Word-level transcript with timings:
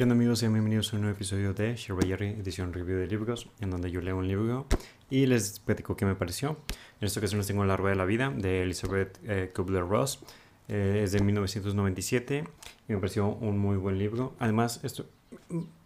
¿Qué 0.00 0.04
onda 0.04 0.14
amigos? 0.14 0.38
Sean 0.38 0.54
bienvenidos 0.54 0.94
a 0.94 0.96
un 0.96 1.02
nuevo 1.02 1.14
episodio 1.14 1.52
de 1.52 1.76
Jerry, 1.76 2.28
edición 2.28 2.72
review 2.72 2.96
de 2.96 3.06
libros, 3.06 3.50
en 3.60 3.68
donde 3.68 3.90
yo 3.90 4.00
leo 4.00 4.16
un 4.16 4.26
libro 4.26 4.64
y 5.10 5.26
les 5.26 5.60
platico 5.60 5.94
qué 5.94 6.06
me 6.06 6.14
pareció. 6.14 6.56
En 7.02 7.06
esta 7.06 7.20
ocasión 7.20 7.36
les 7.36 7.46
tengo 7.46 7.66
La 7.66 7.76
Rueda 7.76 7.90
de 7.90 7.98
la 7.98 8.06
Vida 8.06 8.30
de 8.30 8.62
Elizabeth 8.62 9.18
eh, 9.24 9.52
Kubler-Ross. 9.54 10.20
Eh, 10.68 11.02
es 11.04 11.12
de 11.12 11.20
1997 11.20 12.44
y 12.88 12.92
me 12.94 12.98
pareció 12.98 13.26
un 13.26 13.58
muy 13.58 13.76
buen 13.76 13.98
libro. 13.98 14.32
Además, 14.38 14.80
esto, 14.84 15.04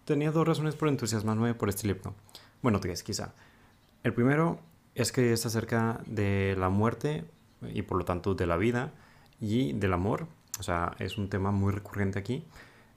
tenía 0.04 0.30
dos 0.30 0.46
razones 0.46 0.76
por 0.76 0.86
entusiasmarme 0.86 1.54
por 1.54 1.68
este 1.68 1.88
libro. 1.88 2.14
Bueno, 2.62 2.78
tres 2.78 3.02
quizá. 3.02 3.34
El 4.04 4.14
primero 4.14 4.60
es 4.94 5.10
que 5.10 5.32
es 5.32 5.44
acerca 5.44 6.00
de 6.06 6.54
la 6.56 6.68
muerte 6.68 7.24
y 7.62 7.82
por 7.82 7.98
lo 7.98 8.04
tanto 8.04 8.36
de 8.36 8.46
la 8.46 8.58
vida 8.58 8.92
y 9.40 9.72
del 9.72 9.92
amor. 9.92 10.28
O 10.60 10.62
sea, 10.62 10.94
es 11.00 11.18
un 11.18 11.28
tema 11.28 11.50
muy 11.50 11.72
recurrente 11.72 12.20
aquí. 12.20 12.44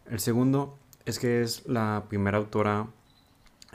El 0.05 0.20
segundo 0.20 0.77
es 1.07 1.19
que 1.19 1.41
es 1.41 1.65
la 1.67 2.03
primera 2.09 2.37
autora 2.37 2.87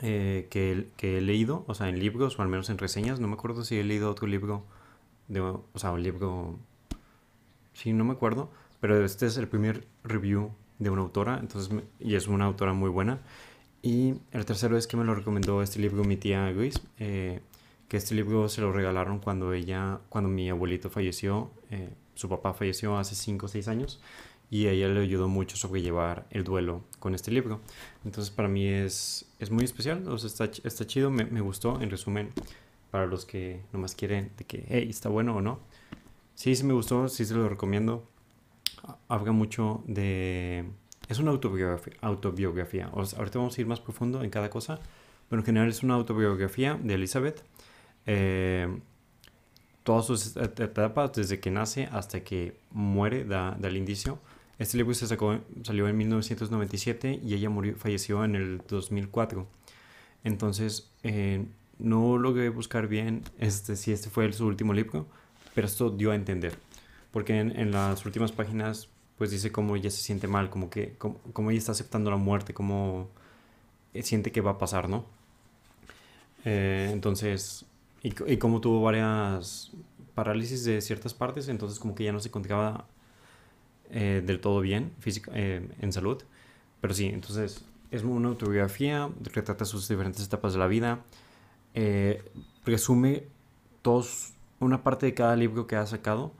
eh, 0.03 0.47
que, 0.51 0.87
que, 0.97 1.17
he 1.17 1.21
leído, 1.21 1.65
o 1.67 1.73
sea, 1.73 1.89
en 1.89 1.97
libros 1.97 2.37
o 2.37 2.43
al 2.43 2.47
menos 2.47 2.69
en 2.69 2.77
reseñas. 2.77 3.19
No 3.19 3.27
me 3.27 3.33
acuerdo 3.33 3.63
si 3.63 3.75
he 3.77 3.83
leído 3.83 4.11
otro 4.11 4.27
libro, 4.27 4.63
de, 5.27 5.41
o 5.41 5.63
sea, 5.75 5.91
un 5.91 6.03
libro... 6.03 6.59
Sí, 7.73 7.91
no 7.91 8.03
me 8.03 8.13
acuerdo, 8.13 8.51
pero 8.79 9.03
este 9.03 9.25
es 9.25 9.37
el 9.37 9.47
primer 9.47 9.87
review 10.03 10.51
de 10.77 10.91
una 10.91 11.01
autora, 11.01 11.39
entonces, 11.39 11.73
y 11.99 12.13
es 12.13 12.27
una 12.27 12.45
autora 12.45 12.73
muy 12.73 12.91
buena. 12.91 13.19
Y 13.81 14.13
el 14.31 14.45
tercero 14.45 14.77
es 14.77 14.85
que 14.85 14.95
me 14.95 15.03
lo 15.03 15.15
recomendó 15.15 15.63
este 15.63 15.79
libro 15.79 16.03
mi 16.03 16.17
tía 16.17 16.51
Luis, 16.51 16.81
eh, 16.99 17.41
que 17.87 17.97
este 17.97 18.13
libro 18.13 18.47
se 18.47 18.61
lo 18.61 18.71
regalaron 18.71 19.17
cuando 19.17 19.53
ella, 19.53 20.01
cuando 20.09 20.29
mi 20.29 20.51
abuelito 20.51 20.91
falleció, 20.91 21.49
eh, 21.71 21.89
su 22.13 22.29
papá 22.29 22.53
falleció 22.53 22.95
hace 22.95 23.15
5 23.15 23.47
o 23.47 23.49
6 23.49 23.67
años 23.67 23.99
y 24.53 24.67
ella 24.67 24.87
le 24.87 24.99
ayudó 24.99 25.27
mucho 25.27 25.55
a 25.55 25.57
sobrellevar 25.57 26.27
el 26.29 26.43
duelo 26.43 26.83
con 26.99 27.15
este 27.15 27.31
libro. 27.31 27.59
Entonces 28.05 28.29
para 28.29 28.47
mí 28.47 28.67
es, 28.67 29.25
es 29.39 29.49
muy 29.49 29.63
especial, 29.63 30.07
o 30.07 30.15
sea, 30.19 30.27
está, 30.27 30.67
está 30.67 30.85
chido, 30.85 31.09
me, 31.09 31.25
me, 31.25 31.41
gustó, 31.41 31.81
en 31.81 31.89
resumen, 31.89 32.31
para 32.91 33.07
los 33.07 33.25
que 33.25 33.61
nomás 33.73 33.95
quieren 33.95 34.31
de 34.37 34.45
que, 34.45 34.63
hey, 34.69 34.85
está 34.87 35.09
bueno 35.09 35.35
o 35.35 35.41
no. 35.41 35.59
Sí, 36.35 36.55
sí 36.55 36.63
me 36.65 36.73
gustó, 36.73 37.09
sí 37.09 37.25
se 37.25 37.33
lo 37.33 37.49
recomiendo. 37.49 38.07
Habla 39.07 39.31
mucho 39.31 39.83
de... 39.87 40.65
Es 41.09 41.17
una 41.17 41.31
autobiografía. 41.31 41.93
autobiografía. 42.01 42.91
O 42.93 43.03
sea, 43.07 43.17
ahorita 43.17 43.39
vamos 43.39 43.57
a 43.57 43.61
ir 43.61 43.65
más 43.65 43.79
profundo 43.79 44.23
en 44.23 44.29
cada 44.29 44.51
cosa, 44.51 44.79
pero 45.29 45.39
en 45.39 45.47
general 45.47 45.69
es 45.69 45.81
una 45.81 45.95
autobiografía 45.95 46.79
de 46.79 46.93
Elizabeth. 46.93 47.43
Eh, 48.05 48.67
todas 49.81 50.05
sus 50.05 50.37
etapas, 50.37 51.11
desde 51.13 51.39
que 51.39 51.49
nace 51.49 51.89
hasta 51.91 52.23
que 52.23 52.55
muere, 52.69 53.25
da, 53.25 53.57
da 53.59 53.67
el 53.67 53.77
indicio. 53.77 54.19
Este 54.59 54.77
libro 54.77 54.93
se 54.93 55.07
sacó, 55.07 55.39
salió 55.63 55.87
en 55.87 55.97
1997 55.97 57.21
y 57.23 57.33
ella 57.33 57.49
murió, 57.49 57.75
falleció 57.75 58.23
en 58.23 58.35
el 58.35 58.61
2004. 58.67 59.47
Entonces, 60.23 60.89
eh, 61.03 61.45
no 61.79 62.17
logré 62.17 62.49
buscar 62.49 62.87
bien 62.87 63.23
este, 63.39 63.75
si 63.75 63.91
este 63.91 64.09
fue 64.09 64.31
su 64.31 64.45
último 64.45 64.73
libro, 64.73 65.07
pero 65.55 65.67
esto 65.67 65.89
dio 65.89 66.11
a 66.11 66.15
entender. 66.15 66.57
Porque 67.11 67.39
en, 67.39 67.71
las 67.71 68.05
últimas 68.05 68.31
páginas, 68.31 68.89
pues 69.17 69.31
dice 69.31 69.51
cómo 69.51 69.75
ella 69.75 69.91
se 69.91 70.01
siente 70.01 70.27
mal, 70.27 70.49
como 70.49 70.69
que 70.69 70.95
cómo, 70.97 71.51
ella 71.51 71.59
está 71.59 71.71
aceptando 71.73 72.09
la 72.09 72.17
muerte, 72.17 72.53
cómo 72.53 73.09
siente 74.01 74.31
que 74.31 74.41
va 74.41 74.51
a 74.51 74.57
pasar, 74.57 74.89
¿no? 74.89 75.05
Eh, 76.45 76.89
entonces, 76.91 77.65
y, 78.01 78.13
y 78.31 78.37
como 78.37 78.61
tuvo 78.61 78.81
varias 78.81 79.71
parálisis 80.15 80.63
de 80.63 80.81
ciertas 80.81 81.13
partes, 81.13 81.47
entonces 81.47 81.79
como 81.79 81.95
que 81.95 82.03
ya 82.03 82.11
no 82.11 82.19
se 82.19 82.29
encontraba 82.29 82.85
eh, 83.91 84.23
del 84.25 84.39
todo 84.39 84.61
bien 84.61 84.91
física, 84.99 85.31
eh, 85.33 85.67
en 85.79 85.91
salud. 85.93 86.21
Pero 86.81 86.93
sí, 86.93 87.07
entonces 87.07 87.65
es 87.91 88.03
una 88.03 88.29
autobiografía, 88.29 89.09
retrata 89.21 89.65
sus 89.65 89.87
diferentes 89.87 90.25
etapas 90.25 90.53
de 90.53 90.59
la 90.59 90.67
vida, 90.67 91.03
eh, 91.73 92.23
resume 92.65 93.23
todos, 93.81 94.33
una 94.59 94.83
parte 94.83 95.05
de 95.05 95.13
cada 95.13 95.35
libro 95.35 95.67
que 95.67 95.75
ha 95.75 95.85
sacado. 95.85 96.33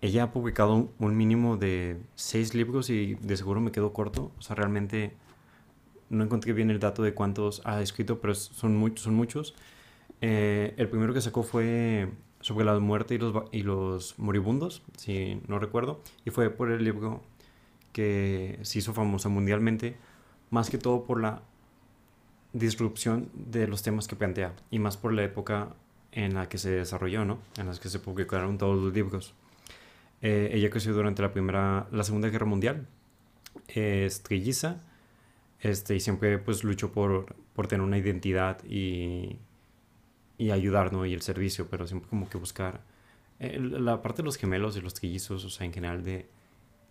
Ella 0.00 0.24
ha 0.24 0.32
publicado 0.32 0.90
un 0.98 1.16
mínimo 1.16 1.56
de 1.56 1.98
seis 2.14 2.54
libros 2.54 2.90
y 2.90 3.14
de 3.14 3.36
seguro 3.36 3.60
me 3.60 3.72
quedo 3.72 3.92
corto. 3.92 4.32
O 4.38 4.42
sea, 4.42 4.56
realmente 4.56 5.14
no 6.10 6.24
encontré 6.24 6.52
bien 6.52 6.70
el 6.70 6.78
dato 6.78 7.02
de 7.02 7.14
cuántos 7.14 7.62
ha 7.64 7.80
escrito, 7.82 8.20
pero 8.20 8.34
son, 8.34 8.76
muchos 8.76 9.04
son 9.04 9.14
muchos. 9.14 9.54
Eh, 10.20 10.74
el 10.76 10.88
primero 10.88 11.12
que 11.12 11.20
sacó 11.20 11.42
fue 11.42 12.08
sobre 12.44 12.66
la 12.66 12.78
muerte 12.78 13.14
y 13.14 13.18
los, 13.18 13.34
y 13.52 13.62
los 13.62 14.18
moribundos, 14.18 14.82
si 14.98 15.40
no 15.48 15.58
recuerdo, 15.58 16.02
y 16.26 16.30
fue 16.30 16.50
por 16.50 16.70
el 16.70 16.84
libro 16.84 17.22
que 17.94 18.58
se 18.60 18.80
hizo 18.80 18.92
famoso 18.92 19.30
mundialmente, 19.30 19.96
más 20.50 20.68
que 20.68 20.76
todo 20.76 21.04
por 21.06 21.22
la 21.22 21.40
disrupción 22.52 23.30
de 23.32 23.66
los 23.66 23.82
temas 23.82 24.08
que 24.08 24.14
plantea, 24.14 24.52
y 24.70 24.78
más 24.78 24.98
por 24.98 25.14
la 25.14 25.24
época 25.24 25.68
en 26.12 26.34
la 26.34 26.50
que 26.50 26.58
se 26.58 26.68
desarrolló, 26.68 27.24
¿no? 27.24 27.38
En 27.56 27.66
las 27.66 27.80
que 27.80 27.88
se 27.88 27.98
publicaron 27.98 28.58
todos 28.58 28.78
los 28.78 28.92
libros. 28.92 29.32
Eh, 30.20 30.50
ella 30.52 30.68
creció 30.68 30.92
durante 30.92 31.22
la 31.22 31.32
primera, 31.32 31.88
la 31.92 32.04
Segunda 32.04 32.28
Guerra 32.28 32.44
Mundial, 32.44 32.86
es 33.68 34.22
trilliza, 34.22 34.82
este, 35.60 35.96
y 35.96 36.00
siempre 36.00 36.36
pues 36.36 36.62
luchó 36.62 36.92
por, 36.92 37.34
por 37.54 37.68
tener 37.68 37.86
una 37.86 37.96
identidad 37.96 38.62
y 38.66 39.38
y 40.38 40.50
ayudar, 40.50 40.92
¿no? 40.92 41.06
Y 41.06 41.14
el 41.14 41.22
servicio, 41.22 41.68
pero 41.68 41.86
siempre 41.86 42.08
como 42.08 42.28
que 42.28 42.38
buscar 42.38 42.82
eh, 43.40 43.58
la 43.60 44.02
parte 44.02 44.22
de 44.22 44.26
los 44.26 44.36
gemelos, 44.36 44.74
de 44.74 44.82
los 44.82 44.94
trillizos, 44.94 45.44
o 45.44 45.50
sea, 45.50 45.66
en 45.66 45.72
general 45.72 46.04
de, 46.04 46.28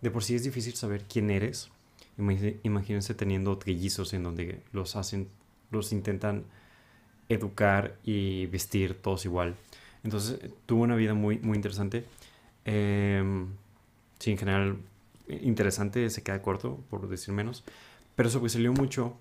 de 0.00 0.10
por 0.10 0.24
sí 0.24 0.34
es 0.34 0.44
difícil 0.44 0.74
saber 0.74 1.04
quién 1.04 1.30
eres. 1.30 1.70
Imagínense 2.16 3.14
teniendo 3.14 3.58
trillizos 3.58 4.12
en 4.14 4.22
donde 4.22 4.62
los 4.72 4.94
hacen, 4.94 5.28
los 5.70 5.92
intentan 5.92 6.44
educar 7.28 7.96
y 8.04 8.46
vestir 8.46 8.94
todos 8.94 9.24
igual. 9.24 9.56
Entonces 10.04 10.38
tuvo 10.66 10.82
una 10.82 10.94
vida 10.94 11.14
muy, 11.14 11.38
muy 11.38 11.56
interesante. 11.56 12.04
Eh, 12.64 13.46
sí, 14.18 14.30
en 14.30 14.38
general 14.38 14.78
interesante, 15.28 16.08
se 16.10 16.22
queda 16.22 16.42
corto, 16.42 16.78
por 16.90 17.08
decir 17.08 17.34
menos. 17.34 17.64
Pero 18.14 18.30
sobresalió 18.30 18.72
mucho 18.72 19.16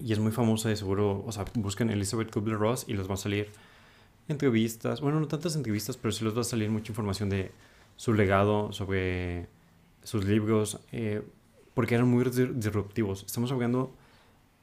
y 0.00 0.12
es 0.12 0.18
muy 0.18 0.32
famosa 0.32 0.68
de 0.68 0.76
seguro, 0.76 1.24
o 1.26 1.32
sea, 1.32 1.46
buscan 1.54 1.88
Elizabeth 1.90 2.30
Kubler-Ross 2.30 2.84
y 2.88 2.94
les 2.94 3.08
va 3.08 3.14
a 3.14 3.18
salir 3.18 3.48
entrevistas, 4.28 5.00
bueno, 5.00 5.20
no 5.20 5.28
tantas 5.28 5.56
entrevistas, 5.56 5.96
pero 5.96 6.12
sí 6.12 6.24
les 6.24 6.36
va 6.36 6.42
a 6.42 6.44
salir 6.44 6.70
mucha 6.70 6.92
información 6.92 7.30
de 7.30 7.50
su 7.96 8.12
legado, 8.14 8.72
sobre 8.72 9.48
sus 10.04 10.24
libros, 10.24 10.78
eh, 10.92 11.22
porque 11.74 11.94
eran 11.94 12.08
muy 12.08 12.24
disruptivos. 12.24 13.24
Estamos 13.24 13.52
hablando 13.52 13.92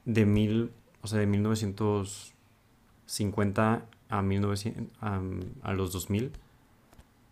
de 0.06 0.26
mil, 0.26 0.72
o 1.02 1.08
sea, 1.08 1.20
de 1.20 1.28
1950 1.28 3.86
a, 4.10 4.22
1900, 4.22 4.84
a, 5.02 5.22
a 5.64 5.74
los 5.74 5.92
2000. 5.92 6.32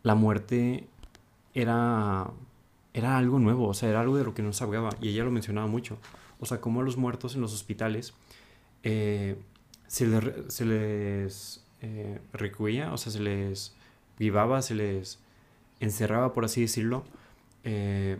La 0.01 0.15
muerte 0.15 0.87
era, 1.53 2.31
era 2.93 3.17
algo 3.17 3.39
nuevo, 3.39 3.67
o 3.67 3.73
sea, 3.73 3.89
era 3.89 4.01
algo 4.01 4.17
de 4.17 4.23
lo 4.23 4.33
que 4.33 4.41
no 4.41 4.53
se 4.53 4.63
hablaba, 4.63 4.89
y 5.01 5.09
ella 5.09 5.23
lo 5.23 5.31
mencionaba 5.31 5.67
mucho 5.67 5.97
o 6.43 6.45
sea, 6.45 6.61
cómo 6.61 6.81
a 6.81 6.83
los 6.83 6.97
muertos 6.97 7.35
en 7.35 7.41
los 7.41 7.53
hospitales 7.53 8.13
eh, 8.83 9.37
se, 9.87 10.05
les 10.65 11.63
eh, 11.81 12.19
o 12.91 12.97
sea, 12.97 13.11
se 13.11 13.19
les 13.19 13.73
privaba, 14.17 14.61
se 14.61 14.75
les 14.75 15.19
encerraba, 15.79 16.33
por 16.33 16.45
así 16.45 16.61
decirlo, 16.61 17.05
eh, 17.63 18.17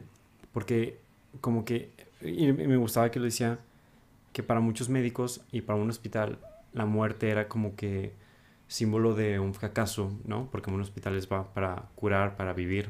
porque 0.54 0.98
como 1.42 1.66
que, 1.66 1.92
y 2.22 2.52
me 2.54 2.78
gustaba 2.78 3.12
que 3.12 3.20
lo 3.20 3.26
decía, 3.26 3.60
que 4.32 4.42
para 4.42 4.62
muchos 4.62 4.88
médicos 4.88 5.42
y 5.52 5.62
para 5.62 5.78
un 5.78 5.90
hospital 5.90 6.40
la 6.72 6.86
muerte 6.86 7.30
era 7.30 7.48
como 7.50 7.76
que 7.76 8.14
símbolo 8.68 9.14
de 9.16 9.40
un 9.40 9.54
fracaso, 9.54 10.12
¿no? 10.26 10.48
Porque 10.50 10.72
un 10.72 10.82
hospital 10.82 11.18
es 11.18 11.32
va 11.32 11.54
para 11.54 11.90
curar, 11.96 12.38
para 12.38 12.54
vivir. 12.54 12.90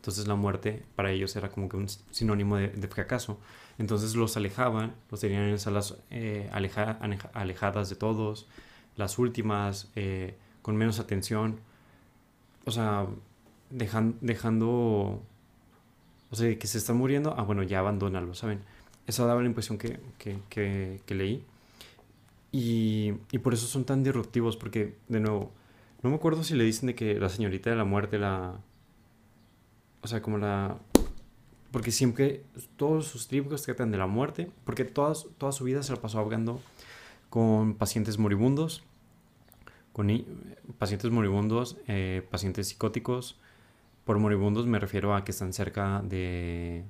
Entonces 0.00 0.26
la 0.26 0.34
muerte 0.34 0.82
para 0.96 1.10
ellos 1.10 1.36
era 1.36 1.50
como 1.50 1.68
que 1.68 1.76
un 1.76 1.86
sinónimo 2.10 2.56
de, 2.56 2.88
fracaso. 2.88 3.38
Entonces 3.76 4.14
los 4.14 4.34
alejaban, 4.34 4.94
los 5.10 5.20
tenían 5.20 5.42
en 5.42 5.58
salas 5.58 5.94
eh, 6.10 6.48
alejadas 7.34 7.90
de 7.90 7.96
todos, 7.96 8.48
las 8.96 9.18
últimas, 9.18 9.90
eh, 9.96 10.38
con 10.62 10.74
menos 10.76 11.00
atención. 11.00 11.60
O 12.64 12.70
sea, 12.70 13.08
dejan, 13.68 14.16
dejando... 14.22 15.22
O 16.30 16.34
sea, 16.34 16.58
que 16.58 16.66
se 16.66 16.78
está 16.78 16.94
muriendo, 16.94 17.34
ah, 17.36 17.42
bueno, 17.42 17.62
ya 17.62 17.80
abandónalo, 17.80 18.34
¿saben? 18.34 18.60
Esa 19.06 19.26
daba 19.26 19.42
la 19.42 19.48
impresión 19.48 19.76
que, 19.76 20.00
que, 20.16 20.38
que, 20.48 21.02
que 21.04 21.14
leí. 21.14 21.44
Y, 22.52 23.12
y, 23.32 23.38
por 23.38 23.52
eso 23.52 23.66
son 23.66 23.84
tan 23.84 24.02
disruptivos, 24.02 24.56
porque, 24.56 24.96
de 25.08 25.20
nuevo, 25.20 25.52
no 26.02 26.08
me 26.08 26.16
acuerdo 26.16 26.42
si 26.42 26.54
le 26.54 26.64
dicen 26.64 26.86
de 26.86 26.94
que 26.94 27.20
la 27.20 27.28
señorita 27.28 27.68
de 27.68 27.76
la 27.76 27.84
muerte, 27.84 28.18
la, 28.18 28.60
o 30.02 30.08
sea, 30.08 30.22
como 30.22 30.38
la... 30.38 30.78
Porque 31.70 31.92
siempre, 31.92 32.42
todos 32.76 33.06
sus 33.06 33.30
libros 33.30 33.62
tratan 33.62 33.92
de 33.92 33.98
la 33.98 34.06
muerte, 34.06 34.50
porque 34.64 34.84
toda, 34.84 35.14
toda 35.38 35.52
su 35.52 35.64
vida 35.64 35.82
se 35.82 35.92
la 35.92 36.00
pasó 36.00 36.18
hablando 36.18 36.60
con 37.28 37.74
pacientes 37.74 38.18
moribundos, 38.18 38.82
con 39.92 40.08
pacientes 40.78 41.10
moribundos, 41.12 41.76
eh, 41.86 42.26
pacientes 42.28 42.68
psicóticos. 42.68 43.38
Por 44.04 44.18
moribundos 44.18 44.66
me 44.66 44.80
refiero 44.80 45.14
a 45.14 45.22
que 45.24 45.30
están 45.30 45.52
cerca 45.52 46.02
de, 46.02 46.84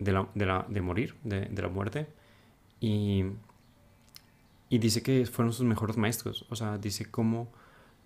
de, 0.00 0.12
la, 0.12 0.28
de, 0.34 0.46
la, 0.46 0.66
de 0.68 0.80
morir, 0.80 1.14
de, 1.22 1.42
de, 1.42 1.62
la 1.62 1.68
muerte. 1.68 2.08
Y, 2.80 3.24
y 4.68 4.78
dice 4.78 5.02
que 5.02 5.26
fueron 5.26 5.52
sus 5.52 5.64
mejores 5.64 5.96
maestros. 5.96 6.44
O 6.48 6.56
sea, 6.56 6.76
dice 6.76 7.08
cómo 7.08 7.52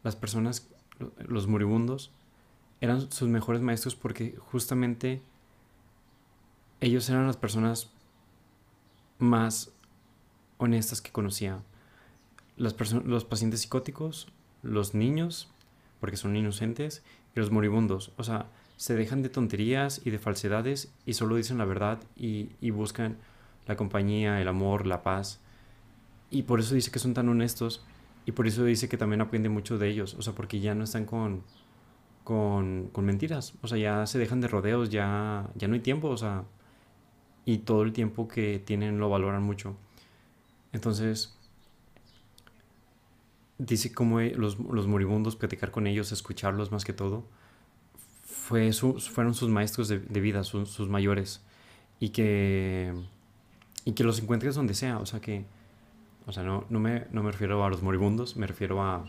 las 0.02 0.14
personas, 0.14 0.68
los 1.16 1.46
moribundos, 1.46 2.12
eran 2.82 3.12
sus 3.12 3.28
mejores 3.28 3.62
maestros 3.62 3.94
porque 3.94 4.36
justamente 4.50 5.22
ellos 6.80 7.08
eran 7.08 7.28
las 7.28 7.36
personas 7.36 7.90
más 9.20 9.70
honestas 10.58 11.00
que 11.00 11.12
conocía. 11.12 11.60
Las 12.56 12.74
los 13.04 13.24
pacientes 13.24 13.60
psicóticos, 13.60 14.26
los 14.64 14.94
niños, 14.94 15.48
porque 16.00 16.16
son 16.16 16.34
inocentes, 16.34 17.04
y 17.36 17.38
los 17.38 17.52
moribundos. 17.52 18.10
O 18.16 18.24
sea, 18.24 18.46
se 18.76 18.96
dejan 18.96 19.22
de 19.22 19.28
tonterías 19.28 20.00
y 20.04 20.10
de 20.10 20.18
falsedades 20.18 20.92
y 21.06 21.12
solo 21.12 21.36
dicen 21.36 21.58
la 21.58 21.64
verdad 21.64 22.00
y, 22.16 22.50
y 22.60 22.70
buscan 22.70 23.16
la 23.68 23.76
compañía, 23.76 24.42
el 24.42 24.48
amor, 24.48 24.88
la 24.88 25.04
paz. 25.04 25.38
Y 26.32 26.42
por 26.42 26.58
eso 26.58 26.74
dice 26.74 26.90
que 26.90 26.98
son 26.98 27.14
tan 27.14 27.28
honestos 27.28 27.84
y 28.26 28.32
por 28.32 28.48
eso 28.48 28.64
dice 28.64 28.88
que 28.88 28.96
también 28.96 29.20
aprende 29.20 29.48
mucho 29.48 29.78
de 29.78 29.88
ellos. 29.88 30.14
O 30.14 30.22
sea, 30.22 30.34
porque 30.34 30.58
ya 30.58 30.74
no 30.74 30.82
están 30.82 31.04
con, 31.04 31.44
con, 32.24 32.88
con 32.92 33.04
mentiras. 33.04 33.54
O 33.62 33.68
sea, 33.68 33.78
ya 33.78 34.06
se 34.06 34.18
dejan 34.18 34.40
de 34.40 34.48
rodeos, 34.48 34.90
ya, 34.90 35.48
ya 35.54 35.68
no 35.68 35.74
hay 35.74 35.80
tiempo. 35.80 36.08
O 36.08 36.16
sea, 36.16 36.44
y 37.44 37.58
todo 37.58 37.82
el 37.82 37.92
tiempo 37.92 38.28
que 38.28 38.58
tienen 38.58 38.98
lo 38.98 39.08
valoran 39.08 39.42
mucho. 39.42 39.76
Entonces, 40.72 41.36
dice 43.58 43.92
como 43.92 44.20
los, 44.20 44.58
los, 44.58 44.86
moribundos, 44.86 45.36
platicar 45.36 45.70
con 45.70 45.86
ellos, 45.86 46.12
escucharlos 46.12 46.72
más 46.72 46.84
que 46.84 46.92
todo, 46.92 47.24
fue 48.22 48.72
fueron 48.72 49.34
sus 49.34 49.48
maestros 49.48 49.88
de, 49.88 49.98
vida, 49.98 50.44
sus, 50.44 50.88
mayores. 50.88 51.42
Y 52.00 52.10
que, 52.10 52.92
y 53.84 53.92
que 53.92 54.04
los 54.04 54.20
encuentres 54.20 54.54
donde 54.54 54.74
sea. 54.74 54.98
O 54.98 55.06
sea, 55.06 55.20
que, 55.20 55.44
o 56.26 56.32
sea, 56.32 56.42
no, 56.42 56.64
no, 56.70 56.80
me, 56.80 57.06
no 57.12 57.22
me 57.22 57.32
refiero 57.32 57.64
a 57.64 57.70
los 57.70 57.82
moribundos, 57.82 58.36
me 58.36 58.46
refiero 58.46 58.82
a, 58.82 59.04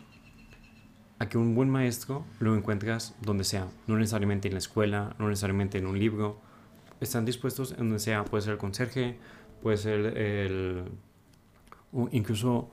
a 1.20 1.30
que 1.30 1.38
un 1.38 1.56
buen 1.56 1.70
maestro 1.70 2.26
lo 2.40 2.56
encuentras 2.56 3.16
donde 3.22 3.44
sea. 3.44 3.68
No 3.88 3.98
necesariamente 3.98 4.48
en 4.48 4.54
la 4.54 4.60
escuela, 4.60 5.16
no 5.20 5.30
necesariamente 5.30 5.78
en 5.78 5.88
un 5.88 5.98
libro. 5.98 6.40
Están 7.00 7.26
dispuestos 7.26 7.72
en 7.72 7.80
donde 7.80 8.00
sea. 8.00 8.26
Puede 8.26 8.44
ser 8.44 8.54
el 8.54 8.60
conserje, 8.60 9.18
puede 9.62 9.78
ser 9.78 10.18
el 10.18 10.84
incluso 12.12 12.70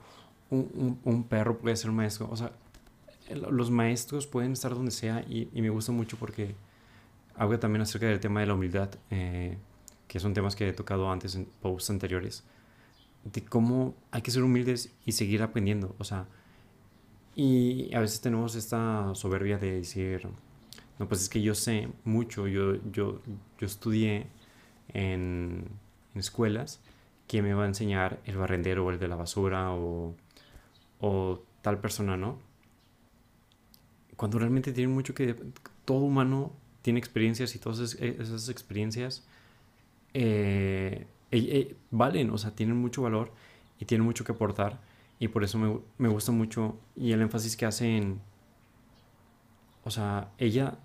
un, 0.49 1.25
perro 1.29 1.57
puede 1.57 1.75
ser 1.75 1.89
un 1.89 1.97
maestro. 1.97 2.27
O 2.29 2.35
sea, 2.35 2.51
los 3.29 3.71
maestros 3.71 4.27
pueden 4.27 4.53
estar 4.53 4.73
donde 4.73 4.91
sea 4.91 5.21
y, 5.21 5.49
me 5.53 5.69
gusta 5.69 5.91
mucho 5.91 6.17
porque 6.17 6.55
habla 7.35 7.59
también 7.59 7.81
acerca 7.81 8.07
del 8.07 8.19
tema 8.19 8.41
de 8.41 8.47
la 8.47 8.53
humildad, 8.53 8.89
eh, 9.09 9.57
que 10.07 10.19
son 10.19 10.33
temas 10.33 10.55
que 10.55 10.67
he 10.67 10.73
tocado 10.73 11.09
antes 11.09 11.35
en 11.35 11.45
posts 11.61 11.89
anteriores, 11.89 12.43
de 13.23 13.45
cómo 13.45 13.95
hay 14.11 14.21
que 14.21 14.31
ser 14.31 14.43
humildes 14.43 14.93
y 15.05 15.13
seguir 15.13 15.41
aprendiendo. 15.41 15.95
O 15.97 16.03
sea, 16.03 16.27
y 17.35 17.93
a 17.93 17.99
veces 17.99 18.21
tenemos 18.21 18.55
esta 18.55 19.13
soberbia 19.15 19.57
de 19.57 19.71
decir, 19.73 20.27
no, 20.99 21.07
pues 21.07 21.21
es 21.21 21.29
que 21.29 21.41
yo 21.41 21.55
sé 21.55 21.87
mucho, 22.03 22.47
yo, 22.47 22.75
yo, 22.91 23.21
yo 23.57 23.67
estudié 23.67 24.27
en, 24.93 25.65
en 26.13 26.19
escuelas 26.19 26.81
quién 27.27 27.45
me 27.45 27.53
va 27.53 27.63
a 27.63 27.67
enseñar 27.67 28.19
el 28.25 28.35
barrendero 28.37 28.85
o 28.85 28.91
el 28.91 28.99
de 28.99 29.07
la 29.07 29.15
basura 29.15 29.71
o, 29.71 30.13
o 30.99 31.41
tal 31.61 31.79
persona, 31.79 32.17
¿no? 32.17 32.37
Cuando 34.17 34.37
realmente 34.37 34.73
tiene 34.73 34.93
mucho 34.93 35.13
que... 35.13 35.35
Todo 35.85 35.99
humano 35.99 36.51
tiene 36.81 36.99
experiencias 36.99 37.55
y 37.55 37.59
todas 37.59 37.95
esas 37.95 38.49
experiencias 38.49 39.25
eh, 40.13 41.07
eh, 41.31 41.75
valen, 41.89 42.29
o 42.31 42.37
sea, 42.37 42.51
tienen 42.51 42.77
mucho 42.77 43.01
valor 43.01 43.31
y 43.79 43.85
tienen 43.85 44.05
mucho 44.05 44.23
que 44.23 44.33
aportar. 44.33 44.79
Y 45.21 45.27
por 45.27 45.43
eso 45.43 45.59
me, 45.59 45.79
me 45.99 46.09
gusta 46.09 46.31
mucho 46.31 46.79
y 46.95 47.11
el 47.11 47.21
énfasis 47.21 47.55
que 47.55 47.67
hace 47.67 47.95
en... 47.95 48.19
O 49.83 49.91
sea, 49.91 50.31
ella 50.39 50.79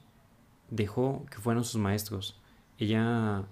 dejó 0.69 1.25
que 1.31 1.39
fueran 1.39 1.65
sus 1.65 1.81
maestros. 1.81 2.39
Ella 2.79 3.47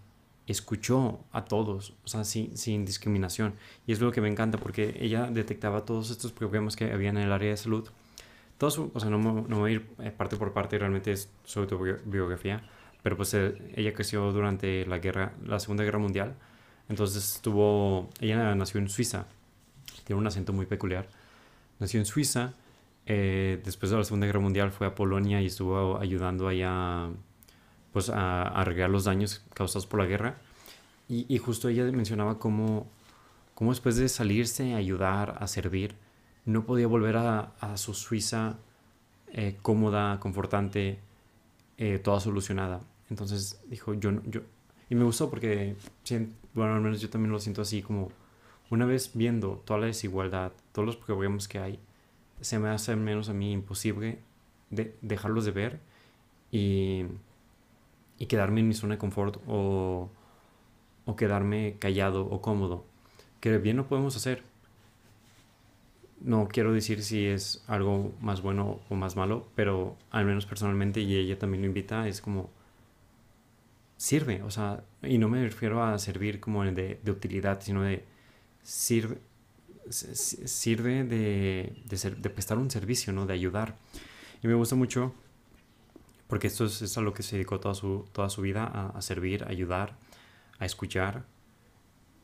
escuchó 0.46 1.20
a 1.32 1.46
todos, 1.46 1.94
o 2.04 2.08
sea, 2.08 2.24
sin, 2.24 2.54
sin, 2.58 2.84
discriminación. 2.84 3.54
Y 3.86 3.92
es 3.92 4.00
lo 4.02 4.12
que 4.12 4.20
me 4.20 4.28
encanta 4.28 4.58
porque 4.58 4.94
ella 5.00 5.30
detectaba 5.30 5.86
todos 5.86 6.10
estos 6.10 6.32
problemas 6.32 6.76
que 6.76 6.92
había 6.92 7.08
en 7.08 7.16
el 7.16 7.32
área 7.32 7.48
de 7.48 7.56
salud. 7.56 7.88
Todos, 8.58 8.78
o 8.78 9.00
sea, 9.00 9.08
no, 9.08 9.18
no 9.18 9.58
voy 9.58 9.70
a 9.70 9.74
ir 9.76 9.86
eh, 10.00 10.10
parte 10.10 10.36
por 10.36 10.52
parte, 10.52 10.78
realmente 10.78 11.12
es 11.12 11.30
su 11.44 11.60
autobiografía, 11.60 12.62
pero 13.02 13.16
pues 13.16 13.32
eh, 13.32 13.72
ella 13.74 13.94
creció 13.94 14.32
durante 14.32 14.84
la 14.84 14.98
guerra, 14.98 15.32
la 15.46 15.58
Segunda 15.60 15.82
Guerra 15.82 15.98
Mundial. 15.98 16.34
Entonces 16.90 17.36
estuvo, 17.36 18.10
ella 18.20 18.54
nació 18.54 18.80
en 18.80 18.90
Suiza, 18.90 19.26
tiene 20.04 20.20
un 20.20 20.26
acento 20.26 20.52
muy 20.52 20.66
peculiar. 20.66 21.08
Nació 21.80 22.00
en 22.00 22.06
Suiza, 22.06 22.54
eh, 23.06 23.60
después 23.64 23.90
de 23.90 23.98
la 23.98 24.04
Segunda 24.04 24.26
Guerra 24.26 24.40
Mundial 24.40 24.70
fue 24.70 24.86
a 24.86 24.94
Polonia 24.94 25.42
y 25.42 25.46
estuvo 25.46 25.98
ayudando 25.98 26.48
allá 26.48 27.10
pues 27.92 28.08
a, 28.08 28.42
arreglar 28.42 28.90
los 28.90 29.04
daños 29.04 29.44
causados 29.54 29.86
por 29.86 30.00
la 30.00 30.06
guerra. 30.06 30.36
Y, 31.06 31.36
justo 31.38 31.68
ella 31.68 31.84
mencionaba 31.92 32.38
cómo, 32.38 32.86
cómo, 33.54 33.72
después 33.72 33.96
de 33.96 34.08
salirse 34.08 34.72
a 34.72 34.78
ayudar, 34.78 35.36
a 35.38 35.46
servir, 35.46 35.96
no 36.46 36.64
podía 36.64 36.86
volver 36.86 37.16
a, 37.18 37.76
su 37.76 37.92
Suiza 37.92 38.56
eh, 39.28 39.58
cómoda, 39.60 40.18
confortante, 40.18 40.98
eh, 41.76 41.98
toda 41.98 42.20
solucionada. 42.20 42.80
Entonces 43.10 43.60
dijo, 43.68 43.92
yo, 43.92 44.12
yo, 44.24 44.40
y 44.88 44.94
me 44.94 45.04
gustó 45.04 45.28
porque, 45.28 45.76
bueno, 46.54 46.74
al 46.74 46.80
menos 46.80 47.02
yo 47.02 47.10
también 47.10 47.30
lo 47.30 47.38
siento 47.38 47.60
así, 47.60 47.82
como 47.82 48.10
una 48.70 48.86
vez 48.86 49.10
viendo 49.14 49.62
toda 49.64 49.80
la 49.80 49.86
desigualdad, 49.86 50.52
todos 50.72 50.86
los 50.86 50.96
problemas 50.96 51.48
que 51.48 51.58
hay, 51.58 51.78
se 52.40 52.58
me 52.58 52.68
hace 52.68 52.96
menos 52.96 53.28
a 53.28 53.34
mí 53.34 53.52
imposible 53.52 54.18
de 54.70 54.96
dejarlos 55.02 55.44
de 55.44 55.50
ver 55.52 55.80
y 56.50 57.04
y 58.18 58.26
quedarme 58.26 58.60
en 58.60 58.68
mi 58.68 58.74
zona 58.74 58.94
de 58.94 58.98
confort 58.98 59.38
o, 59.46 60.10
o 61.04 61.16
quedarme 61.16 61.76
callado 61.78 62.26
o 62.26 62.40
cómodo, 62.40 62.84
que 63.40 63.58
bien 63.58 63.76
no 63.76 63.86
podemos 63.86 64.16
hacer. 64.16 64.42
No 66.20 66.48
quiero 66.48 66.72
decir 66.72 67.02
si 67.02 67.26
es 67.26 67.62
algo 67.66 68.12
más 68.20 68.40
bueno 68.40 68.80
o 68.88 68.94
más 68.94 69.14
malo, 69.16 69.46
pero 69.54 69.96
al 70.10 70.24
menos 70.24 70.46
personalmente, 70.46 71.00
y 71.00 71.16
ella 71.16 71.38
también 71.38 71.62
lo 71.62 71.68
invita, 71.68 72.08
es 72.08 72.20
como 72.20 72.50
sirve, 73.96 74.42
o 74.42 74.50
sea, 74.50 74.84
y 75.02 75.18
no 75.18 75.28
me 75.28 75.42
refiero 75.44 75.82
a 75.82 75.98
servir 75.98 76.40
como 76.40 76.64
de, 76.64 77.00
de 77.02 77.10
utilidad, 77.10 77.60
sino 77.60 77.82
de 77.82 78.04
sirve, 78.64 79.18
sirve 79.88 81.04
de, 81.04 81.80
de, 81.84 81.96
ser, 81.96 82.16
de 82.16 82.30
prestar 82.30 82.58
un 82.58 82.70
servicio, 82.70 83.12
¿no? 83.12 83.26
De 83.26 83.34
ayudar. 83.34 83.76
Y 84.42 84.48
me 84.48 84.54
gusta 84.54 84.74
mucho 84.74 85.14
porque 86.34 86.46
esto 86.46 86.64
es, 86.64 86.98
a 86.98 87.00
lo 87.00 87.12
que 87.12 87.22
se 87.22 87.36
dedicó 87.36 87.60
toda 87.60 87.74
su, 87.74 88.08
toda 88.12 88.28
su 88.28 88.42
vida, 88.42 88.64
a, 88.64 89.00
servir, 89.02 89.44
a 89.44 89.50
ayudar, 89.50 89.96
a 90.58 90.64
escuchar, 90.64 91.24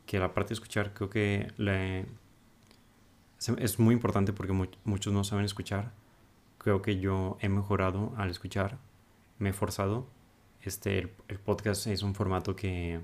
que 0.07 0.19
la 0.19 0.35
parte 0.35 0.49
de 0.49 0.55
escuchar 0.55 0.93
creo 0.95 1.11
que 1.11 1.53
le, 1.59 2.07
es 3.59 3.79
muy 3.79 3.95
importante 3.95 4.33
porque 4.33 4.53
muchos 4.85 5.13
no 5.13 5.23
saben 5.23 5.45
escuchar. 5.45 5.93
Creo 6.59 6.83
que 6.83 6.99
yo 6.99 7.39
he 7.41 7.49
mejorado 7.49 8.13
al 8.17 8.31
escuchar, 8.31 8.79
me 9.39 9.51
he 9.51 9.53
forzado. 9.53 10.07
Este, 10.63 11.15
el 11.29 11.39
podcast 11.39 11.87
es 11.87 12.03
un 12.03 12.15
formato 12.15 12.57
que, 12.57 13.01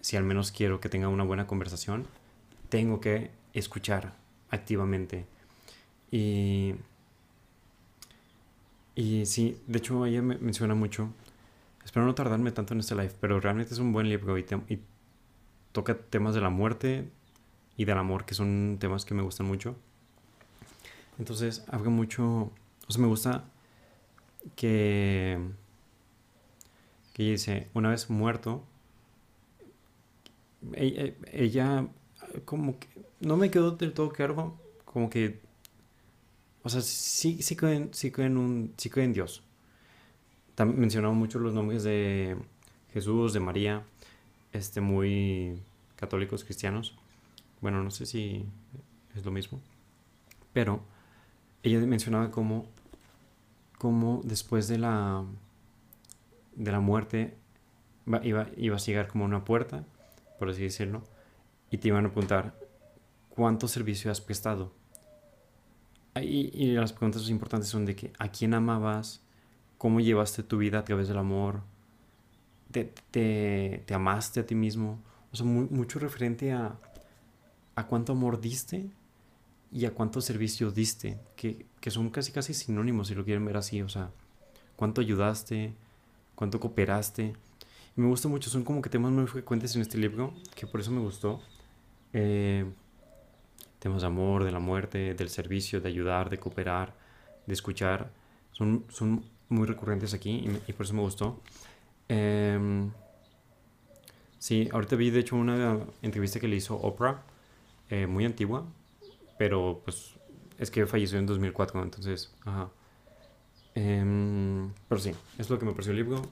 si 0.00 0.16
al 0.16 0.24
menos 0.24 0.50
quiero 0.50 0.80
que 0.80 0.88
tenga 0.88 1.08
una 1.08 1.24
buena 1.24 1.46
conversación, 1.46 2.06
tengo 2.70 3.00
que 3.00 3.30
escuchar 3.52 4.14
activamente. 4.50 5.26
Y 6.10 6.74
y 9.00 9.24
sí, 9.24 9.56
de 9.66 9.78
hecho 9.78 10.04
ella 10.04 10.20
me 10.20 10.36
menciona 10.36 10.74
mucho, 10.74 11.08
espero 11.84 12.04
no 12.04 12.14
tardarme 12.14 12.52
tanto 12.52 12.74
en 12.74 12.80
este 12.80 12.94
live, 12.94 13.14
pero 13.18 13.40
realmente 13.40 13.72
es 13.72 13.80
un 13.80 13.94
buen 13.94 14.10
libro 14.10 14.36
y, 14.36 14.44
toca 15.72 15.96
temas 15.96 16.34
de 16.34 16.42
la 16.42 16.50
muerte 16.50 17.08
y 17.78 17.86
del 17.86 17.96
amor, 17.96 18.26
que 18.26 18.34
son 18.34 18.76
temas 18.78 19.06
que 19.06 19.14
me 19.14 19.22
gustan 19.22 19.46
mucho. 19.46 19.74
Entonces, 21.18 21.64
habla 21.68 21.88
mucho, 21.88 22.52
o 22.88 22.90
sea, 22.92 23.00
me 23.00 23.06
gusta 23.06 23.44
que, 24.56 25.38
que 27.14 27.22
ella 27.22 27.32
dice, 27.32 27.68
una 27.72 27.88
vez 27.88 28.10
muerto, 28.10 28.64
ella, 30.74 31.14
ella 31.32 31.88
como 32.44 32.78
que, 32.78 32.88
no 33.20 33.36
me 33.36 33.50
quedó 33.50 33.72
del 33.72 33.92
todo 33.92 34.10
claro, 34.10 34.56
como 34.84 35.10
que 35.10 35.40
o 36.62 36.68
sea, 36.68 36.82
sí, 36.82 37.42
sí, 37.42 37.56
creen, 37.56 37.90
sí, 37.92 38.10
creen 38.10 38.36
un, 38.36 38.74
sí 38.76 38.90
creen 38.90 39.10
en 39.10 39.14
Dios. 39.14 39.42
También 40.54 40.80
mencionaba 40.80 41.14
mucho 41.14 41.38
los 41.38 41.54
nombres 41.54 41.82
de 41.84 42.36
Jesús, 42.92 43.32
de 43.32 43.40
María, 43.40 43.82
este, 44.52 44.80
muy 44.80 45.62
católicos, 45.96 46.44
cristianos. 46.44 46.94
Bueno, 47.62 47.82
no 47.82 47.90
sé 47.90 48.04
si 48.04 48.44
es 49.16 49.24
lo 49.24 49.30
mismo. 49.30 49.60
Pero 50.52 50.82
ella 51.62 51.78
mencionaba 51.80 52.30
cómo, 52.30 52.66
cómo 53.78 54.20
después 54.24 54.68
de 54.68 54.78
la, 54.78 55.24
de 56.56 56.72
la 56.72 56.80
muerte 56.80 57.34
iba, 58.22 58.48
ibas 58.56 58.82
a 58.82 58.86
llegar 58.86 59.08
como 59.08 59.24
una 59.24 59.44
puerta, 59.44 59.86
por 60.38 60.50
así 60.50 60.62
decirlo, 60.62 61.02
y 61.70 61.78
te 61.78 61.88
iban 61.88 62.06
a 62.06 62.08
preguntar 62.08 62.58
cuánto 63.28 63.68
servicio 63.68 64.10
has 64.10 64.20
prestado. 64.20 64.72
Y, 66.20 66.72
las 66.72 66.92
preguntas 66.92 67.28
importantes 67.30 67.68
son 67.68 67.86
de 67.86 67.94
que 67.94 68.12
a 68.18 68.28
quién 68.28 68.52
amabas, 68.54 69.22
cómo 69.78 70.00
llevaste 70.00 70.42
tu 70.42 70.58
vida 70.58 70.80
a 70.80 70.84
través 70.84 71.08
del 71.08 71.18
amor, 71.18 71.62
te, 72.70 72.92
te, 73.10 73.84
te 73.86 73.94
amaste 73.94 74.40
a 74.40 74.46
ti 74.46 74.54
mismo, 74.54 75.00
o 75.32 75.36
sea, 75.36 75.46
mucho 75.46 75.98
referente 75.98 76.52
a, 76.52 76.76
a 77.76 77.86
cuánto 77.86 78.12
amor 78.12 78.40
diste 78.40 78.90
y 79.72 79.84
a 79.84 79.94
cuánto 79.94 80.20
servicio 80.20 80.70
diste, 80.72 81.18
que, 81.36 81.66
que, 81.80 81.90
son 81.90 82.10
casi 82.10 82.32
casi 82.32 82.54
sinónimos 82.54 83.08
si 83.08 83.14
lo 83.14 83.24
quieren 83.24 83.44
ver 83.44 83.56
así, 83.56 83.80
o 83.82 83.88
sea, 83.88 84.10
cuánto 84.76 85.00
ayudaste, 85.00 85.74
cuánto 86.34 86.58
cooperaste. 86.58 87.34
Y 87.96 88.00
me 88.00 88.08
gusta 88.08 88.28
mucho, 88.28 88.50
son 88.50 88.64
como 88.64 88.82
que 88.82 88.90
temas 88.90 89.12
muy 89.12 89.26
frecuentes 89.26 89.74
en 89.76 89.82
este 89.82 89.98
libro, 89.98 90.34
que 90.56 90.66
por 90.66 90.80
eso 90.80 90.90
me 90.90 91.00
gustó. 91.00 91.40
Eh, 92.12 92.64
temas 93.78 94.02
de 94.02 94.06
amor, 94.06 94.44
de 94.44 94.52
la 94.52 94.58
muerte, 94.58 95.14
del 95.14 95.30
servicio, 95.30 95.80
de 95.80 95.88
ayudar, 95.88 96.30
de 96.30 96.38
cooperar, 96.38 96.94
de 97.46 97.54
escuchar, 97.54 98.10
son, 98.52 98.84
son 98.88 99.24
muy 99.48 99.66
recurrentes 99.66 100.14
aquí 100.14 100.48
y, 100.66 100.72
por 100.72 100.84
eso 100.84 100.94
me 100.94 101.00
gustó. 101.00 101.40
Eh, 102.08 102.88
sí, 104.38 104.68
ahorita 104.72 104.96
vi 104.96 105.10
de 105.10 105.20
hecho 105.20 105.36
una 105.36 105.80
entrevista 106.02 106.38
que 106.40 106.48
le 106.48 106.56
hizo 106.56 106.76
Oprah, 106.76 107.22
eh, 107.88 108.06
muy 108.06 108.24
antigua, 108.24 108.66
pero 109.38 109.80
pues 109.84 110.14
es 110.58 110.70
que 110.70 110.86
falleció 110.86 111.18
en 111.18 111.26
2004, 111.26 111.82
entonces, 111.82 112.32
ajá. 112.44 112.70
Em, 113.74 114.72
pero 114.88 115.00
sí, 115.00 115.12
es 115.38 115.48
lo 115.48 115.58
que 115.58 115.64
me 115.64 115.72
pareció 115.72 115.92
el 115.92 115.98
libro. 115.98 116.22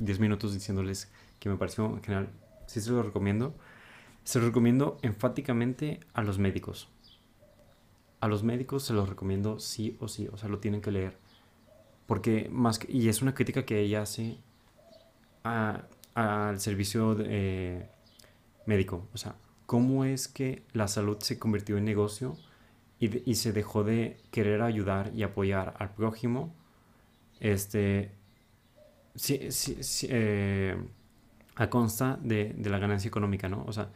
10 0.00 0.18
minutos 0.20 0.54
diciéndoles 0.54 1.10
que 1.38 1.48
me 1.48 1.56
pareció 1.56 1.86
en 1.86 2.02
general. 2.02 2.30
Sí 2.66 2.80
se 2.80 2.90
lo 2.90 3.02
recomiendo. 3.02 3.54
Se 4.30 4.38
lo 4.38 4.46
recomiendo 4.46 4.96
enfáticamente 5.02 5.98
a 6.14 6.22
los 6.22 6.38
médicos. 6.38 6.88
A 8.20 8.28
los 8.28 8.44
médicos 8.44 8.84
se 8.84 8.92
los 8.92 9.08
recomiendo 9.08 9.58
sí 9.58 9.96
o 9.98 10.06
sí, 10.06 10.28
o 10.32 10.36
sea, 10.36 10.48
lo 10.48 10.60
tienen 10.60 10.80
que 10.80 10.92
leer. 10.92 11.18
Porque 12.06 12.48
más 12.48 12.78
que, 12.78 12.92
y 12.92 13.08
es 13.08 13.22
una 13.22 13.34
crítica 13.34 13.64
que 13.64 13.80
ella 13.80 14.02
hace 14.02 14.38
al 15.42 16.60
servicio 16.60 17.16
eh, 17.18 17.88
médico. 18.66 19.08
O 19.12 19.18
sea, 19.18 19.34
cómo 19.66 20.04
es 20.04 20.28
que 20.28 20.62
la 20.74 20.86
salud 20.86 21.18
se 21.18 21.40
convirtió 21.40 21.76
en 21.76 21.84
negocio 21.84 22.36
y, 23.00 23.34
se 23.34 23.52
dejó 23.52 23.82
de 23.82 24.16
querer 24.30 24.62
ayudar 24.62 25.10
y 25.12 25.24
apoyar 25.24 25.74
al 25.80 25.92
prójimo, 25.92 26.54
este, 27.40 28.12
sí, 29.16 29.50
sí, 29.50 30.06
eh, 30.08 30.76
a 31.56 31.68
consta 31.68 32.16
de, 32.22 32.54
de, 32.56 32.70
la 32.70 32.78
ganancia 32.78 33.08
económica, 33.08 33.48
¿no? 33.48 33.64
O 33.66 33.72
sea, 33.72 33.90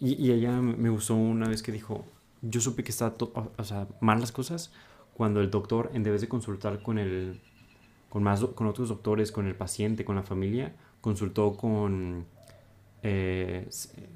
y, 0.00 0.14
y, 0.14 0.32
ella 0.32 0.60
me 0.60 0.88
gustó 0.90 1.14
una 1.14 1.48
vez 1.48 1.62
que 1.62 1.72
dijo, 1.72 2.04
yo 2.42 2.60
supe 2.60 2.82
que 2.82 2.90
está, 2.90 3.14
o 3.18 3.64
sea, 3.64 3.86
mal 4.00 4.20
las 4.20 4.32
cosas 4.32 4.72
cuando 5.14 5.40
el 5.40 5.50
doctor, 5.50 5.90
en 5.92 6.02
vez 6.02 6.20
de 6.20 6.28
consultar 6.28 6.82
con 6.82 6.98
el, 6.98 7.40
con 8.08 8.22
más, 8.22 8.42
con 8.42 8.66
otros 8.66 8.88
doctores, 8.88 9.32
con 9.32 9.46
el 9.46 9.54
paciente, 9.54 10.04
con 10.04 10.16
la 10.16 10.22
familia, 10.22 10.74
consultó 11.00 11.56
con 11.56 12.24
eh, 13.02 13.68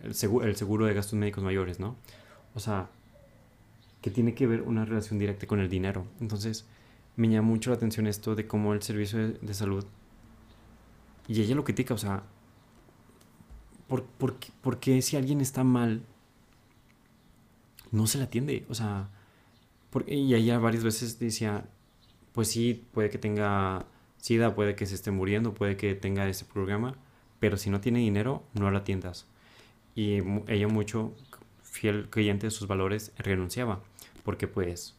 el, 0.02 0.14
seguro, 0.14 0.46
el 0.46 0.56
seguro 0.56 0.86
de 0.86 0.94
gastos 0.94 1.14
médicos 1.18 1.44
mayores, 1.44 1.80
¿no? 1.80 1.96
O 2.54 2.60
sea, 2.60 2.88
que 4.00 4.10
tiene 4.10 4.34
que 4.34 4.46
ver 4.46 4.62
una 4.62 4.84
relación 4.84 5.18
directa 5.18 5.46
con 5.46 5.60
el 5.60 5.68
dinero. 5.68 6.06
Entonces, 6.20 6.66
me 7.16 7.28
llama 7.28 7.48
mucho 7.48 7.70
la 7.70 7.76
atención 7.76 8.06
esto 8.06 8.34
de 8.34 8.46
cómo 8.46 8.74
el 8.74 8.82
servicio 8.82 9.32
de, 9.32 9.54
salud, 9.54 9.84
y 11.28 11.40
ella 11.40 11.54
lo 11.54 11.64
critica, 11.64 11.94
o 11.94 11.98
sea, 11.98 12.22
¿por, 14.02 14.36
por, 14.62 14.80
qué 14.80 15.02
si 15.02 15.16
alguien 15.16 15.40
está 15.40 15.64
mal, 15.64 16.02
no 17.90 18.06
se 18.06 18.18
le 18.18 18.24
atiende? 18.24 18.64
O 18.68 18.74
sea, 18.74 19.08
porque, 19.90 20.14
y 20.14 20.34
ella 20.34 20.58
varias 20.58 20.84
veces 20.84 21.18
decía, 21.18 21.66
pues 22.32 22.48
sí, 22.48 22.84
puede 22.92 23.10
que 23.10 23.18
tenga 23.18 23.86
SIDA, 24.18 24.54
puede 24.54 24.74
que 24.74 24.86
se 24.86 24.94
esté 24.94 25.10
muriendo, 25.10 25.54
puede 25.54 25.76
que 25.76 25.94
tenga 25.94 26.28
ese 26.28 26.44
programa, 26.44 26.96
pero 27.40 27.56
si 27.56 27.70
no 27.70 27.80
tiene 27.80 28.00
dinero, 28.00 28.42
no 28.54 28.70
la 28.70 28.80
atiendas. 28.80 29.26
Y 29.94 30.18
ella 30.48 30.68
mucho, 30.68 31.14
fiel 31.62 32.08
creyente 32.10 32.46
de 32.46 32.50
sus 32.50 32.66
valores, 32.66 33.12
renunciaba, 33.18 33.80
porque 34.24 34.48
pues, 34.48 34.94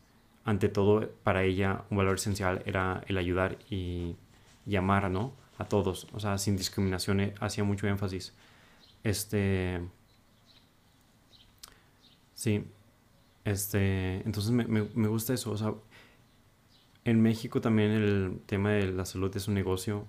ante 0.45 0.69
todo, 0.69 1.09
para 1.23 1.43
ella 1.43 1.85
un 1.89 1.97
valor 1.97 2.15
esencial 2.15 2.61
era 2.65 3.03
el 3.07 3.17
ayudar 3.17 3.57
y, 3.69 4.15
amar, 4.77 5.09
¿no? 5.09 5.33
A 5.57 5.65
todos, 5.65 6.07
o 6.13 6.19
sea, 6.19 6.37
sin 6.37 6.57
discriminación, 6.57 7.19
eh, 7.19 7.33
hacía 7.39 7.63
mucho 7.63 7.87
énfasis. 7.87 8.33
Este... 9.05 9.81
Sí, 12.33 12.65
este, 13.45 14.17
entonces 14.25 14.51
me, 14.51 14.65
me, 14.65 14.89
me, 14.93 15.07
gusta 15.07 15.33
eso. 15.33 15.51
O 15.51 15.57
sea, 15.57 15.73
en 17.05 17.21
México 17.21 17.61
también 17.61 17.91
el 17.91 18.41
tema 18.45 18.71
de 18.71 18.91
la 18.91 19.05
salud 19.05 19.35
es 19.37 19.47
un 19.47 19.53
negocio. 19.53 20.05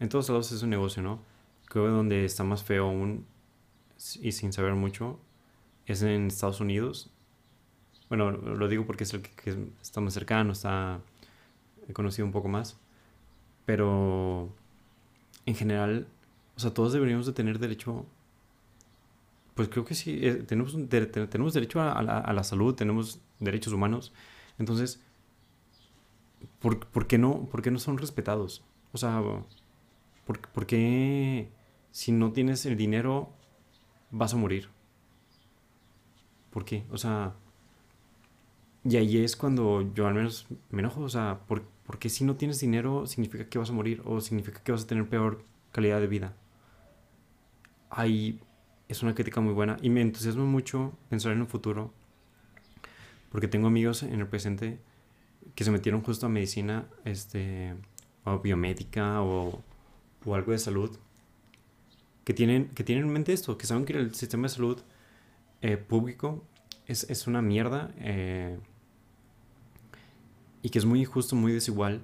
En 0.00 0.08
todos 0.10 0.28
lados 0.28 0.52
es 0.52 0.62
un 0.62 0.70
negocio, 0.70 1.02
¿no? 1.02 1.20
Creo 1.66 1.84
que 1.86 1.90
donde 1.90 2.24
está 2.24 2.44
más 2.44 2.62
feo 2.64 2.86
aún 2.88 3.26
y 4.20 4.32
sin 4.32 4.52
saber 4.52 4.74
mucho 4.74 5.18
es 5.86 6.02
en 6.02 6.26
Estados 6.26 6.60
Unidos. 6.60 7.10
Bueno, 8.08 8.32
lo 8.32 8.68
digo 8.68 8.86
porque 8.86 9.04
es 9.04 9.14
el 9.14 9.22
que, 9.22 9.56
está 9.80 10.00
más 10.00 10.14
cercano, 10.14 10.52
está 10.52 11.00
he 11.88 11.92
conocido 11.92 12.26
un 12.26 12.32
poco 12.32 12.48
más. 12.48 12.78
Pero 13.64 14.50
en 15.46 15.54
general, 15.54 16.08
o 16.56 16.60
sea, 16.60 16.72
todos 16.74 16.92
deberíamos 16.92 17.26
de 17.26 17.32
tener 17.32 17.58
derecho. 17.58 18.06
Pues 19.56 19.68
creo 19.68 19.84
que 19.84 19.96
sí, 19.96 20.20
eh, 20.22 20.34
tenemos, 20.34 20.76
tenemos 20.88 21.54
derecho 21.54 21.80
a, 21.80 22.00
la, 22.02 22.18
a, 22.18 22.32
la, 22.32 22.44
salud, 22.44 22.76
tenemos 22.76 23.20
derechos 23.40 23.72
humanos. 23.72 24.12
Entonces, 24.58 25.02
¿por, 26.60 26.86
¿por, 26.86 27.08
qué 27.08 27.18
no, 27.18 27.46
¿por 27.46 27.62
qué 27.62 27.72
no 27.72 27.80
son 27.80 27.98
respetados? 27.98 28.64
O 28.92 28.98
sea, 28.98 29.20
¿por, 30.24 30.40
¿por 30.40 30.66
qué 30.66 31.50
si 31.96 32.12
no 32.12 32.30
tienes 32.30 32.66
el 32.66 32.76
dinero, 32.76 33.30
vas 34.10 34.34
a 34.34 34.36
morir. 34.36 34.68
¿Por 36.50 36.62
qué? 36.62 36.84
O 36.90 36.98
sea, 36.98 37.32
y 38.84 38.96
ahí 38.98 39.16
es 39.24 39.34
cuando 39.34 39.80
yo 39.94 40.06
al 40.06 40.12
menos 40.12 40.46
me 40.68 40.80
enojo, 40.80 41.00
o 41.00 41.08
sea, 41.08 41.40
¿por, 41.46 41.64
qué 41.98 42.10
si 42.10 42.24
no 42.24 42.36
tienes 42.36 42.60
dinero 42.60 43.06
significa 43.06 43.48
que 43.48 43.58
vas 43.58 43.70
a 43.70 43.72
morir 43.72 44.02
o 44.04 44.20
significa 44.20 44.62
que 44.62 44.72
vas 44.72 44.84
a 44.84 44.86
tener 44.86 45.08
peor 45.08 45.42
calidad 45.72 45.98
de 45.98 46.06
vida? 46.06 46.36
Ahí 47.88 48.40
es 48.88 49.02
una 49.02 49.14
crítica 49.14 49.40
muy 49.40 49.52
buena 49.52 49.76
y 49.82 49.90
me 49.90 50.00
entusiasma 50.00 50.44
mucho 50.44 50.92
pensar 51.08 51.32
en 51.32 51.40
un 51.40 51.48
futuro 51.48 51.92
porque 53.30 53.48
tengo 53.48 53.66
amigos 53.66 54.02
en 54.02 54.20
el 54.20 54.26
presente 54.26 54.78
que 55.54 55.64
se 55.64 55.70
metieron 55.70 56.02
justo 56.02 56.26
a 56.26 56.28
medicina 56.28 56.86
este, 57.04 57.74
o 58.24 58.38
biomédica 58.38 59.22
o, 59.22 59.62
o 60.24 60.34
algo 60.34 60.52
de 60.52 60.58
salud 60.58 60.96
que 62.24 62.34
tienen, 62.34 62.68
que 62.70 62.82
tienen 62.82 63.04
en 63.04 63.12
mente 63.12 63.32
esto, 63.32 63.56
que 63.56 63.66
saben 63.66 63.84
que 63.84 63.92
el 63.92 64.14
sistema 64.14 64.48
de 64.48 64.48
salud 64.48 64.82
eh, 65.62 65.76
público 65.76 66.44
es, 66.86 67.08
es, 67.08 67.28
una 67.28 67.40
mierda 67.40 67.94
eh, 67.98 68.58
y 70.60 70.70
que 70.70 70.78
es 70.78 70.84
muy 70.84 71.00
injusto, 71.00 71.36
muy 71.36 71.52
desigual 71.52 72.00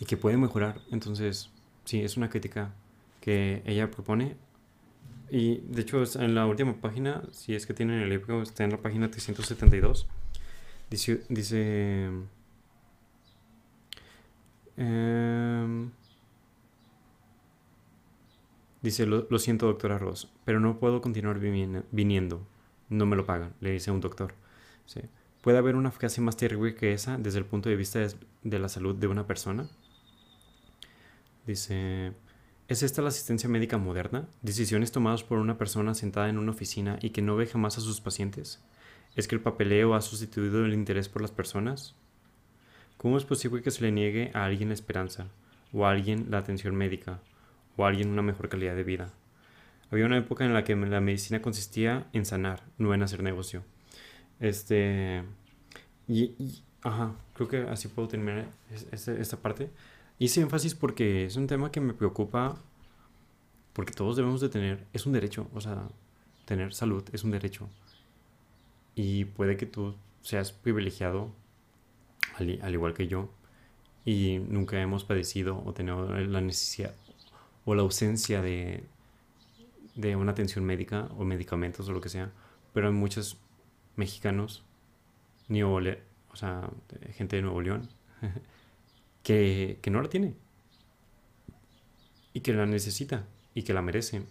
y 0.00 0.04
que 0.04 0.16
puede 0.16 0.36
mejorar. 0.36 0.80
Entonces, 0.90 1.50
sí, 1.84 2.02
es 2.02 2.16
una 2.16 2.28
crítica 2.28 2.74
que 3.20 3.62
ella 3.66 3.90
propone. 3.90 4.36
Y 5.30 5.58
de 5.68 5.82
hecho, 5.82 6.02
en 6.20 6.34
la 6.34 6.46
última 6.46 6.80
página, 6.80 7.22
si 7.32 7.54
es 7.54 7.66
que 7.66 7.74
tienen 7.74 8.00
el 8.00 8.10
libro, 8.10 8.42
está 8.42 8.64
en 8.64 8.70
la 8.70 8.78
página 8.78 9.10
372. 9.10 10.06
Dice. 10.90 11.22
dice 11.28 12.10
eh, 14.76 15.88
Dice, 18.82 19.04
lo, 19.04 19.38
siento, 19.38 19.66
doctora 19.66 19.98
Ross, 19.98 20.30
pero 20.44 20.58
no 20.58 20.78
puedo 20.78 21.02
continuar 21.02 21.38
viniendo. 21.38 22.46
No 22.88 23.04
me 23.04 23.14
lo 23.14 23.26
pagan, 23.26 23.52
le 23.60 23.72
dice 23.72 23.90
un 23.90 24.00
doctor. 24.00 24.34
¿Puede 25.42 25.58
haber 25.58 25.76
una 25.76 25.90
frase 25.90 26.20
más 26.20 26.36
terrible 26.36 26.74
que 26.74 26.92
esa 26.92 27.18
desde 27.18 27.38
el 27.38 27.44
punto 27.44 27.68
de 27.68 27.76
vista 27.76 28.00
de, 28.42 28.58
la 28.58 28.68
salud 28.68 28.94
de 28.94 29.06
una 29.06 29.26
persona? 29.26 29.68
Dice, 31.46 32.12
¿es 32.70 32.82
esta 32.82 33.02
la 33.02 33.08
asistencia 33.08 33.50
médica 33.50 33.76
moderna? 33.76 34.26
¿Decisiones 34.40 34.92
tomadas 34.92 35.22
por 35.22 35.38
una 35.38 35.58
persona 35.58 35.92
sentada 35.92 36.30
en 36.30 36.38
una 36.38 36.52
oficina 36.52 36.98
y 37.02 37.10
que 37.10 37.20
no 37.20 37.36
ve 37.36 37.46
jamás 37.46 37.76
a 37.76 37.82
sus 37.82 38.00
pacientes? 38.00 38.62
¿Es 39.16 39.28
que 39.28 39.34
el 39.34 39.42
papeleo 39.42 39.94
ha 39.94 40.00
sustituido 40.00 40.64
el 40.64 40.72
interés 40.72 41.08
por 41.08 41.20
las 41.20 41.32
personas? 41.32 41.94
¿Cómo 42.96 43.18
es 43.18 43.24
posible 43.24 43.60
que 43.60 43.70
se 43.70 43.82
le 43.82 43.92
niegue 43.92 44.30
a 44.32 44.44
alguien 44.44 44.68
la 44.68 44.74
esperanza 44.74 45.26
o 45.72 45.84
a 45.84 45.90
alguien 45.90 46.30
la 46.30 46.38
atención 46.38 46.74
médica 46.74 47.20
o 47.76 47.84
alguien 47.84 48.10
una 48.10 48.22
mejor 48.22 48.48
calidad 48.48 48.74
de 48.74 48.84
vida. 48.84 49.12
Había 49.90 50.06
una 50.06 50.18
época 50.18 50.44
en 50.44 50.54
la 50.54 50.64
que 50.64 50.76
la 50.76 51.00
medicina 51.00 51.42
consistía 51.42 52.06
en 52.12 52.24
sanar, 52.24 52.62
no 52.78 52.94
en 52.94 53.02
hacer 53.02 53.22
negocio. 53.22 53.64
Este. 54.38 55.24
Y, 56.06 56.62
ajá, 56.82 57.12
creo 57.34 57.48
que 57.48 57.58
así 57.62 57.88
puedo 57.88 58.08
terminar 58.08 58.46
esta 58.92 59.36
parte. 59.38 59.70
Hice 60.20 60.42
énfasis 60.42 60.74
porque 60.74 61.24
es 61.24 61.36
un 61.36 61.46
tema 61.46 61.72
que 61.72 61.80
me 61.80 61.94
preocupa 61.94 62.58
porque 63.72 63.94
todos 63.94 64.16
debemos 64.16 64.42
de 64.42 64.50
tener, 64.50 64.86
es 64.92 65.06
un 65.06 65.14
derecho, 65.14 65.48
o 65.54 65.62
sea, 65.62 65.88
tener 66.44 66.74
salud 66.74 67.02
es 67.14 67.24
un 67.24 67.30
derecho. 67.30 67.70
Y 68.94 69.24
puede 69.24 69.56
que 69.56 69.64
tú 69.64 69.94
seas 70.20 70.52
privilegiado, 70.52 71.30
al, 72.34 72.74
igual 72.74 72.92
que 72.92 73.08
yo, 73.08 73.30
y 74.04 74.40
nunca 74.46 74.78
hemos 74.82 75.04
padecido 75.04 75.62
o 75.64 75.72
tenido 75.72 76.06
la 76.06 76.42
necesidad 76.42 76.94
o 77.64 77.74
la 77.74 77.80
ausencia 77.80 78.42
de, 78.42 78.84
de 79.94 80.16
una 80.16 80.32
atención 80.32 80.66
médica 80.66 81.08
o 81.16 81.24
medicamentos 81.24 81.88
o 81.88 81.92
lo 81.92 82.02
que 82.02 82.10
sea, 82.10 82.30
pero 82.74 82.88
hay 82.88 82.92
muchos 82.92 83.38
mexicanos, 83.96 84.64
o 85.48 86.36
sea, 86.36 86.68
gente 87.14 87.36
de 87.36 87.42
Nuevo 87.42 87.62
León, 87.62 87.88
que, 89.80 89.90
no 89.90 90.02
la 90.02 90.08
tiene 90.08 90.34
y 92.32 92.40
que 92.40 92.52
la 92.52 92.66
necesita 92.66 93.26
y 93.54 93.62
que 93.62 93.72
la 93.72 93.82
merece 93.82 94.22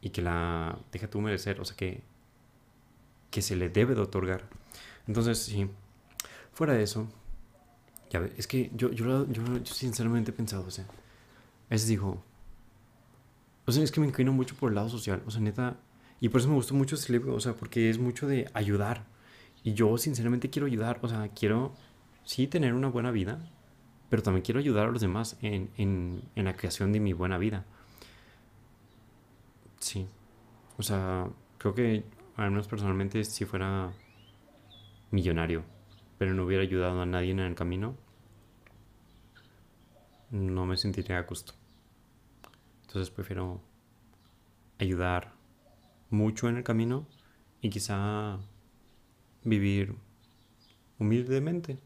y 0.00 0.10
que 0.10 0.22
la 0.22 0.78
deja 0.92 1.08
tú 1.08 1.20
merecer, 1.20 1.60
o 1.60 1.64
sea 1.64 1.76
que, 1.76 2.02
que 3.30 3.42
se 3.42 3.56
le 3.56 3.68
debe 3.68 3.94
de 3.94 4.00
otorgar. 4.00 4.48
Entonces, 5.06 5.38
sí, 5.38 5.68
fuera 6.52 6.72
de 6.74 6.82
eso, 6.82 7.08
ya 8.10 8.28
es 8.36 8.46
que 8.46 8.70
yo, 8.74 8.90
yo, 8.90 9.26
yo, 9.30 9.42
yo 9.58 9.74
sinceramente 9.74 10.30
he 10.30 10.34
pensado, 10.34 10.66
o 10.66 10.70
sea, 10.70 10.84
a 10.84 11.70
veces 11.70 11.88
digo, 11.88 12.22
o 13.66 13.72
sea, 13.72 13.82
es 13.82 13.92
que 13.92 14.00
me 14.00 14.06
inclino 14.06 14.32
mucho 14.32 14.56
por 14.56 14.70
el 14.70 14.76
lado 14.76 14.88
social, 14.88 15.22
o 15.26 15.30
sea, 15.30 15.40
neta, 15.40 15.76
y 16.20 16.28
por 16.28 16.40
eso 16.40 16.48
me 16.48 16.54
gustó 16.54 16.74
mucho 16.74 16.96
este 16.96 17.12
libro, 17.12 17.34
o 17.34 17.40
sea, 17.40 17.54
porque 17.54 17.90
es 17.90 17.98
mucho 17.98 18.26
de 18.26 18.50
ayudar. 18.54 19.04
Y 19.62 19.74
yo 19.74 19.96
sinceramente 19.98 20.50
quiero 20.50 20.66
ayudar, 20.66 20.98
o 21.02 21.08
sea, 21.08 21.28
quiero, 21.28 21.74
sí, 22.24 22.46
tener 22.46 22.74
una 22.74 22.88
buena 22.88 23.10
vida, 23.10 23.38
pero 24.10 24.22
también 24.22 24.42
quiero 24.44 24.60
ayudar 24.60 24.88
a 24.88 24.90
los 24.90 25.00
demás 25.00 25.36
en, 25.42 25.70
en, 25.76 26.22
en 26.34 26.44
la 26.44 26.56
creación 26.56 26.92
de 26.92 27.00
mi 27.00 27.12
buena 27.12 27.38
vida. 27.38 27.64
Sí. 29.78 30.06
O 30.76 30.82
sea, 30.82 31.28
creo 31.58 31.74
que 31.74 32.04
al 32.36 32.50
menos 32.50 32.68
personalmente 32.68 33.24
si 33.24 33.44
fuera 33.44 33.92
millonario, 35.10 35.64
pero 36.18 36.34
no 36.34 36.44
hubiera 36.44 36.62
ayudado 36.62 37.02
a 37.02 37.06
nadie 37.06 37.32
en 37.32 37.40
el 37.40 37.54
camino, 37.54 37.96
no 40.30 40.66
me 40.66 40.76
sentiría 40.76 41.18
a 41.18 41.22
gusto. 41.22 41.54
Entonces 42.82 43.10
prefiero 43.10 43.60
ayudar 44.78 45.32
mucho 46.10 46.48
en 46.48 46.56
el 46.56 46.64
camino 46.64 47.06
y 47.60 47.70
quizá 47.70 48.38
vivir 49.44 49.96
humildemente. 50.98 51.78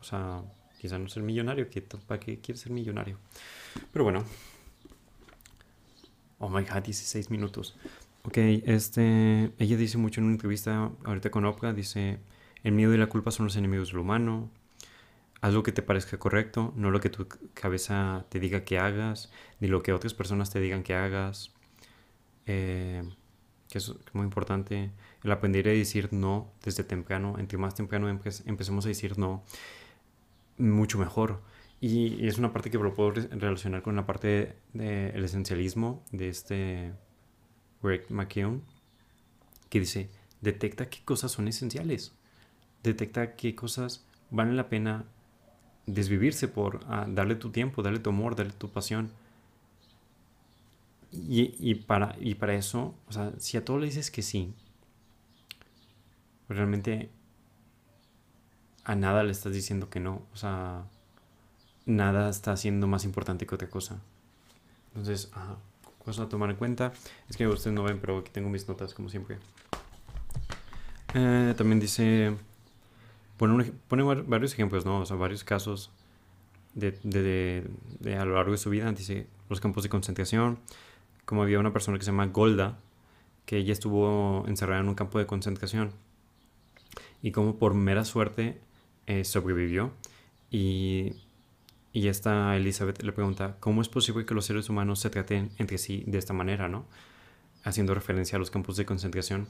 O 0.00 0.04
sea, 0.04 0.42
quizá 0.80 0.98
no 0.98 1.08
ser 1.08 1.22
millonario, 1.22 1.68
¿para 2.06 2.18
qué 2.18 2.38
quieres 2.38 2.60
ser 2.60 2.72
millonario? 2.72 3.18
Pero 3.92 4.04
bueno, 4.04 4.24
Oh 6.42 6.48
my 6.48 6.62
god, 6.62 6.82
16 6.82 7.30
minutos. 7.30 7.76
Ok, 8.24 8.38
este, 8.64 9.52
ella 9.58 9.76
dice 9.76 9.98
mucho 9.98 10.20
en 10.20 10.24
una 10.24 10.34
entrevista 10.34 10.90
ahorita 11.04 11.30
con 11.30 11.44
Oprah, 11.44 11.74
dice, 11.74 12.18
el 12.64 12.72
miedo 12.72 12.94
y 12.94 12.96
la 12.96 13.08
culpa 13.08 13.30
son 13.30 13.44
los 13.44 13.56
enemigos 13.56 13.88
del 13.88 13.98
humano. 13.98 14.48
Haz 15.42 15.52
lo 15.52 15.62
que 15.62 15.72
te 15.72 15.82
parezca 15.82 16.18
correcto, 16.18 16.72
no 16.76 16.90
lo 16.90 17.00
que 17.00 17.10
tu 17.10 17.28
cabeza 17.52 18.24
te 18.30 18.40
diga 18.40 18.64
que 18.64 18.78
hagas, 18.78 19.30
ni 19.60 19.68
lo 19.68 19.82
que 19.82 19.92
otras 19.92 20.14
personas 20.14 20.50
te 20.50 20.60
digan 20.60 20.82
que 20.82 20.94
hagas. 20.94 21.52
Eh, 22.46 23.02
que 23.70 23.78
es 23.78 23.92
muy 24.14 24.24
importante. 24.24 24.90
El 25.22 25.32
aprender 25.32 25.68
a 25.68 25.72
decir 25.72 26.10
no 26.10 26.50
desde 26.64 26.84
temprano, 26.84 27.36
entre 27.38 27.58
más 27.58 27.74
temprano 27.74 28.08
empecemos 28.08 28.86
a 28.86 28.88
decir 28.88 29.18
no, 29.18 29.44
mucho 30.60 30.98
mejor. 30.98 31.40
Y, 31.80 32.26
es 32.26 32.38
una 32.38 32.52
parte 32.52 32.70
que 32.70 32.78
lo 32.78 32.94
puedo 32.94 33.12
relacionar 33.12 33.82
con 33.82 33.96
la 33.96 34.06
parte 34.06 34.56
del 34.74 35.24
esencialismo 35.24 36.04
de 36.12 36.28
este 36.28 36.92
Greg 37.82 38.10
McKeown, 38.10 38.62
que 39.70 39.80
dice, 39.80 40.10
detecta 40.40 40.90
qué 40.90 41.02
cosas 41.04 41.32
son 41.32 41.48
esenciales, 41.48 42.12
detecta 42.82 43.34
qué 43.36 43.54
cosas 43.54 44.04
valen 44.30 44.56
la 44.56 44.68
pena 44.68 45.06
desvivirse 45.86 46.48
por 46.48 46.80
ah, 46.88 47.06
darle 47.08 47.34
tu 47.34 47.50
tiempo, 47.50 47.82
darle 47.82 47.98
tu 48.00 48.10
amor, 48.10 48.36
darle 48.36 48.52
tu 48.52 48.70
pasión. 48.70 49.10
Y, 51.12 51.54
y, 51.58 51.74
para, 51.74 52.16
y 52.20 52.36
para 52.36 52.54
eso, 52.54 52.94
o 53.08 53.12
sea, 53.12 53.32
si 53.38 53.56
a 53.56 53.64
todo 53.64 53.78
le 53.78 53.86
dices 53.86 54.10
que 54.10 54.22
sí, 54.22 54.54
realmente 56.48 57.10
a 58.84 58.94
nada 58.94 59.22
le 59.22 59.32
estás 59.32 59.52
diciendo 59.52 59.90
que 59.90 60.00
no. 60.00 60.22
O 60.32 60.36
sea, 60.36 60.84
nada 61.86 62.30
está 62.30 62.56
siendo 62.56 62.86
más 62.86 63.04
importante 63.04 63.46
que 63.46 63.54
otra 63.54 63.68
cosa. 63.68 64.00
Entonces, 64.88 65.30
ajá, 65.34 65.56
cosa 66.04 66.24
a 66.24 66.28
tomar 66.28 66.50
en 66.50 66.56
cuenta. 66.56 66.92
Es 67.28 67.36
que 67.36 67.46
ustedes 67.46 67.74
no 67.74 67.82
ven, 67.82 67.98
pero 68.00 68.18
aquí 68.18 68.30
tengo 68.32 68.48
mis 68.48 68.68
notas 68.68 68.94
como 68.94 69.08
siempre. 69.08 69.38
Eh, 71.14 71.54
también 71.56 71.80
dice, 71.80 72.36
pone, 73.36 73.72
pone, 73.88 74.02
varios 74.02 74.52
ejemplos, 74.52 74.84
¿no? 74.84 75.00
O 75.00 75.06
sea, 75.06 75.16
varios 75.16 75.44
casos 75.44 75.90
de, 76.74 76.92
de, 77.02 77.68
de, 77.98 78.16
a 78.16 78.24
lo 78.24 78.34
largo 78.34 78.52
de 78.52 78.58
su 78.58 78.70
vida. 78.70 78.90
Dice 78.92 79.26
los 79.48 79.60
campos 79.60 79.82
de 79.82 79.88
concentración, 79.88 80.58
como 81.24 81.42
había 81.42 81.58
una 81.58 81.72
persona 81.72 81.98
que 81.98 82.04
se 82.04 82.10
llama 82.10 82.26
Golda, 82.26 82.78
que 83.44 83.58
ella 83.58 83.72
estuvo 83.72 84.44
encerrada 84.46 84.80
en 84.80 84.88
un 84.88 84.94
campo 84.94 85.18
de 85.18 85.26
concentración 85.26 85.92
y 87.22 87.32
como 87.32 87.56
por 87.56 87.74
mera 87.74 88.04
suerte 88.04 88.60
eh, 89.10 89.24
sobrevivió 89.24 89.92
y 90.50 91.12
y 91.92 92.08
esta 92.08 92.56
Elizabeth 92.56 93.02
le 93.02 93.12
pregunta, 93.12 93.56
¿cómo 93.58 93.82
es 93.82 93.88
posible 93.88 94.24
que 94.24 94.34
los 94.34 94.46
seres 94.46 94.68
humanos 94.68 95.00
se 95.00 95.10
traten 95.10 95.50
entre 95.58 95.76
sí 95.78 96.04
de 96.06 96.18
esta 96.18 96.32
manera, 96.32 96.68
¿no? 96.68 96.84
Haciendo 97.64 97.94
referencia 97.94 98.36
a 98.36 98.38
los 98.38 98.50
campos 98.50 98.76
de 98.76 98.86
concentración. 98.86 99.48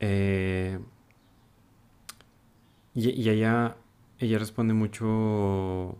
Eh, 0.00 0.78
y, 2.94 3.28
ella, 3.28 3.76
ella 4.18 4.38
responde 4.38 4.72
mucho, 4.72 5.06
o 5.06 5.98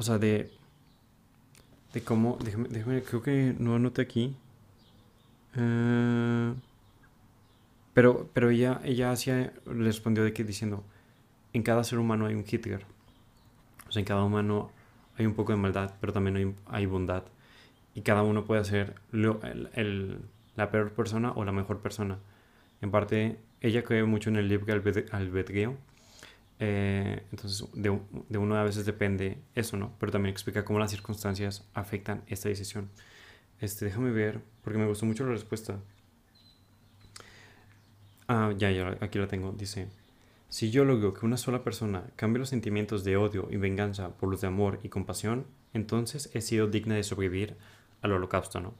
sea, 0.00 0.18
de, 0.18 0.50
de 1.92 2.02
cómo, 2.02 2.38
déjame, 2.42 2.68
déjame 2.68 3.02
creo 3.02 3.22
que 3.22 3.54
no 3.58 3.74
anoté 3.74 4.00
aquí. 4.02 4.34
Eh, 5.56 6.54
pero, 7.92 8.30
pero 8.32 8.50
ella, 8.50 8.80
ella 8.84 9.12
hacía, 9.12 9.52
le 9.66 9.84
respondió 9.84 10.24
de 10.24 10.32
que 10.32 10.42
diciendo, 10.44 10.84
en 11.54 11.62
cada 11.62 11.82
ser 11.84 11.98
humano 11.98 12.26
hay 12.26 12.34
un 12.34 12.44
Hitler 12.46 12.84
en 13.98 14.04
cada 14.04 14.24
humano 14.24 14.70
hay 15.16 15.26
un 15.26 15.34
poco 15.34 15.52
de 15.52 15.58
maldad, 15.58 15.94
pero 16.00 16.12
también 16.12 16.56
hay, 16.66 16.86
bondad. 16.86 17.24
Y 17.94 18.02
cada 18.02 18.22
uno 18.22 18.44
puede 18.44 18.64
ser 18.64 18.96
la 19.12 20.70
peor 20.70 20.92
persona 20.92 21.32
o 21.32 21.44
la 21.44 21.52
mejor 21.52 21.80
persona. 21.80 22.18
En 22.80 22.90
parte, 22.90 23.38
ella 23.60 23.84
cree 23.84 24.04
mucho 24.04 24.30
en 24.30 24.36
el 24.36 24.48
libre 24.48 24.72
albedrío. 24.72 25.76
Eh, 26.58 27.22
entonces, 27.30 27.68
de, 27.74 27.98
de, 28.28 28.38
uno 28.38 28.56
a 28.56 28.64
veces 28.64 28.86
depende 28.86 29.38
eso, 29.54 29.76
¿no? 29.76 29.92
Pero 29.98 30.12
también 30.12 30.32
explica 30.32 30.64
cómo 30.64 30.78
las 30.78 30.90
circunstancias 30.90 31.68
afectan 31.74 32.22
esta 32.26 32.48
decisión. 32.48 32.90
Este, 33.60 33.84
déjame 33.84 34.10
ver, 34.10 34.40
porque 34.62 34.78
me 34.78 34.86
gustó 34.86 35.06
mucho 35.06 35.24
la 35.24 35.32
respuesta. 35.32 35.78
Ah, 38.26 38.52
ya, 38.56 38.70
ya, 38.70 38.96
aquí 39.00 39.18
la 39.18 39.28
tengo. 39.28 39.52
Dice, 39.52 39.88
si 40.54 40.70
yo 40.70 40.84
logro 40.84 41.14
que 41.14 41.26
una 41.26 41.36
sola 41.36 41.64
persona 41.64 42.04
cambie 42.14 42.38
los 42.38 42.50
sentimientos 42.50 43.02
de 43.02 43.16
odio 43.16 43.48
y 43.50 43.56
venganza 43.56 44.16
por 44.16 44.28
los 44.28 44.40
de 44.40 44.46
amor 44.46 44.78
y 44.84 44.88
compasión, 44.88 45.48
entonces 45.72 46.30
he 46.32 46.40
sido 46.40 46.68
digna 46.68 46.94
de 46.94 47.02
sobrevivir 47.02 47.56
al 48.02 48.12
holocausto, 48.12 48.60
¿no? 48.60 48.72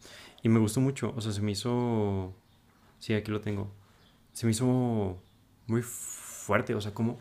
Y 0.45 0.51
me 0.51 0.61
gustó 0.61 0.81
mucho, 0.81 1.13
o 1.17 1.21
sea, 1.21 1.33
se 1.33 1.43
me 1.43 1.51
hizo... 1.51 2.33
Sí, 3.01 3.13
aquí 3.15 3.33
lo 3.33 3.41
tengo. 3.41 3.73
Se 4.35 4.47
me 4.47 4.53
hizo 4.53 5.21
muy 5.67 5.83
fuerte, 5.83 6.77
o 6.77 6.81
sea, 6.81 6.95
como... 6.95 7.19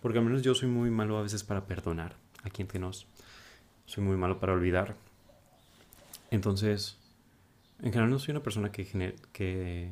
Porque 0.00 0.18
al 0.18 0.24
menos 0.24 0.42
yo 0.42 0.54
soy 0.54 0.68
muy 0.68 0.92
malo 0.92 1.18
a 1.18 1.22
veces 1.22 1.42
para 1.42 1.66
perdonar, 1.66 2.14
aquí 2.44 2.62
entre 2.62 2.78
nos. 2.78 3.08
Soy 3.86 4.04
muy 4.04 4.16
malo 4.16 4.38
para 4.38 4.52
olvidar. 4.52 4.94
Entonces, 6.30 6.98
en 7.80 7.90
general 7.90 8.10
no 8.10 8.20
soy 8.20 8.30
una 8.30 8.44
persona 8.44 8.70
que... 8.70 8.84
que 9.32 9.90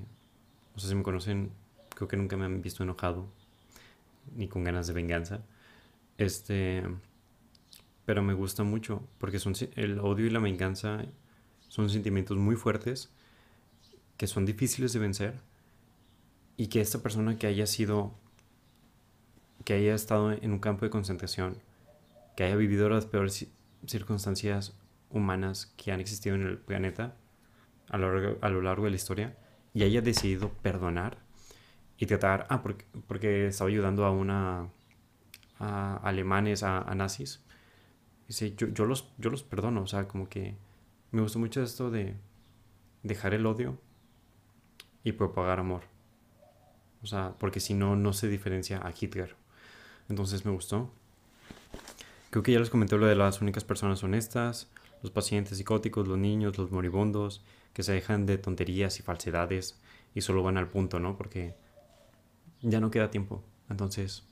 o 0.76 0.78
sea, 0.78 0.90
si 0.90 0.94
me 0.94 1.02
conocen, 1.02 1.50
creo 1.96 2.06
que 2.06 2.16
nunca 2.16 2.36
me 2.36 2.44
han 2.44 2.62
visto 2.62 2.84
enojado 2.84 3.34
ni 4.34 4.48
con 4.48 4.64
ganas 4.64 4.86
de 4.86 4.92
venganza. 4.92 5.40
Este, 6.18 6.82
pero 8.04 8.22
me 8.22 8.34
gusta 8.34 8.62
mucho 8.62 9.06
porque 9.18 9.38
son 9.38 9.54
el 9.74 9.98
odio 9.98 10.26
y 10.26 10.30
la 10.30 10.38
venganza 10.38 11.04
son 11.68 11.90
sentimientos 11.90 12.36
muy 12.36 12.56
fuertes 12.56 13.10
que 14.16 14.26
son 14.26 14.46
difíciles 14.46 14.92
de 14.92 14.98
vencer 14.98 15.40
y 16.56 16.68
que 16.68 16.80
esta 16.80 17.02
persona 17.02 17.38
que 17.38 17.46
haya 17.46 17.66
sido 17.66 18.14
que 19.64 19.74
haya 19.74 19.94
estado 19.94 20.30
en 20.30 20.52
un 20.52 20.60
campo 20.60 20.84
de 20.84 20.90
concentración, 20.90 21.58
que 22.36 22.44
haya 22.44 22.54
vivido 22.54 22.88
las 22.88 23.04
peores 23.04 23.48
circunstancias 23.84 24.78
humanas 25.10 25.74
que 25.76 25.90
han 25.90 26.00
existido 26.00 26.36
en 26.36 26.42
el 26.42 26.58
planeta 26.58 27.16
a 27.88 27.98
lo 27.98 28.14
largo, 28.14 28.38
a 28.40 28.48
lo 28.48 28.62
largo 28.62 28.84
de 28.84 28.90
la 28.90 28.96
historia 28.96 29.36
y 29.74 29.82
haya 29.82 30.00
decidido 30.00 30.50
perdonar 30.62 31.18
y 31.98 32.06
tratar, 32.06 32.46
ah, 32.50 32.62
porque, 32.62 32.84
porque 33.06 33.48
estaba 33.48 33.68
ayudando 33.68 34.04
a 34.04 34.10
una, 34.10 34.68
a 35.58 35.96
alemanes, 35.98 36.62
a, 36.62 36.94
nazis. 36.94 37.42
Dice, 38.28 38.54
yo, 38.56 38.68
yo, 38.68 38.84
los, 38.84 39.08
yo 39.18 39.30
los 39.30 39.42
perdono, 39.42 39.82
o 39.82 39.86
sea, 39.86 40.08
como 40.08 40.28
que 40.28 40.54
me 41.12 41.22
gustó 41.22 41.38
mucho 41.38 41.62
esto 41.62 41.90
de 41.90 42.16
dejar 43.02 43.34
el 43.34 43.46
odio 43.46 43.78
y 45.04 45.12
propagar 45.12 45.60
amor. 45.60 45.82
O 47.02 47.06
sea, 47.06 47.34
porque 47.38 47.60
si 47.60 47.74
no, 47.74 47.94
no 47.96 48.12
se 48.12 48.28
diferencia 48.28 48.84
a 48.84 48.92
Hitler. 48.98 49.36
Entonces 50.08 50.44
me 50.44 50.50
gustó. 50.50 50.90
Creo 52.30 52.42
que 52.42 52.52
ya 52.52 52.58
les 52.58 52.70
comenté 52.70 52.96
lo 52.96 53.06
de 53.06 53.14
las 53.14 53.40
únicas 53.40 53.64
personas 53.64 54.02
honestas, 54.02 54.68
los 55.02 55.12
pacientes 55.12 55.58
psicóticos, 55.58 56.08
los 56.08 56.18
niños, 56.18 56.58
los 56.58 56.72
moribundos, 56.72 57.44
que 57.72 57.82
se 57.82 57.92
dejan 57.92 58.26
de 58.26 58.38
tonterías 58.38 58.98
y 58.98 59.02
falsedades 59.02 59.78
y 60.14 60.22
solo 60.22 60.42
van 60.42 60.56
al 60.56 60.68
punto, 60.68 60.98
¿no? 60.98 61.16
Porque 61.16 61.54
ya 62.62 62.80
no 62.80 62.90
queda 62.90 63.10
tiempo. 63.10 63.42
Entonces, 63.68 64.24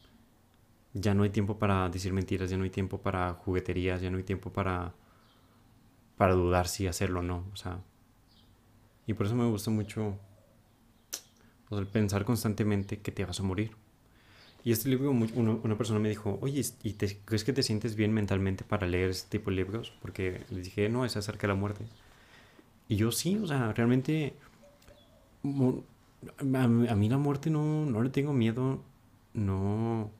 ya 0.92 1.14
no 1.14 1.24
hay 1.24 1.30
tiempo 1.30 1.58
para 1.58 1.88
decir 1.88 2.12
mentiras, 2.12 2.50
ya 2.50 2.56
no 2.56 2.64
hay 2.64 2.70
tiempo 2.70 2.98
para 2.98 3.34
jugueterías, 3.34 4.00
ya 4.00 4.10
no 4.10 4.18
hay 4.18 4.24
tiempo 4.24 4.52
para 4.52 4.94
para 6.16 6.34
dudar 6.34 6.68
si 6.68 6.86
hacerlo 6.86 7.20
o 7.20 7.22
no, 7.22 7.44
o 7.52 7.56
sea, 7.56 7.80
y 9.06 9.14
por 9.14 9.26
eso 9.26 9.34
me 9.34 9.46
gusta 9.46 9.70
mucho 9.70 10.18
el 11.70 11.86
pensar 11.86 12.24
constantemente 12.24 13.00
que 13.00 13.10
te 13.10 13.24
vas 13.24 13.40
a 13.40 13.42
morir. 13.42 13.72
Y 14.62 14.72
este 14.72 14.88
libro, 14.88 15.10
una 15.10 15.76
persona 15.76 15.98
me 15.98 16.08
dijo, 16.08 16.38
oye, 16.40 16.62
¿y 16.82 16.92
te, 16.94 17.18
crees 17.24 17.44
que 17.44 17.52
te 17.52 17.62
sientes 17.62 17.96
bien 17.96 18.14
mentalmente 18.14 18.64
para 18.64 18.86
leer 18.86 19.10
este 19.10 19.38
tipo 19.38 19.50
de 19.50 19.56
libros? 19.56 19.92
Porque 20.00 20.42
les 20.50 20.64
dije, 20.64 20.88
no, 20.88 21.04
es 21.04 21.16
acerca 21.16 21.42
de 21.42 21.48
la 21.48 21.58
muerte. 21.58 21.84
Y 22.88 22.96
yo 22.96 23.12
sí, 23.12 23.36
o 23.36 23.46
sea, 23.46 23.72
realmente 23.72 24.34
a, 26.38 26.66
mí 26.68 27.08
la 27.08 27.18
muerte 27.18 27.50
no, 27.50 27.86
no 27.86 28.02
le 28.02 28.10
tengo 28.10 28.32
miedo, 28.32 28.82
no, 29.32 30.10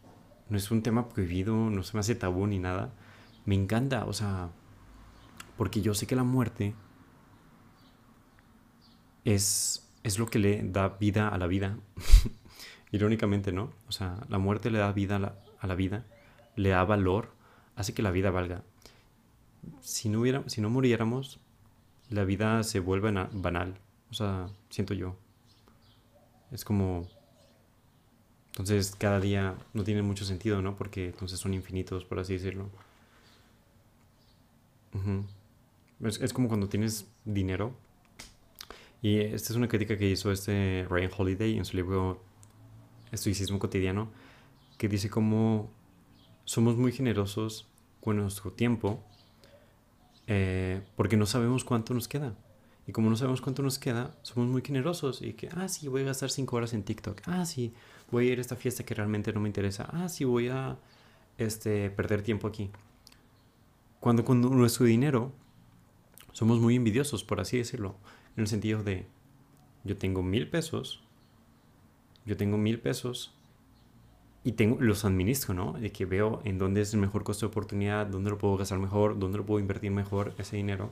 no 0.49 0.57
es 0.57 0.71
un 0.71 0.83
tema 0.83 1.09
prohibido, 1.09 1.55
no 1.71 1.83
se 1.83 1.95
me 1.95 2.01
hace 2.01 2.15
tabú 2.15 2.47
ni 2.47 2.59
nada. 2.59 2.93
Me 3.45 3.55
encanta, 3.55 4.05
o 4.07 4.13
sea, 4.13 4.51
porque 5.57 5.83
yo 5.83 5.95
sé 5.95 6.07
que 6.07 6.17
la 6.17 6.25
muerte 6.25 6.75
es, 9.25 9.91
es 10.03 10.19
lo 10.19 10.27
que 10.27 10.39
le 10.39 10.63
da 10.63 10.89
vida 10.89 11.29
a 11.29 11.39
la 11.39 11.47
vida. 11.47 11.79
Irónicamente, 12.93 13.53
¿no? 13.53 13.73
O 13.89 13.93
sea, 13.93 14.21
la 14.29 14.39
muerte 14.39 14.71
le 14.71 14.79
da 14.79 14.93
vida 14.93 15.17
a 15.17 15.19
la, 15.19 15.35
a 15.59 15.67
la, 15.67 15.75
vida, 15.75 16.05
le 16.57 16.71
da 16.71 16.85
valor, 16.85 17.33
hace 17.77 17.93
que 17.93 18.03
la 18.03 18.11
vida 18.11 18.31
valga. 18.31 18.63
Si 19.81 20.09
no, 20.09 20.21
hubiera, 20.21 20.49
si 20.49 20.61
no 20.61 20.71
muriéramos, 20.71 21.41
la 22.11 22.25
vida 22.25 22.63
se 22.63 22.81
vuelve 22.81 23.11
banal. 23.33 23.81
O 24.11 24.15
sea, 24.15 24.49
siento 24.71 24.95
yo. 24.95 25.17
Es 26.51 26.65
como... 26.65 27.09
Entonces 28.53 28.95
cada 28.97 29.19
día 29.19 29.57
no 29.73 29.83
tiene 29.83 30.03
mucho 30.03 30.25
sentido, 30.25 30.63
¿no? 30.63 30.77
Porque 30.77 31.07
entonces 31.07 31.41
son 31.41 31.55
infinitos, 31.55 32.05
por 32.05 32.21
así 32.21 32.35
decirlo. 32.35 32.71
es, 36.05 36.21
es, 36.21 36.33
como 36.33 36.47
cuando 36.49 36.69
tienes 36.69 37.09
dinero 37.25 37.75
y 39.05 39.19
esta 39.19 39.53
es 39.53 39.57
una 39.57 39.69
crítica 39.69 39.99
que 39.99 40.09
hizo 40.09 40.33
este 40.33 40.87
Ryan 40.89 41.11
Holiday 41.15 41.59
en 41.59 41.67
su 41.67 41.77
libro 41.77 42.23
Estoicismo 43.13 43.59
cotidiano, 43.59 44.11
que 44.79 44.89
dice 44.89 45.11
cómo 45.11 45.71
somos 46.45 46.77
muy 46.77 46.91
generosos 46.91 47.69
con 48.01 48.17
nuestro 48.17 48.53
tiempo 48.53 49.05
eh, 50.27 50.81
porque 50.97 51.19
no 51.19 51.27
sabemos 51.27 51.65
cuánto 51.65 51.93
nos 51.93 52.09
queda. 52.09 52.35
Y 52.87 52.93
como 52.93 53.09
no 53.09 53.17
sabemos 53.17 53.41
cuánto 53.41 53.63
nos 53.63 53.79
queda, 53.79 54.15
somos 54.23 54.49
muy 54.49 54.63
generosos 54.63 55.23
y 55.23 55.33
que, 55.33 55.49
ah, 55.57 55.69
sí, 55.69 55.89
voy 55.89 56.03
a 56.03 56.07
gastar 56.07 56.31
cinco 56.31 56.57
horas 56.57 56.75
en 56.75 56.83
TikTok. 56.83 57.23
Ah, 57.27 57.47
sí, 57.47 57.73
voy 58.11 58.29
a 58.29 58.33
ir 58.33 58.39
a 58.39 58.41
esta 58.43 58.57
fiesta 58.57 58.85
que 58.85 58.95
realmente 58.95 59.33
no 59.33 59.41
me 59.41 59.49
interesa. 59.49 59.89
Ah, 59.93 60.09
sí, 60.09 60.25
voy 60.25 60.49
a 60.49 60.77
este, 61.39 61.91
perder 61.91 62.23
tiempo 62.23 62.47
aquí. 62.47 62.71
Cuando 64.01 64.25
con 64.25 64.43
nuestro 64.43 64.85
dinero 64.85 65.33
somos 66.33 66.61
muy 66.61 66.77
envidiosos, 66.77 67.25
por 67.25 67.41
así 67.41 67.57
decirlo 67.57 67.97
en 68.37 68.43
el 68.43 68.49
sentido 68.49 68.83
de, 68.83 69.07
yo 69.85 69.97
tengo 69.97 70.23
mil 70.23 70.51
pesos, 70.51 71.03
yo 72.27 72.37
tengo 72.37 72.59
mil 72.59 72.81
pesos 72.81 73.35
y 74.43 74.53
tengo, 74.53 74.77
los 74.81 75.05
administro, 75.05 75.55
¿no? 75.55 75.73
De 75.73 75.91
que 75.91 76.05
veo 76.05 76.43
en 76.45 76.59
dónde 76.59 76.83
es 76.83 76.93
el 76.93 77.01
mejor 77.01 77.25
costo 77.25 77.47
de 77.47 77.51
oportunidad, 77.51 78.07
dónde 78.07 78.31
lo 78.31 78.37
puedo 78.39 78.57
gastar 78.57 78.79
mejor, 78.79 79.19
dónde 79.19 79.39
lo 79.39 79.47
puedo 79.47 79.61
invertir 79.61 79.91
mejor 79.91 80.35
ese 80.37 80.57
dinero. 80.57 80.91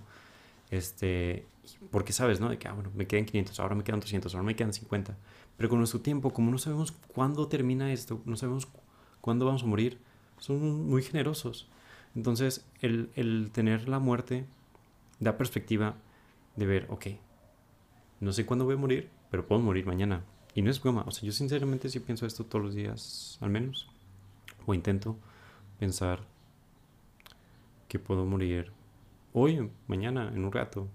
Este, 0.71 1.47
porque 1.91 2.13
sabes, 2.13 2.41
¿no? 2.41 2.49
De 2.49 2.59
que, 2.59 2.69
ah, 2.69 2.73
bueno, 2.73 2.91
me 2.95 3.07
quedan 3.07 3.25
500, 3.25 3.61
ahora 3.61 3.75
me 3.75 3.85
quedan 3.85 4.01
300, 4.01 4.35
ahora 4.35 4.45
me 4.45 4.57
quedan 4.57 4.73
50. 4.73 5.17
Pero 5.57 5.69
con 5.69 5.79
nuestro 5.79 6.01
tiempo, 6.01 6.33
como 6.33 6.51
no 6.51 6.59
sabemos 6.59 6.93
cuándo 6.93 7.49
termina 7.49 7.93
esto, 7.93 8.21
no 8.25 8.37
sabemos 8.37 8.69
cuándo 9.21 9.47
vamos 9.47 9.63
a 9.63 9.67
morir, 9.67 9.99
somos 10.39 10.63
muy 10.63 11.03
generosos. 11.03 11.69
Entonces, 12.15 12.65
el, 12.81 13.11
el 13.15 13.51
tener 13.53 13.89
la 13.89 13.99
muerte 13.99 14.45
da 15.21 15.37
perspectiva 15.37 15.95
de 16.57 16.67
ver, 16.67 16.87
ok, 16.91 17.07
no 18.21 18.33
sé 18.33 18.45
cuándo 18.47 18.65
voy 18.65 18.75
a 18.75 18.79
morir, 18.79 19.11
pero 19.31 19.47
puedo 19.47 19.61
morir 19.61 19.87
mañana. 19.87 20.25
Y 20.55 20.63
no 20.63 20.71
es 20.71 20.81
broma, 20.81 21.05
o 21.07 21.11
sea, 21.11 21.25
yo 21.25 21.33
sinceramente 21.33 21.89
sí 21.89 22.01
pienso 22.01 22.27
esto 22.27 22.45
todos 22.45 22.65
los 22.65 22.75
días, 22.75 23.39
al 23.41 23.51
menos. 23.51 23.89
O 24.67 24.75
intento 24.75 25.17
pensar 25.79 26.21
que 27.89 27.99
puedo 27.99 28.25
morir 28.25 28.71
hoy, 29.33 29.71
mañana, 29.87 30.29
en 30.29 30.45
un 30.45 30.53
rato. 30.53 30.89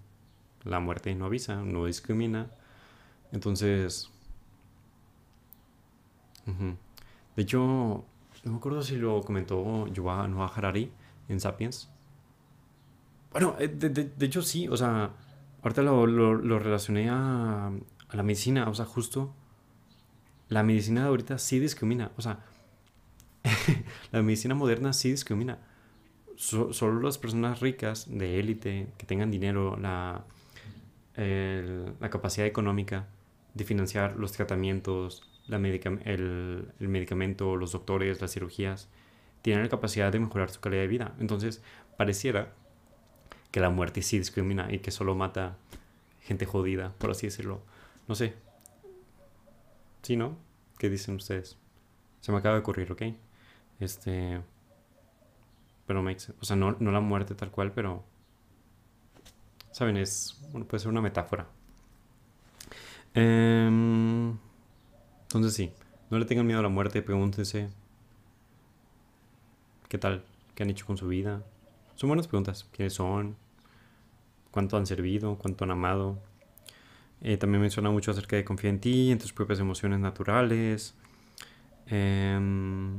La 0.67 0.79
muerte 0.79 1.13
no 1.15 1.25
avisa, 1.25 1.55
no 1.63 1.85
discrimina. 1.85 2.47
Entonces... 3.31 4.09
De 7.35 7.43
hecho, 7.43 7.59
no 8.43 8.51
me 8.51 8.57
acuerdo 8.57 8.81
si 8.81 8.95
lo 8.95 9.21
comentó 9.21 9.87
Yuval 9.87 10.31
Noah 10.31 10.51
Harari 10.55 10.91
en 11.27 11.39
Sapiens. 11.39 11.89
Bueno, 13.31 13.55
eh, 13.59 13.67
de, 13.67 13.89
de 13.89 14.25
hecho 14.25 14.41
sí, 14.41 14.67
o 14.67 14.77
sea, 14.77 15.11
ahorita 15.61 15.81
lo, 15.81 16.07
lo, 16.07 16.59
relacioné 16.59 17.09
a, 17.09 17.67
a, 17.67 18.15
la 18.15 18.23
medicina, 18.23 18.69
o 18.69 18.73
sea, 18.73 18.85
justo 18.85 19.33
la 20.49 20.63
medicina 20.63 21.01
de 21.01 21.07
ahorita 21.09 21.37
sí 21.37 21.59
discrimina, 21.59 22.11
o 22.17 22.21
sea, 22.21 22.39
la 24.11 24.21
medicina 24.21 24.55
moderna 24.55 24.93
sí 24.93 25.11
discrimina. 25.11 25.59
solo 26.37 27.01
las 27.01 27.17
personas 27.17 27.59
ricas 27.59 28.07
de 28.09 28.39
élite, 28.39 28.87
que 28.97 29.05
tengan 29.05 29.29
dinero, 29.29 29.77
la, 29.77 30.23
la 31.17 32.09
capacidad 32.09 32.45
económica 32.47 33.07
de 33.53 33.63
financiar 33.63 34.15
los 34.17 34.31
tratamientos, 34.31 35.23
el, 35.49 36.71
el 36.79 36.87
medicamento, 36.87 37.55
los 37.55 37.71
doctores, 37.71 38.21
las 38.21 38.33
cirugías, 38.33 38.89
tienen 39.41 39.63
la 39.63 39.69
capacidad 39.69 40.11
de 40.11 40.19
mejorar 40.19 40.49
su 40.49 40.59
calidad 40.59 40.81
de 40.81 40.87
vida. 40.87 41.15
Entonces, 41.19 41.63
pareciera 41.97 42.53
que 43.51 43.59
la 43.59 43.69
muerte 43.69 44.01
sí 44.01 44.17
discrimina 44.17 44.71
y 44.71 44.79
que 44.79 44.91
solo 44.91 45.15
mata 45.15 45.57
gente 46.21 46.45
jodida, 46.45 46.93
por 46.97 47.11
así 47.11 47.27
decirlo. 47.27 47.61
No 48.07 48.15
sé. 48.15 48.35
¿Sí, 50.01 50.15
no? 50.15 50.37
¿Qué 50.77 50.89
dicen 50.89 51.15
ustedes? 51.15 51.57
Se 52.21 52.31
me 52.31 52.37
acaba 52.37 52.55
de 52.55 52.61
ocurrir, 52.61 52.91
¿ok? 52.91 53.03
Este... 53.79 54.41
Pero 55.85 56.03
makes 56.03 56.33
O 56.41 56.45
sea, 56.45 56.55
no, 56.57 56.75
no 56.79 56.91
la 56.91 56.99
muerte 56.99 57.35
tal 57.35 57.51
cual, 57.51 57.71
pero... 57.71 58.03
¿Saben? 59.77 59.95
Es... 59.97 60.35
Bueno, 60.51 60.67
puede 60.67 60.79
ser 60.79 60.89
una 60.89 61.01
metáfora. 61.01 61.45
Em, 63.13 64.35
entonces 65.21 65.53
sí. 65.53 65.71
No 66.09 66.17
le 66.17 66.25
tengan 66.25 66.47
miedo 66.47 66.61
a 66.61 66.63
la 66.63 66.69
muerte. 66.69 67.03
Pregúntense... 67.03 67.69
¿Qué 69.87 69.99
tal? 69.99 70.23
¿Qué 70.55 70.63
han 70.63 70.71
hecho 70.71 70.87
con 70.87 70.97
su 70.97 71.07
vida? 71.07 71.43
Son 71.93 72.07
buenas 72.07 72.27
preguntas. 72.27 72.67
¿Quiénes 72.71 72.93
son? 72.93 73.35
¿Cuánto 74.49 74.77
han 74.77 74.87
servido? 74.87 75.37
¿Cuánto 75.37 75.63
han 75.63 75.69
amado? 75.69 76.17
Eh, 77.21 77.37
también 77.37 77.61
menciona 77.61 77.91
mucho 77.91 78.09
acerca 78.09 78.35
de 78.35 78.43
confiar 78.43 78.73
en 78.73 78.79
ti, 78.79 79.11
en 79.11 79.19
tus 79.19 79.31
propias 79.31 79.59
emociones 79.59 79.99
naturales. 79.99 80.95
Em, 81.85 82.97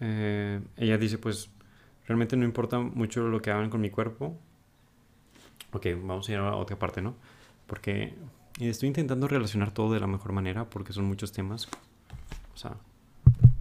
eh, 0.00 0.62
ella 0.78 0.96
dice, 0.96 1.18
pues, 1.18 1.50
realmente 2.06 2.38
no 2.38 2.46
importa 2.46 2.78
mucho 2.78 3.28
lo 3.28 3.42
que 3.42 3.50
hagan 3.50 3.68
con 3.68 3.82
mi 3.82 3.90
cuerpo. 3.90 4.38
Ok, 5.72 5.86
vamos 6.02 6.28
a 6.28 6.32
ir 6.32 6.38
a 6.38 6.54
otra 6.56 6.78
parte, 6.78 7.02
¿no? 7.02 7.14
Porque 7.66 8.14
estoy 8.58 8.88
intentando 8.88 9.28
relacionar 9.28 9.72
todo 9.72 9.92
de 9.92 10.00
la 10.00 10.06
mejor 10.06 10.32
manera 10.32 10.68
porque 10.68 10.92
son 10.92 11.04
muchos 11.04 11.32
temas. 11.32 11.68
O 12.54 12.56
sea, 12.56 12.76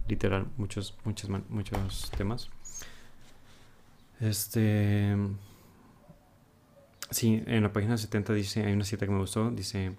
literal, 0.08 0.48
muchos, 0.58 0.98
muchos, 1.04 1.30
muchos 1.50 2.12
temas. 2.12 2.50
Este. 4.20 5.16
Sí, 7.10 7.42
en 7.46 7.64
la 7.64 7.72
página 7.72 7.98
70 7.98 8.34
dice, 8.34 8.66
hay 8.66 8.74
una 8.74 8.84
cita 8.84 9.06
que 9.06 9.12
me 9.12 9.20
gustó, 9.20 9.50
dice, 9.50 9.96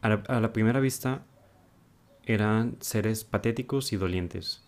a 0.00 0.08
la, 0.08 0.52
primera 0.52 0.80
vista 0.80 1.24
eran 2.24 2.76
seres 2.80 3.24
patéticos 3.24 3.92
y 3.92 3.96
dolientes, 3.96 4.64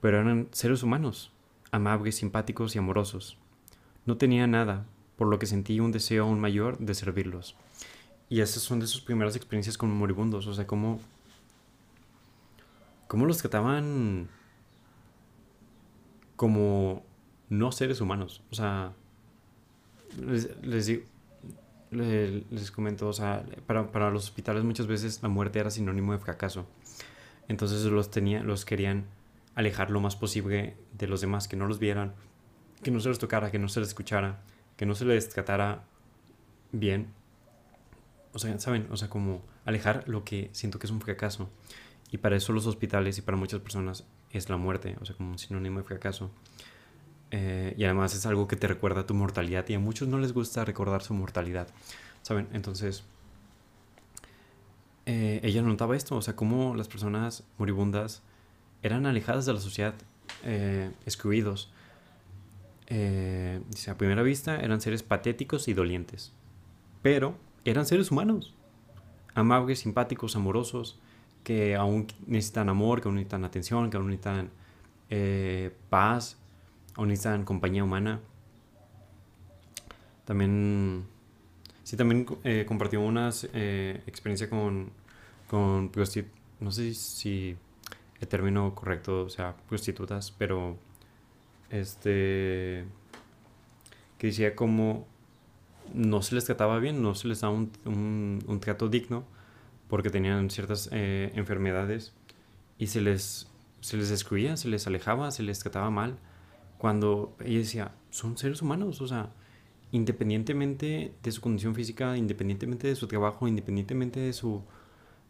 pero 0.00 0.18
eran 0.18 0.48
seres 0.52 0.82
humanos, 0.82 1.30
amables, 1.72 2.16
simpáticos 2.16 2.74
y 2.74 2.78
amorosos. 2.78 3.36
No 4.06 4.16
tenía 4.16 4.46
nada, 4.46 4.86
por 5.16 5.28
lo 5.28 5.38
que 5.38 5.46
sentí 5.46 5.80
un 5.80 5.92
deseo 5.92 6.24
aún 6.24 6.40
mayor 6.40 6.78
de 6.78 6.94
servirlos. 6.94 7.56
Y 8.28 8.40
esas 8.40 8.62
son 8.62 8.80
de 8.80 8.86
sus 8.86 9.00
primeras 9.00 9.36
experiencias 9.36 9.76
como 9.78 9.94
moribundos, 9.94 10.46
o 10.46 10.54
sea, 10.54 10.66
cómo, 10.66 10.98
cómo 13.06 13.26
los 13.26 13.38
trataban 13.38 14.28
como 16.36 17.04
no 17.48 17.72
seres 17.72 18.00
humanos. 18.00 18.42
O 18.50 18.54
sea, 18.54 18.92
les, 20.20 20.50
les 20.62 20.86
digo, 20.86 21.02
le- 21.90 22.44
les 22.50 22.70
comento, 22.70 23.08
o 23.08 23.12
sea, 23.12 23.44
para, 23.66 23.92
para 23.92 24.10
los 24.10 24.24
hospitales 24.24 24.64
muchas 24.64 24.86
veces 24.86 25.22
la 25.22 25.28
muerte 25.28 25.58
era 25.60 25.70
sinónimo 25.70 26.12
de 26.12 26.18
fracaso. 26.18 26.66
Entonces 27.48 27.84
los, 27.84 28.10
tenía, 28.10 28.42
los 28.42 28.64
querían 28.64 29.04
alejar 29.54 29.90
lo 29.90 30.00
más 30.00 30.16
posible 30.16 30.76
de 30.98 31.06
los 31.06 31.20
demás, 31.20 31.46
que 31.46 31.56
no 31.56 31.66
los 31.66 31.78
vieran, 31.78 32.14
que 32.82 32.90
no 32.90 33.00
se 33.00 33.10
les 33.10 33.18
tocara, 33.18 33.50
que 33.50 33.58
no 33.58 33.68
se 33.68 33.80
les 33.80 33.90
escuchara, 33.90 34.40
que 34.76 34.86
no 34.86 34.94
se 34.94 35.04
les 35.04 35.28
tratara 35.28 35.84
bien. 36.72 37.08
O 38.32 38.38
sea, 38.38 38.58
¿saben? 38.58 38.88
O 38.90 38.96
sea, 38.96 39.08
como 39.08 39.42
alejar 39.64 40.08
lo 40.08 40.24
que 40.24 40.50
siento 40.52 40.78
que 40.78 40.86
es 40.86 40.90
un 40.90 41.00
fracaso. 41.00 41.48
Y 42.10 42.18
para 42.18 42.36
eso 42.36 42.52
los 42.52 42.66
hospitales 42.66 43.18
y 43.18 43.22
para 43.22 43.36
muchas 43.36 43.60
personas 43.60 44.04
es 44.30 44.48
la 44.48 44.56
muerte, 44.56 44.96
o 45.00 45.04
sea, 45.04 45.16
como 45.16 45.30
un 45.30 45.38
sinónimo 45.38 45.78
de 45.78 45.84
fracaso. 45.84 46.30
Eh, 47.30 47.74
y 47.76 47.84
además 47.84 48.14
es 48.14 48.26
algo 48.26 48.46
que 48.46 48.56
te 48.56 48.68
recuerda 48.68 49.06
tu 49.06 49.14
mortalidad 49.14 49.68
y 49.68 49.74
a 49.74 49.80
muchos 49.80 50.06
no 50.06 50.18
les 50.18 50.32
gusta 50.32 50.64
recordar 50.64 51.02
su 51.02 51.14
mortalidad, 51.14 51.68
¿saben? 52.22 52.48
Entonces, 52.52 53.02
eh, 55.06 55.40
ella 55.42 55.62
notaba 55.62 55.96
esto, 55.96 56.16
o 56.16 56.22
sea, 56.22 56.36
cómo 56.36 56.76
las 56.76 56.88
personas 56.88 57.42
moribundas 57.58 58.22
eran 58.82 59.06
alejadas 59.06 59.46
de 59.46 59.52
la 59.52 59.60
sociedad, 59.60 59.94
eh, 60.44 60.90
excluidos. 61.06 61.72
Eh, 62.86 63.60
dice, 63.70 63.90
a 63.90 63.98
primera 63.98 64.22
vista 64.22 64.60
eran 64.60 64.80
seres 64.80 65.02
patéticos 65.02 65.68
y 65.68 65.74
dolientes, 65.74 66.32
pero 67.02 67.36
eran 67.64 67.86
seres 67.86 68.10
humanos, 68.10 68.54
amables, 69.34 69.80
simpáticos, 69.80 70.36
amorosos, 70.36 70.98
que 71.44 71.76
aún 71.76 72.06
necesitan 72.26 72.68
amor, 72.68 73.00
que 73.00 73.08
aún 73.08 73.16
necesitan 73.16 73.44
atención, 73.44 73.90
que 73.90 73.96
aún 73.96 74.08
necesitan 74.08 74.50
eh, 75.10 75.74
paz, 75.90 76.38
aún 76.94 77.08
necesitan 77.08 77.44
compañía 77.44 77.84
humana. 77.84 78.20
También, 80.24 81.04
sí, 81.82 81.96
también 81.96 82.26
eh, 82.44 82.64
compartió 82.66 83.00
una 83.00 83.30
eh, 83.52 84.02
experiencia 84.06 84.48
con, 84.48 84.90
con 85.48 85.92
no 86.60 86.70
sé 86.70 86.94
si 86.94 87.56
el 88.20 88.28
término 88.28 88.74
correcto 88.74 89.28
sea 89.28 89.54
prostitutas, 89.68 90.30
pero 90.30 90.78
este, 91.74 92.84
que 94.18 94.28
decía 94.28 94.54
como 94.56 95.06
no 95.94 96.22
se 96.22 96.34
les 96.34 96.44
trataba 96.46 96.78
bien, 96.78 97.02
no 97.02 97.14
se 97.14 97.28
les 97.28 97.40
daba 97.42 97.54
un, 97.54 97.70
un- 97.86 98.60
trato 98.60 98.88
digno 98.88 99.24
porque 99.88 100.10
tenían 100.10 100.50
ciertas 100.50 100.88
eh, 100.92 101.32
enfermedades 101.34 102.14
y 102.78 102.88
se 102.88 103.00
les, 103.00 103.48
se 103.80 103.96
les 103.96 104.10
excluía, 104.10 104.56
se 104.56 104.68
les 104.68 104.86
alejaba, 104.86 105.30
se 105.30 105.42
les 105.42 105.58
trataba 105.60 105.90
mal. 105.90 106.18
Cuando 106.78 107.36
ella 107.44 107.58
decía, 107.60 107.92
son 108.10 108.38
seres 108.38 108.62
humanos, 108.62 109.00
o 109.02 109.08
sea, 109.08 109.30
independientemente 109.92 111.14
de 111.22 111.32
su 111.32 111.40
condición 111.40 111.74
física, 111.74 112.16
independientemente 112.16 112.88
de 112.88 112.96
su 112.96 113.08
trabajo, 113.08 113.48
independientemente 113.48 114.20
de 114.20 114.32
su 114.34 114.62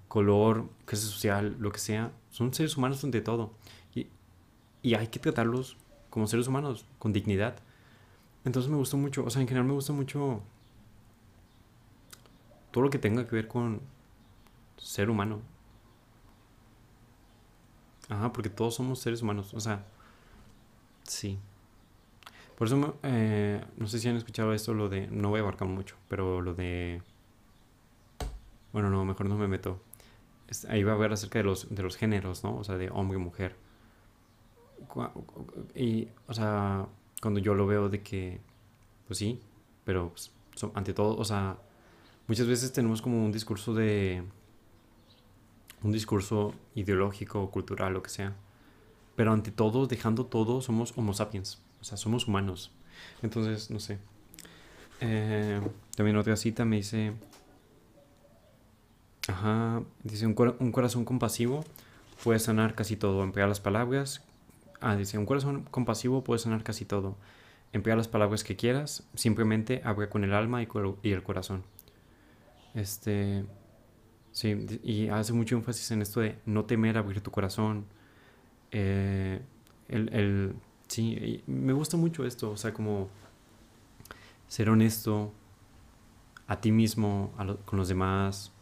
color, 0.08 0.68
clase 0.86 1.06
social, 1.06 1.56
lo 1.58 1.72
que 1.72 1.78
sea, 1.80 2.12
son 2.30 2.54
seres 2.54 2.76
humanos 2.76 3.02
ante 3.04 3.20
todo. 3.20 3.52
Y, 3.94 4.08
y 4.82 4.94
hay 4.94 5.08
que 5.08 5.18
tratarlos 5.20 5.76
como 6.14 6.28
seres 6.28 6.46
humanos, 6.46 6.86
con 7.00 7.12
dignidad. 7.12 7.56
Entonces 8.44 8.70
me 8.70 8.76
gustó 8.76 8.96
mucho, 8.96 9.24
o 9.24 9.30
sea, 9.30 9.42
en 9.42 9.48
general 9.48 9.66
me 9.66 9.72
gusta 9.72 9.92
mucho 9.92 10.42
todo 12.70 12.84
lo 12.84 12.90
que 12.90 13.00
tenga 13.00 13.26
que 13.26 13.34
ver 13.34 13.48
con 13.48 13.80
ser 14.76 15.10
humano. 15.10 15.40
Ajá, 18.08 18.32
porque 18.32 18.48
todos 18.48 18.76
somos 18.76 19.00
seres 19.00 19.22
humanos, 19.22 19.54
o 19.54 19.60
sea, 19.60 19.84
sí. 21.02 21.36
Por 22.56 22.68
eso, 22.68 22.96
eh, 23.02 23.64
no 23.76 23.88
sé 23.88 23.98
si 23.98 24.08
han 24.08 24.14
escuchado 24.14 24.54
esto, 24.54 24.72
lo 24.72 24.88
de, 24.88 25.08
no 25.08 25.30
voy 25.30 25.40
a 25.40 25.42
abarcar 25.42 25.66
mucho, 25.66 25.96
pero 26.08 26.40
lo 26.40 26.54
de, 26.54 27.02
bueno, 28.72 28.88
no, 28.88 29.04
mejor 29.04 29.26
no 29.26 29.36
me 29.36 29.48
meto. 29.48 29.80
Ahí 30.68 30.84
va 30.84 30.92
a 30.92 30.96
ver 30.96 31.12
acerca 31.12 31.40
de 31.40 31.44
los, 31.44 31.74
de 31.74 31.82
los 31.82 31.96
géneros, 31.96 32.44
¿no? 32.44 32.56
O 32.56 32.62
sea, 32.62 32.76
de 32.76 32.88
hombre 32.90 33.18
y 33.18 33.20
mujer. 33.20 33.63
Y, 35.74 36.08
o 36.26 36.34
sea, 36.34 36.86
cuando 37.20 37.40
yo 37.40 37.54
lo 37.54 37.66
veo 37.66 37.88
de 37.88 38.02
que, 38.02 38.40
pues 39.06 39.18
sí, 39.18 39.40
pero 39.84 40.10
pues, 40.10 40.32
ante 40.74 40.94
todo, 40.94 41.16
o 41.16 41.24
sea, 41.24 41.56
muchas 42.26 42.46
veces 42.46 42.72
tenemos 42.72 43.02
como 43.02 43.24
un 43.24 43.32
discurso 43.32 43.74
de, 43.74 44.24
un 45.82 45.92
discurso 45.92 46.54
ideológico, 46.74 47.50
cultural, 47.50 47.92
lo 47.92 48.02
que 48.02 48.10
sea. 48.10 48.34
Pero 49.16 49.32
ante 49.32 49.50
todo, 49.50 49.86
dejando 49.86 50.26
todo, 50.26 50.60
somos 50.60 50.92
homo 50.96 51.12
sapiens. 51.14 51.62
O 51.80 51.84
sea, 51.84 51.96
somos 51.96 52.26
humanos. 52.26 52.72
Entonces, 53.22 53.70
no 53.70 53.78
sé. 53.78 53.98
Eh, 55.00 55.60
también 55.96 56.16
otra 56.16 56.36
cita 56.36 56.64
me 56.64 56.76
dice... 56.76 57.12
Ajá, 59.28 59.82
dice, 60.02 60.26
un, 60.26 60.34
cora- 60.34 60.54
un 60.58 60.70
corazón 60.72 61.04
compasivo 61.04 61.64
puede 62.22 62.38
sanar 62.38 62.74
casi 62.74 62.96
todo. 62.96 63.22
Emplea 63.22 63.46
las 63.46 63.60
palabras. 63.60 64.22
Ah, 64.80 64.96
dice, 64.96 65.18
un 65.18 65.26
corazón 65.26 65.64
compasivo 65.70 66.22
puede 66.24 66.38
sanar 66.38 66.62
casi 66.62 66.84
todo. 66.84 67.16
Emplea 67.72 67.96
las 67.96 68.08
palabras 68.08 68.44
que 68.44 68.56
quieras. 68.56 69.08
Simplemente 69.14 69.80
habla 69.84 70.10
con 70.10 70.24
el 70.24 70.34
alma 70.34 70.62
y, 70.62 70.68
el 71.12 71.22
corazón. 71.22 71.64
Este... 72.74 73.44
Sí, 74.32 74.66
y 74.84 75.08
hace 75.08 75.32
mucho 75.32 75.56
énfasis 75.56 75.90
en 75.92 76.02
esto 76.02 76.20
de 76.20 76.38
no 76.46 76.64
temer 76.66 76.98
abrir 76.98 77.20
tu 77.22 77.30
corazón. 77.30 77.86
Eh, 78.72 79.40
el, 79.88 80.12
el- 80.14 80.54
sí, 80.88 81.42
me 81.46 81.72
gusta 81.72 81.96
mucho 81.96 82.26
esto, 82.26 82.50
o 82.52 82.56
sea, 82.56 82.74
como 82.74 83.10
ser 84.48 84.70
honesto 84.70 85.32
a 86.46 86.60
ti 86.60 86.72
mismo, 86.72 87.32
con 87.66 87.78
los 87.78 87.88
demás. 87.88 88.52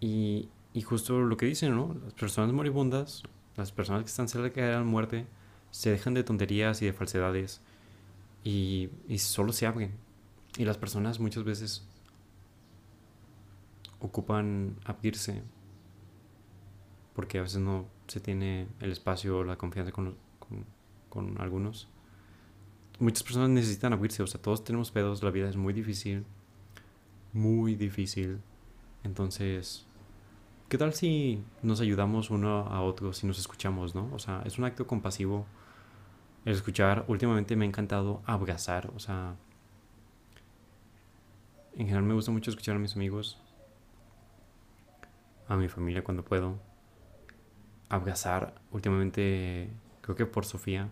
Y, 0.00 0.48
y 0.72 0.82
justo 0.82 1.20
lo 1.20 1.36
que 1.36 1.46
dicen, 1.46 1.74
¿no? 1.74 1.94
Las 2.04 2.14
personas 2.14 2.52
moribundas, 2.52 3.22
las 3.56 3.72
personas 3.72 4.02
que 4.02 4.08
están 4.08 4.28
cerca 4.28 4.64
de 4.64 4.72
la 4.72 4.82
muerte, 4.82 5.26
se 5.70 5.90
dejan 5.90 6.14
de 6.14 6.24
tonterías 6.24 6.82
y 6.82 6.86
de 6.86 6.92
falsedades 6.92 7.60
y, 8.44 8.90
y 9.08 9.18
solo 9.18 9.52
se 9.52 9.66
abren. 9.66 9.92
Y 10.58 10.64
las 10.64 10.78
personas 10.78 11.18
muchas 11.18 11.44
veces 11.44 11.86
ocupan 14.00 14.76
abrirse 14.84 15.42
porque 17.14 17.38
a 17.38 17.42
veces 17.42 17.60
no 17.60 17.86
se 18.08 18.20
tiene 18.20 18.66
el 18.80 18.92
espacio 18.92 19.38
o 19.38 19.44
la 19.44 19.56
confianza 19.56 19.92
con, 19.92 20.16
con, 20.38 20.64
con 21.08 21.40
algunos. 21.40 21.88
Muchas 22.98 23.22
personas 23.22 23.50
necesitan 23.50 23.92
abrirse, 23.92 24.22
o 24.22 24.26
sea, 24.26 24.40
todos 24.40 24.64
tenemos 24.64 24.90
pedos, 24.90 25.22
la 25.22 25.30
vida 25.30 25.48
es 25.48 25.56
muy 25.56 25.72
difícil, 25.72 26.24
muy 27.32 27.74
difícil. 27.74 28.40
Entonces, 29.04 29.86
¿qué 30.72 30.78
tal 30.78 30.94
si 30.94 31.44
nos 31.62 31.82
ayudamos 31.82 32.30
uno 32.30 32.60
a 32.60 32.80
otro, 32.80 33.12
si 33.12 33.26
nos 33.26 33.38
escuchamos, 33.38 33.94
no? 33.94 34.08
O 34.14 34.18
sea, 34.18 34.40
es 34.46 34.56
un 34.56 34.64
acto 34.64 34.86
compasivo. 34.86 35.44
El 36.46 36.54
escuchar, 36.54 37.04
últimamente 37.08 37.56
me 37.56 37.66
ha 37.66 37.68
encantado 37.68 38.22
abrazar, 38.24 38.90
o 38.96 38.98
sea, 38.98 39.36
en 41.74 41.84
general 41.84 42.04
me 42.04 42.14
gusta 42.14 42.32
mucho 42.32 42.48
escuchar 42.48 42.76
a 42.76 42.78
mis 42.78 42.96
amigos, 42.96 43.38
a 45.46 45.56
mi 45.56 45.68
familia 45.68 46.02
cuando 46.02 46.24
puedo. 46.24 46.58
Abrazar, 47.90 48.54
últimamente, 48.70 49.68
creo 50.00 50.16
que 50.16 50.24
por 50.24 50.46
Sofía, 50.46 50.88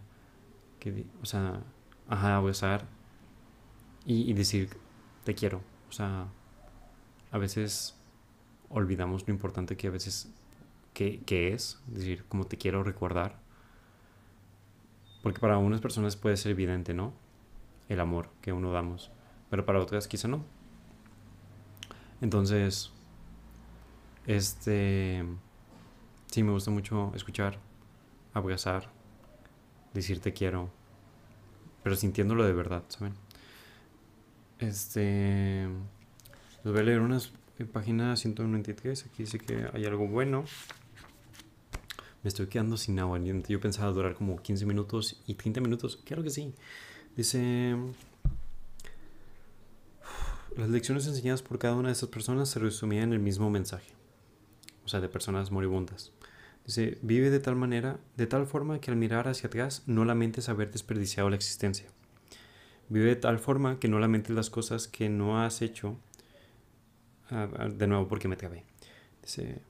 o 1.22 1.24
sea, 1.24 1.62
ajá, 2.06 2.36
abrazar 2.36 2.84
y 4.04 4.30
decir 4.34 4.76
te 5.24 5.34
quiero. 5.34 5.62
O 5.88 5.92
sea, 5.92 6.26
a 7.30 7.38
veces 7.38 7.96
olvidamos 8.70 9.26
lo 9.26 9.34
importante 9.34 9.76
que 9.76 9.88
a 9.88 9.90
veces 9.90 10.32
que, 10.94 11.20
que 11.20 11.52
es, 11.52 11.80
decir, 11.86 12.24
como 12.28 12.46
te 12.46 12.56
quiero 12.56 12.82
recordar. 12.82 13.38
Porque 15.22 15.40
para 15.40 15.58
unas 15.58 15.80
personas 15.80 16.16
puede 16.16 16.36
ser 16.36 16.52
evidente, 16.52 16.94
¿no? 16.94 17.12
El 17.88 18.00
amor 18.00 18.30
que 18.40 18.52
uno 18.52 18.72
damos, 18.72 19.10
pero 19.50 19.66
para 19.66 19.80
otras 19.80 20.08
quizá 20.08 20.28
no. 20.28 20.44
Entonces, 22.20 22.92
este, 24.26 25.24
sí, 26.26 26.42
me 26.42 26.52
gusta 26.52 26.70
mucho 26.70 27.12
escuchar, 27.14 27.58
abrazar, 28.32 28.90
decir 29.92 30.20
te 30.20 30.32
quiero, 30.32 30.70
pero 31.82 31.96
sintiéndolo 31.96 32.44
de 32.44 32.52
verdad, 32.52 32.84
¿saben? 32.88 33.14
Este, 34.58 35.66
les 36.62 36.72
voy 36.72 36.78
a 36.78 36.84
leer 36.84 37.00
unas 37.00 37.32
eh, 37.60 37.66
página 37.66 38.16
193, 38.16 39.06
aquí 39.06 39.22
dice 39.24 39.38
que 39.38 39.68
hay 39.72 39.84
algo 39.84 40.08
bueno. 40.08 40.44
Me 42.22 42.28
estoy 42.28 42.46
quedando 42.46 42.76
sin 42.76 42.98
agua, 42.98 43.18
yo 43.20 43.60
pensaba 43.60 43.90
durar 43.92 44.14
como 44.14 44.42
15 44.42 44.66
minutos 44.66 45.22
y 45.26 45.34
30 45.34 45.60
minutos, 45.60 45.98
claro 46.04 46.22
que 46.22 46.30
sí. 46.30 46.52
Dice, 47.16 47.76
las 50.56 50.68
lecciones 50.68 51.06
enseñadas 51.06 51.42
por 51.42 51.58
cada 51.58 51.74
una 51.74 51.88
de 51.88 51.92
estas 51.92 52.08
personas 52.08 52.48
se 52.48 52.58
resumían 52.58 53.04
en 53.04 53.12
el 53.14 53.18
mismo 53.20 53.48
mensaje, 53.48 53.92
o 54.84 54.88
sea, 54.88 55.00
de 55.00 55.08
personas 55.08 55.50
moribundas. 55.50 56.12
Dice, 56.66 56.98
vive 57.02 57.30
de 57.30 57.40
tal 57.40 57.56
manera, 57.56 57.98
de 58.16 58.26
tal 58.26 58.46
forma 58.46 58.80
que 58.80 58.90
al 58.90 58.96
mirar 58.96 59.28
hacia 59.28 59.48
atrás 59.48 59.82
no 59.86 60.04
lamentes 60.04 60.48
haber 60.48 60.70
desperdiciado 60.70 61.30
la 61.30 61.36
existencia. 61.36 61.86
Vive 62.90 63.06
de 63.06 63.16
tal 63.16 63.38
forma 63.38 63.78
que 63.78 63.88
no 63.88 63.98
lamentes 63.98 64.34
las 64.34 64.50
cosas 64.50 64.88
que 64.88 65.08
no 65.08 65.42
has 65.42 65.62
hecho. 65.62 65.96
Ah, 67.30 67.48
ah, 67.58 67.68
de 67.68 67.86
nuevo, 67.86 68.08
porque 68.08 68.28
me 68.28 68.36
trabé. 68.36 68.64
Dice, 69.22 69.60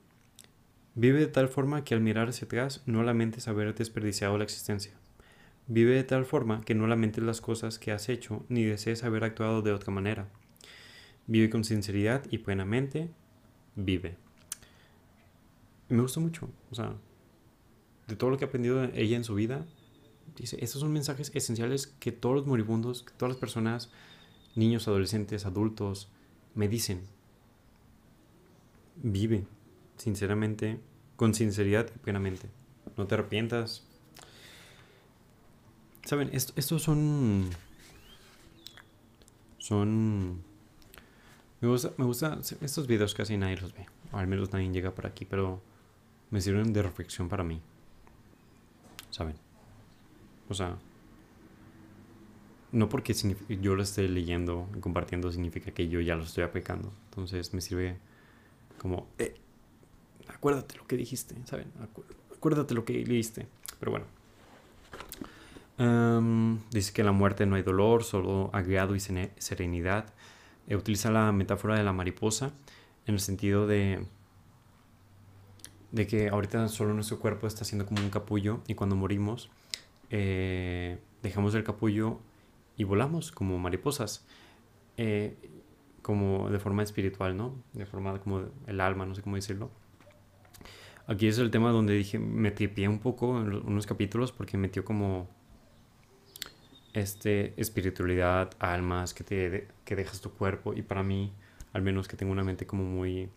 vive 0.95 1.19
de 1.19 1.27
tal 1.27 1.47
forma 1.47 1.83
que 1.83 1.93
al 1.93 2.01
mirar 2.01 2.29
hacia 2.29 2.45
atrás 2.45 2.81
no 2.85 3.03
lamentes 3.03 3.47
haber 3.47 3.73
desperdiciado 3.75 4.37
la 4.37 4.43
existencia. 4.43 4.93
Vive 5.67 5.93
de 5.93 6.03
tal 6.03 6.25
forma 6.25 6.61
que 6.61 6.75
no 6.75 6.87
lamentes 6.87 7.23
las 7.23 7.39
cosas 7.39 7.79
que 7.79 7.91
has 7.91 8.09
hecho 8.09 8.45
ni 8.49 8.63
desees 8.63 9.03
haber 9.03 9.23
actuado 9.23 9.61
de 9.61 9.71
otra 9.71 9.93
manera. 9.93 10.27
Vive 11.27 11.49
con 11.49 11.63
sinceridad 11.63 12.25
y 12.29 12.39
plenamente. 12.39 13.09
Vive. 13.75 14.17
me 15.87 16.01
gustó 16.01 16.19
mucho. 16.19 16.49
O 16.71 16.75
sea, 16.75 16.95
de 18.07 18.15
todo 18.15 18.31
lo 18.31 18.37
que 18.37 18.45
ha 18.45 18.47
aprendido 18.47 18.83
ella 18.83 19.15
en 19.15 19.23
su 19.23 19.35
vida, 19.35 19.65
dice, 20.35 20.57
estos 20.61 20.81
son 20.81 20.91
mensajes 20.91 21.31
esenciales 21.33 21.87
que 21.87 22.11
todos 22.11 22.35
los 22.35 22.47
moribundos, 22.47 23.03
que 23.03 23.13
todas 23.13 23.35
las 23.35 23.39
personas, 23.39 23.91
niños, 24.55 24.87
adolescentes, 24.87 25.45
adultos, 25.45 26.11
me 26.55 26.67
dicen. 26.67 27.03
Vive, 28.95 29.45
sinceramente, 29.97 30.79
con 31.15 31.33
sinceridad 31.33 31.89
y 31.95 31.99
plenamente. 31.99 32.49
No 32.97 33.07
te 33.07 33.15
arrepientas. 33.15 33.85
Saben, 36.05 36.29
estos 36.33 36.81
son... 36.81 37.49
Son... 39.57 40.43
Me 41.61 41.67
gusta, 41.67 41.91
me 41.97 42.05
gusta, 42.05 42.39
estos 42.61 42.87
videos 42.87 43.13
casi 43.13 43.37
nadie 43.37 43.57
los 43.57 43.73
ve, 43.73 43.85
o 44.11 44.17
al 44.17 44.25
menos 44.25 44.51
nadie 44.51 44.71
llega 44.71 44.95
por 44.95 45.05
aquí, 45.05 45.25
pero 45.25 45.61
me 46.31 46.41
sirven 46.41 46.73
de 46.73 46.81
reflexión 46.81 47.29
para 47.29 47.43
mí. 47.43 47.61
¿Saben? 49.11 49.35
O 50.49 50.55
sea, 50.55 50.79
no 52.71 52.89
porque 52.89 53.13
yo 53.13 53.75
lo 53.75 53.83
esté 53.83 54.07
leyendo 54.07 54.67
y 54.75 54.79
compartiendo 54.79 55.31
significa 55.31 55.71
que 55.71 55.87
yo 55.87 56.01
ya 56.01 56.15
lo 56.15 56.23
estoy 56.23 56.43
aplicando. 56.43 56.91
Entonces 57.09 57.53
me 57.53 57.61
sirve 57.61 57.99
como, 58.81 59.07
eh, 59.19 59.35
acuérdate 60.27 60.75
lo 60.75 60.87
que 60.87 60.97
dijiste, 60.97 61.35
¿saben? 61.45 61.71
acuérdate 62.35 62.73
lo 62.73 62.83
que 62.83 63.05
leíste. 63.05 63.47
Pero 63.79 63.91
bueno. 63.91 64.05
Em, 65.77 66.59
dice 66.71 66.91
que 66.91 67.01
en 67.01 67.05
la 67.05 67.11
muerte 67.11 67.45
no 67.45 67.55
hay 67.55 67.61
dolor, 67.61 68.03
solo 68.03 68.49
agregado 68.53 68.95
y 68.95 68.99
serenidad. 68.99 70.11
Eh, 70.67 70.75
utiliza 70.75 71.11
la 71.11 71.31
metáfora 71.31 71.77
de 71.77 71.83
la 71.83 71.93
mariposa 71.93 72.53
en 73.05 73.13
el 73.13 73.19
sentido 73.19 73.67
de 73.67 74.03
de 75.91 76.07
que 76.07 76.29
ahorita 76.29 76.67
solo 76.69 76.93
nuestro 76.93 77.19
cuerpo 77.19 77.47
está 77.47 77.65
siendo 77.65 77.85
como 77.85 78.01
un 78.01 78.09
capullo 78.09 78.61
y 78.65 78.75
cuando 78.75 78.95
morimos 78.95 79.49
eh, 80.09 80.97
dejamos 81.21 81.53
el 81.53 81.63
capullo 81.63 82.19
y 82.77 82.85
volamos 82.85 83.31
como 83.31 83.59
mariposas, 83.59 84.25
eh, 84.97 85.35
como 86.01 86.49
de 86.49 86.59
forma 86.59 86.83
espiritual, 86.83 87.37
¿no? 87.37 87.55
De 87.73 87.85
forma 87.85 88.19
como 88.19 88.45
el 88.67 88.81
alma, 88.81 89.05
no 89.05 89.15
sé 89.15 89.21
cómo 89.21 89.35
decirlo. 89.35 89.71
Aquí 91.07 91.27
es 91.27 91.37
el 91.39 91.51
tema 91.51 91.71
donde 91.71 91.93
dije, 91.93 92.19
me 92.19 92.51
tripié 92.51 92.87
un 92.87 92.99
poco 92.99 93.39
en 93.39 93.53
unos 93.53 93.85
capítulos 93.85 94.31
porque 94.31 94.57
metió 94.57 94.85
como 94.85 95.27
este 96.93 97.53
espiritualidad, 97.59 98.51
almas, 98.59 99.13
que, 99.13 99.23
te, 99.23 99.67
que 99.85 99.95
dejas 99.95 100.21
tu 100.21 100.31
cuerpo 100.31 100.73
y 100.73 100.81
para 100.81 101.03
mí, 101.03 101.33
al 101.73 101.81
menos 101.81 102.07
que 102.07 102.17
tengo 102.17 102.31
una 102.31 102.43
mente 102.43 102.65
como 102.65 102.83
muy 102.83 103.29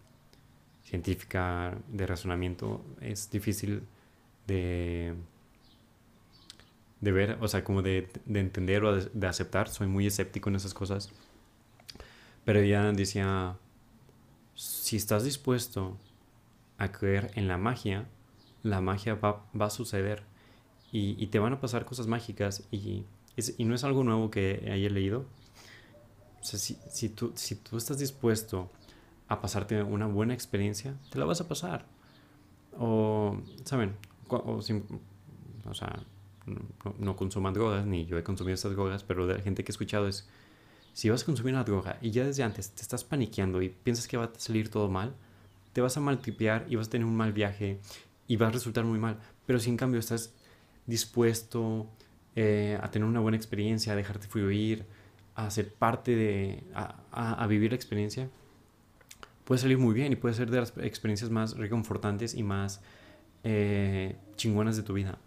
científica 0.82 1.76
de 1.88 2.06
razonamiento, 2.06 2.84
es 3.00 3.30
difícil 3.30 3.82
de 4.46 5.14
de 7.04 7.12
ver, 7.12 7.38
o 7.40 7.48
sea, 7.48 7.62
como 7.62 7.82
de, 7.82 8.08
entender 8.26 8.82
o 8.84 8.96
de, 8.96 9.26
aceptar. 9.26 9.68
Soy 9.68 9.86
muy 9.86 10.06
escéptico 10.06 10.48
en 10.48 10.56
esas 10.56 10.72
cosas. 10.72 11.12
Pero 12.44 12.60
ella 12.60 12.92
decía, 12.92 13.56
si 14.54 14.96
estás 14.96 15.24
dispuesto 15.24 15.96
a 16.78 16.92
creer 16.92 17.30
en 17.34 17.48
la 17.48 17.58
magia, 17.58 18.06
la 18.62 18.80
magia 18.80 19.14
va, 19.14 19.44
a 19.58 19.70
suceder 19.70 20.22
y, 20.92 21.26
te 21.26 21.38
van 21.38 21.52
a 21.52 21.60
pasar 21.60 21.84
cosas 21.84 22.06
mágicas 22.06 22.64
y, 22.70 23.04
y, 23.58 23.64
no 23.64 23.74
es 23.74 23.84
algo 23.84 24.04
nuevo 24.04 24.30
que 24.30 24.68
haya 24.72 24.88
leído. 24.90 25.24
O 26.40 26.44
sea, 26.44 26.58
si, 26.58 26.76
si, 26.88 27.08
tú, 27.08 27.32
si 27.34 27.56
tú 27.56 27.76
estás 27.76 27.98
dispuesto 27.98 28.70
a 29.28 29.40
pasarte 29.40 29.82
una 29.82 30.06
buena 30.06 30.34
experiencia, 30.34 30.94
te 31.10 31.18
la 31.18 31.24
vas 31.24 31.40
a 31.40 31.48
pasar. 31.48 31.86
O, 32.78 33.38
¿saben? 33.64 33.96
O, 34.28 34.60
sea, 34.62 36.02
no, 36.98 37.16
consuman 37.16 37.54
drogas, 37.54 37.86
ni 37.86 38.04
yo 38.06 38.18
he 38.18 38.22
consumido 38.22 38.54
estas 38.54 38.72
drogas, 38.72 39.04
pero 39.04 39.26
de 39.26 39.34
la 39.34 39.42
gente 39.42 39.64
que 39.64 39.70
he 39.70 39.74
escuchado 39.74 40.08
es, 40.08 40.28
si 40.94 41.10
vas 41.10 41.22
a 41.22 41.26
consumir 41.26 41.52
una 41.52 41.64
droga 41.64 41.98
y 42.00 42.10
ya 42.10 42.24
desde 42.24 42.42
antes 42.42 42.70
te 42.70 42.80
estás 42.80 43.04
paniqueando 43.04 43.60
y 43.60 43.68
piensas 43.68 44.08
que 44.08 44.16
va 44.16 44.24
a 44.24 44.30
salir 44.38 44.70
todo 44.70 44.88
mal, 44.88 45.14
te 45.74 45.82
vas 45.82 45.96
a 45.96 46.00
maltripear 46.00 46.64
y 46.68 46.76
vas 46.76 46.86
a 46.88 46.90
tener 46.90 47.06
un 47.06 47.16
mal 47.16 47.32
viaje 47.32 47.80
y 48.26 48.36
va 48.36 48.46
a 48.46 48.50
resultar 48.50 48.84
muy 48.84 48.98
mal. 48.98 49.18
Pero 49.44 49.58
si 49.58 49.68
en 49.68 49.76
cambio 49.76 50.00
estás 50.00 50.32
dispuesto 50.86 51.86
eh, 52.36 52.78
a 52.80 52.90
tener 52.90 53.06
una 53.06 53.20
buena 53.20 53.36
experiencia, 53.36 53.92
a 53.92 53.96
dejarte 53.96 54.28
fluir, 54.28 54.86
a 55.34 55.50
ser 55.50 55.74
parte 55.74 56.14
de, 56.14 56.62
a, 56.72 57.46
vivir 57.48 57.72
la 57.72 57.76
experiencia, 57.76 58.30
puede 59.44 59.60
salir 59.60 59.78
muy 59.78 59.92
bien 59.92 60.12
y 60.12 60.16
puede 60.16 60.34
ser 60.34 60.50
de 60.50 60.60
las 60.60 60.72
experiencias 60.78 61.30
más 61.30 61.56
reconfortantes 61.56 62.34
y 62.34 62.42
más 62.42 62.80
eh, 63.42 64.16
chingonas 64.36 64.76
de 64.76 64.84
tu 64.84 64.94
vida 64.94 65.18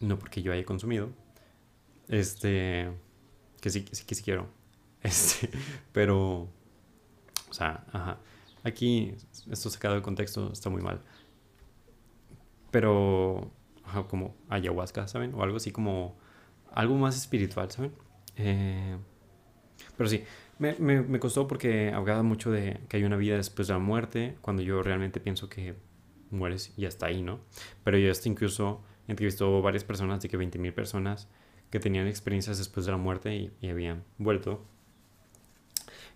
no 0.00 0.18
porque 0.18 0.42
yo 0.42 0.52
haya 0.52 0.64
consumido, 0.64 1.10
este, 2.08 2.90
que 3.64 3.70
sí, 3.70 3.82
sí, 3.92 4.04
que 4.04 4.14
sí 4.14 4.22
quiero, 4.22 4.46
este, 5.02 5.48
pero, 5.90 6.50
o 7.48 7.52
sea, 7.52 7.86
ajá, 7.92 8.18
aquí 8.62 9.14
esto 9.50 9.70
sacado 9.70 9.94
de 9.94 10.02
contexto 10.02 10.52
está 10.52 10.68
muy 10.68 10.82
mal, 10.82 11.00
pero, 12.70 13.50
ajá, 13.82 14.02
como 14.06 14.36
ayahuasca, 14.50 15.08
¿saben? 15.08 15.32
O 15.32 15.42
algo 15.42 15.56
así 15.56 15.70
como, 15.70 16.14
algo 16.72 16.94
más 16.96 17.16
espiritual, 17.16 17.70
¿saben? 17.70 17.94
Eh, 18.36 18.98
pero 19.96 20.10
sí, 20.10 20.24
me, 20.58 20.74
me, 20.78 21.00
me, 21.00 21.18
costó 21.18 21.48
porque 21.48 21.90
hablaba 21.90 22.22
mucho 22.22 22.50
de 22.50 22.80
que 22.90 22.98
hay 22.98 23.04
una 23.04 23.16
vida 23.16 23.36
después 23.38 23.68
de 23.68 23.72
la 23.72 23.80
muerte, 23.80 24.36
cuando 24.42 24.62
yo 24.62 24.82
realmente 24.82 25.20
pienso 25.20 25.48
que 25.48 25.74
mueres 26.30 26.74
y 26.76 26.84
hasta 26.84 27.06
ahí, 27.06 27.22
¿no? 27.22 27.40
Pero 27.82 27.96
yo 27.96 28.12
hasta 28.12 28.28
incluso 28.28 28.82
entrevistó 29.08 29.62
varias 29.62 29.84
personas, 29.84 30.20
de 30.20 30.28
que 30.28 30.38
20.000 30.38 30.74
personas 30.74 31.28
que 31.74 31.80
tenían 31.80 32.06
experiencias 32.06 32.56
después 32.56 32.86
de 32.86 32.92
la 32.92 32.98
muerte 32.98 33.50
y, 33.60 33.68
habían 33.68 34.04
vuelto. 34.16 34.64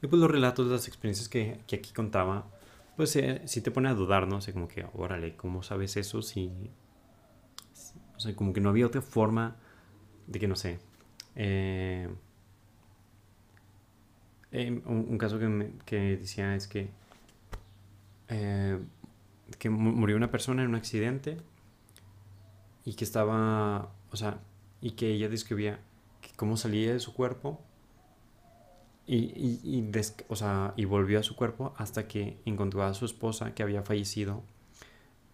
Y 0.01 0.07
pues 0.07 0.23
los 0.23 0.31
relatos 0.31 0.69
las 0.69 0.87
experiencias 0.87 1.29
que, 1.29 1.59
que 1.67 1.75
aquí 1.75 1.93
contaba, 1.93 2.47
pues 2.95 3.17
eh, 3.17 3.43
sí 3.47 3.61
te 3.61 3.73
pone 3.73 3.89
a 3.89 3.95
dudar, 3.95 4.29
¿no? 4.29 4.37
O 4.37 4.41
sea, 4.41 4.55
como 4.55 4.69
que, 4.69 4.87
órale, 4.95 5.35
¿cómo 5.35 5.65
sabes 5.65 5.97
eso 5.97 6.23
si... 6.23 6.53
O 8.17 8.21
sea, 8.21 8.37
como 8.37 8.53
que 8.53 8.61
no 8.61 8.69
había 8.69 8.87
otra 8.87 9.03
forma 9.03 9.57
de 10.29 10.39
que, 10.39 10.47
no 10.47 10.55
sé... 10.55 10.79
Eh, 11.35 12.09
eh, 14.53 14.81
un, 14.87 15.19
caso 15.19 15.41
que, 15.41 15.49
me, 15.49 15.73
que 15.85 16.19
decía 16.19 16.55
es 16.55 16.69
que... 16.69 16.93
que 18.29 19.71
murió 19.71 20.17
una 20.17 20.31
persona 20.31 20.63
en 20.63 20.69
un 20.69 20.77
accidente 20.77 21.37
y 22.85 22.95
que 22.95 23.03
estaba, 23.03 23.93
o 24.13 24.17
sea, 24.17 24.39
y 24.81 24.93
que 24.93 25.13
ella 25.13 25.29
describía 25.29 25.81
cómo 26.37 26.57
salía 26.57 26.93
de 26.93 27.01
su 27.01 27.15
cuerpo 27.15 27.61
y, 29.07 29.17
y, 29.17 29.61
y, 29.65 29.91
o 30.29 30.37
sea, 30.37 30.75
y 30.77 30.85
volvió 30.85 31.19
a 31.19 31.23
su 31.23 31.35
cuerpo 31.35 31.75
hasta 31.79 32.07
que 32.07 32.37
encontró 32.45 32.83
a 32.83 32.95
su 32.95 33.05
esposa 33.05 33.55
que 33.55 33.63
había 33.63 33.83
fallecido 33.83 34.43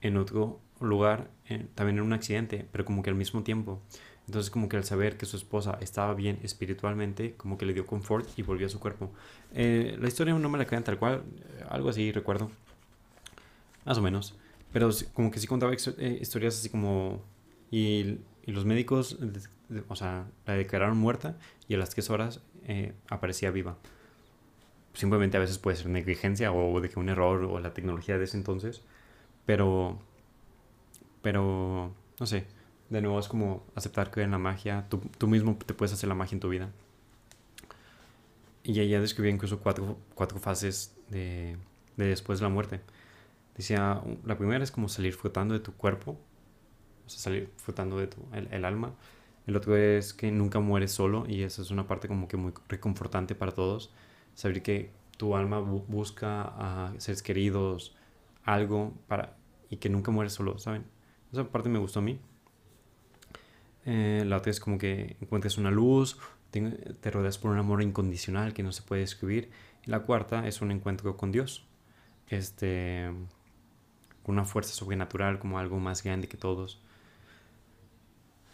en 0.00 0.16
otro 0.16 0.61
lugar, 0.80 1.30
también 1.74 1.98
en 1.98 2.04
un 2.04 2.12
accidente, 2.12 2.68
pero 2.70 2.85
como 2.85 3.02
que 3.02 3.11
al 3.11 3.16
mismo 3.16 3.42
tiempo. 3.42 3.81
Entonces 4.27 4.50
como 4.50 4.69
que 4.69 4.77
al 4.77 4.85
saber 4.85 5.16
que 5.16 5.27
su 5.27 5.37
esposa 5.37 5.79
estaba 5.81 6.14
bien 6.14 6.38
espiritualmente, 6.42 7.35
como 7.37 7.58
que 7.58 7.66
le 7.66 7.75
dio 7.75 7.87
confort 7.87 8.27
y 8.38 8.42
volvió 8.42 8.66
a 8.66 8.71
su 8.71 8.81
cuerpo. 8.81 9.10
Eh, 9.52 9.96
la 10.00 10.08
historia 10.08 10.35
no 10.35 10.48
me 10.48 10.58
la 10.58 10.66
quedan 10.66 10.85
tal 10.85 10.98
cual, 10.98 11.23
algo 11.69 11.90
así 11.90 12.12
recuerdo, 12.12 12.50
más 13.85 13.98
o 13.98 14.02
menos. 14.02 14.35
Pero 14.73 14.90
como 15.12 15.31
que 15.31 15.40
sí 15.40 15.46
contaba 15.46 15.73
eh, 15.73 16.19
historias 16.21 16.58
así 16.58 16.69
como 16.69 17.23
y, 17.71 18.19
los 18.53 18.65
médicos, 18.65 19.19
o 19.88 19.97
sea, 19.97 20.27
la 20.47 20.55
declararon 20.55 20.99
muerta 20.99 21.37
y 21.69 21.75
a 21.75 21.79
las 21.79 21.90
tres 21.90 22.11
horas 22.11 22.40
eh, 22.65 22.92
aparecía 23.09 23.51
viva. 23.51 23.77
Simplemente 24.92 25.37
a 25.37 25.40
veces 25.40 25.59
puede 25.59 25.77
ser 25.77 25.88
negligencia 25.88 26.53
o 26.53 26.81
de 26.81 26.88
que 26.88 26.99
un 26.99 27.09
error 27.09 27.45
o 27.45 27.59
la 27.59 27.75
tecnología 27.75 28.19
de 28.19 28.25
ese 28.25 28.37
entonces. 28.37 28.83
Pero, 29.47 29.99
pero, 31.23 31.92
no 32.21 32.27
sé, 32.27 32.47
de 32.90 33.01
nuevo 33.01 33.19
es 33.19 33.29
como 33.29 33.65
aceptar 33.75 34.11
que 34.11 34.23
en 34.23 34.31
la 34.31 34.38
magia, 34.38 34.87
tú, 34.88 35.01
tú 35.19 35.27
mismo 35.27 35.57
te 35.67 35.75
puedes 35.75 35.92
hacer 35.92 36.09
la 36.09 36.15
magia 36.15 36.37
en 36.37 36.40
tu 36.40 36.49
vida. 36.49 36.71
Y 38.63 38.81
ella 38.81 39.01
describía 39.01 39.33
incluso 39.33 39.61
cuatro, 39.61 39.99
cuatro 40.15 40.38
fases 40.38 40.95
de, 41.11 41.57
de 41.97 42.07
después 42.07 42.38
de 42.38 42.45
la 42.45 42.49
muerte. 42.49 42.81
Decía, 43.57 44.01
la 44.25 44.37
primera 44.37 44.65
es 44.65 44.71
como 44.71 44.88
salir 44.88 45.15
flotando 45.15 45.55
de 45.55 45.61
tu 45.61 45.73
cuerpo, 45.75 46.19
o 47.07 47.09
sea, 47.09 47.21
salir 47.21 47.50
flotando 47.57 47.98
de 47.98 48.09
tu, 48.09 48.19
el, 48.33 48.65
alma. 48.65 48.94
El 49.46 49.57
otro 49.57 49.77
es 49.77 50.15
que 50.15 50.31
nunca 50.31 50.61
mueres 50.61 50.92
solo 50.92 51.25
y 51.29 51.42
esa 51.42 51.63
es 51.63 51.71
una 51.71 51.87
parte 51.87 52.09
como 52.09 52.29
que 52.29 52.37
muy 52.37 52.52
reconfortante 52.69 53.35
para 53.35 53.52
todos. 53.52 53.90
Saber 54.35 54.63
que 54.63 54.90
tu 55.17 55.37
alma 55.37 55.61
busca 55.61 56.42
a 56.42 56.94
seres 56.98 57.23
queridos, 57.23 57.94
algo 58.44 58.94
para 59.07 59.37
y 59.71 59.77
que 59.77 59.88
nunca 59.88 60.11
mueres 60.11 60.33
solo, 60.33 60.59
¿saben? 60.59 60.85
Esa 61.33 61.48
parte 61.50 61.69
me 61.69 61.79
gustó 61.79 61.98
a 62.00 62.02
mí. 62.02 62.19
Eh, 63.87 64.25
la 64.27 64.38
otra 64.38 64.50
es 64.50 64.61
como 64.61 64.79
que 64.79 65.17
encuentres 65.21 65.59
una 65.59 65.71
luz, 65.71 66.19
te, 66.50 67.11
rodeas 67.11 67.38
por 67.38 67.50
un 67.50 67.59
amor 67.59 67.83
incondicional 67.83 68.55
que 68.55 68.63
no 68.63 68.73
se 68.73 68.83
puede 68.83 69.02
describir. 69.02 69.50
Y 69.85 69.90
la 69.90 70.00
cuarta 70.00 70.46
es 70.46 70.63
un 70.63 70.71
encuentro 70.71 71.17
con 71.17 71.33
Dios. 71.33 71.67
Este, 72.29 73.11
una 74.25 74.44
fuerza 74.44 74.73
sobrenatural, 74.73 75.38
como 75.38 75.59
algo 75.59 75.79
más 75.79 76.02
grande 76.02 76.29
que 76.29 76.37
todos. 76.37 76.81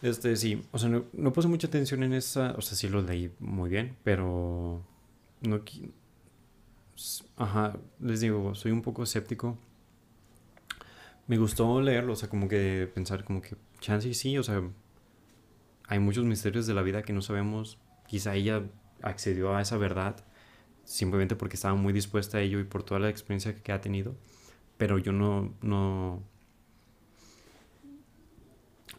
Este, 0.03 0.35
sí, 0.37 0.63
o 0.73 0.79
sea, 0.79 0.89
no, 0.89 1.33
puse 1.33 1.49
mucha 1.49 1.67
atención 1.67 2.03
en 2.03 2.15
esa, 2.15 2.53
o 2.57 2.63
sea, 2.63 2.77
sí 2.77 2.89
lo 2.89 3.03
leí 3.03 3.31
muy 3.39 3.69
bien, 3.69 3.97
pero 4.03 4.83
no, 5.43 5.61
ajá, 7.37 7.77
les 8.01 8.21
digo, 8.21 8.55
soy 8.55 8.73
un 8.73 8.83
poco 8.83 9.03
escéptico. 9.03 9.59
Me 11.27 11.37
gustó 11.39 11.81
leerlo, 11.81 12.15
o 12.15 12.17
sea, 12.17 12.29
como 12.29 12.49
que 12.49 12.91
pensar 12.95 13.25
como 13.25 13.41
que 13.43 13.57
chance 13.81 14.13
sí, 14.15 14.37
o 14.39 14.43
sea, 14.43 14.63
hay 15.87 15.99
muchos 15.99 16.25
misterios 16.25 16.67
de 16.67 16.75
la 16.75 16.83
vida 16.83 17.03
que 17.03 17.13
no 17.13 17.23
sabemos. 17.23 17.79
Quizá 18.07 18.35
ella 18.35 18.63
accedió 19.03 19.55
a 19.55 19.63
esa 19.63 19.77
verdad 19.77 20.25
simplemente 20.85 21.37
porque 21.37 21.55
estaba 21.57 21.75
muy 21.75 21.93
dispuesta 21.93 22.39
a 22.39 22.41
ello 22.41 22.59
y 22.59 22.65
por 22.65 22.83
toda 22.83 23.01
la 23.01 23.09
experiencia 23.09 23.55
que 23.55 23.73
ha 23.73 23.81
tenido. 23.81 24.17
Pero 24.77 24.99
yo 24.99 25.13
no, 25.13 25.55
no, 25.63 26.23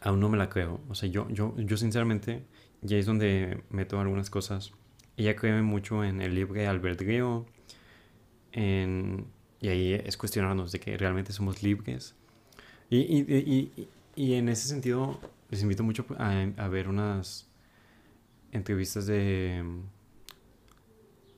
aún 0.00 0.20
no 0.20 0.28
me 0.28 0.38
la 0.38 0.48
creo. 0.48 0.80
O 0.88 0.94
sea, 0.94 1.08
yo, 1.08 1.28
yo, 1.30 1.54
yo 1.58 1.76
sinceramente, 1.76 2.42
ya 2.80 2.96
es 2.96 3.06
donde 3.06 3.62
meto 3.70 4.00
algunas 4.00 4.30
cosas. 4.30 4.72
Ella 5.16 5.36
cree 5.36 5.60
mucho 5.62 6.04
en 6.04 6.20
el 6.22 6.34
libre 6.34 6.66
albedrío, 6.66 7.46
en, 8.52 9.26
y 9.60 9.68
ahí 9.68 9.94
es 9.94 10.16
cuestionarnos 10.16 10.72
de 10.72 10.80
que 10.80 10.96
realmente 10.96 11.32
somos 11.32 11.62
libres. 11.62 12.14
Y, 12.90 12.98
y, 12.98 13.70
y, 13.76 13.88
y 14.16 14.34
en 14.34 14.48
ese 14.48 14.68
sentido, 14.68 15.20
les 15.50 15.62
invito 15.62 15.82
mucho 15.82 16.04
a, 16.18 16.46
a 16.56 16.68
ver 16.68 16.88
unas 16.88 17.48
entrevistas 18.52 19.06
de 19.06 19.62
mm, 19.64 19.80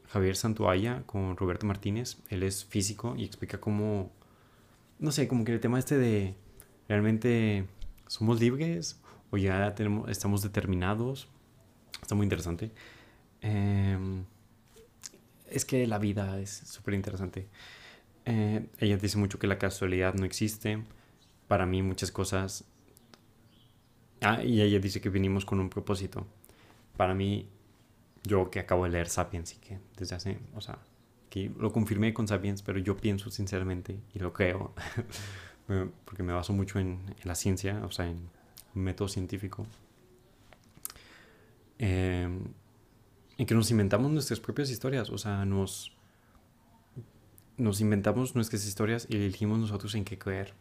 Javier 0.08 0.36
Santuaya 0.36 1.02
con 1.06 1.36
Roberto 1.36 1.66
Martínez. 1.66 2.18
Él 2.28 2.42
es 2.42 2.64
físico 2.64 3.14
y 3.16 3.24
explica 3.24 3.58
cómo, 3.58 4.10
no 4.98 5.12
sé, 5.12 5.28
como 5.28 5.44
que 5.44 5.52
el 5.52 5.60
tema 5.60 5.78
este 5.78 5.96
de 5.98 6.34
realmente 6.88 7.66
somos 8.14 8.40
libres 8.40 9.00
o 9.30 9.36
ya 9.36 9.74
tenemos, 9.74 10.08
estamos 10.08 10.40
determinados. 10.42 11.28
Está 12.00 12.14
muy 12.14 12.24
interesante. 12.24 12.70
Em, 13.40 14.24
es 15.50 15.64
que 15.64 15.86
la 15.86 15.98
vida 15.98 16.38
es 16.40 16.50
súper 16.50 16.94
interesante. 16.94 17.48
Eh, 18.24 18.66
ella 18.78 18.96
dice 18.98 19.18
mucho 19.18 19.38
que 19.40 19.48
la 19.48 19.58
casualidad 19.58 20.14
no 20.14 20.24
existe. 20.24 20.84
Para 21.48 21.66
mí 21.66 21.82
muchas 21.82 22.12
cosas... 22.12 22.64
Ah, 24.20 24.42
y 24.44 24.62
ella 24.62 24.78
dice 24.78 25.00
que 25.00 25.10
vinimos 25.10 25.44
con 25.44 25.58
un 25.58 25.68
propósito. 25.68 26.26
Para 26.96 27.14
mí, 27.14 27.48
yo 28.22 28.48
que 28.48 28.60
acabo 28.60 28.84
de 28.84 28.90
leer 28.90 29.08
Sapiens 29.08 29.54
y 29.54 29.56
que 29.56 29.80
desde 29.96 30.14
hace, 30.14 30.38
o 30.54 30.60
sea, 30.60 30.78
que 31.30 31.50
lo 31.58 31.72
confirmé 31.72 32.14
con 32.14 32.28
Sapiens, 32.28 32.62
pero 32.62 32.78
yo 32.78 32.96
pienso 32.96 33.28
sinceramente 33.30 33.98
y 34.14 34.20
lo 34.20 34.32
creo, 34.32 34.72
porque 36.04 36.22
me 36.22 36.32
baso 36.32 36.52
mucho 36.52 36.78
en, 36.78 37.00
en, 37.08 37.28
la 37.28 37.34
ciencia, 37.34 37.82
o 37.84 37.90
sea, 37.90 38.06
en 38.06 38.28
método 38.74 39.08
científico. 39.08 39.66
Eh, 41.78 42.28
en 43.36 43.46
que 43.46 43.54
nos 43.54 43.70
inventamos 43.70 44.10
nuestras 44.10 44.40
propias 44.40 44.70
historias, 44.70 45.10
o 45.10 45.18
sea, 45.18 45.44
nos, 45.44 45.92
nos 47.56 47.80
inventamos 47.80 48.34
nuestras 48.34 48.66
historias 48.66 49.06
y 49.08 49.16
elegimos 49.16 49.58
nosotros 49.58 49.94
en 49.94 50.04
qué 50.04 50.18
creer. 50.18 50.54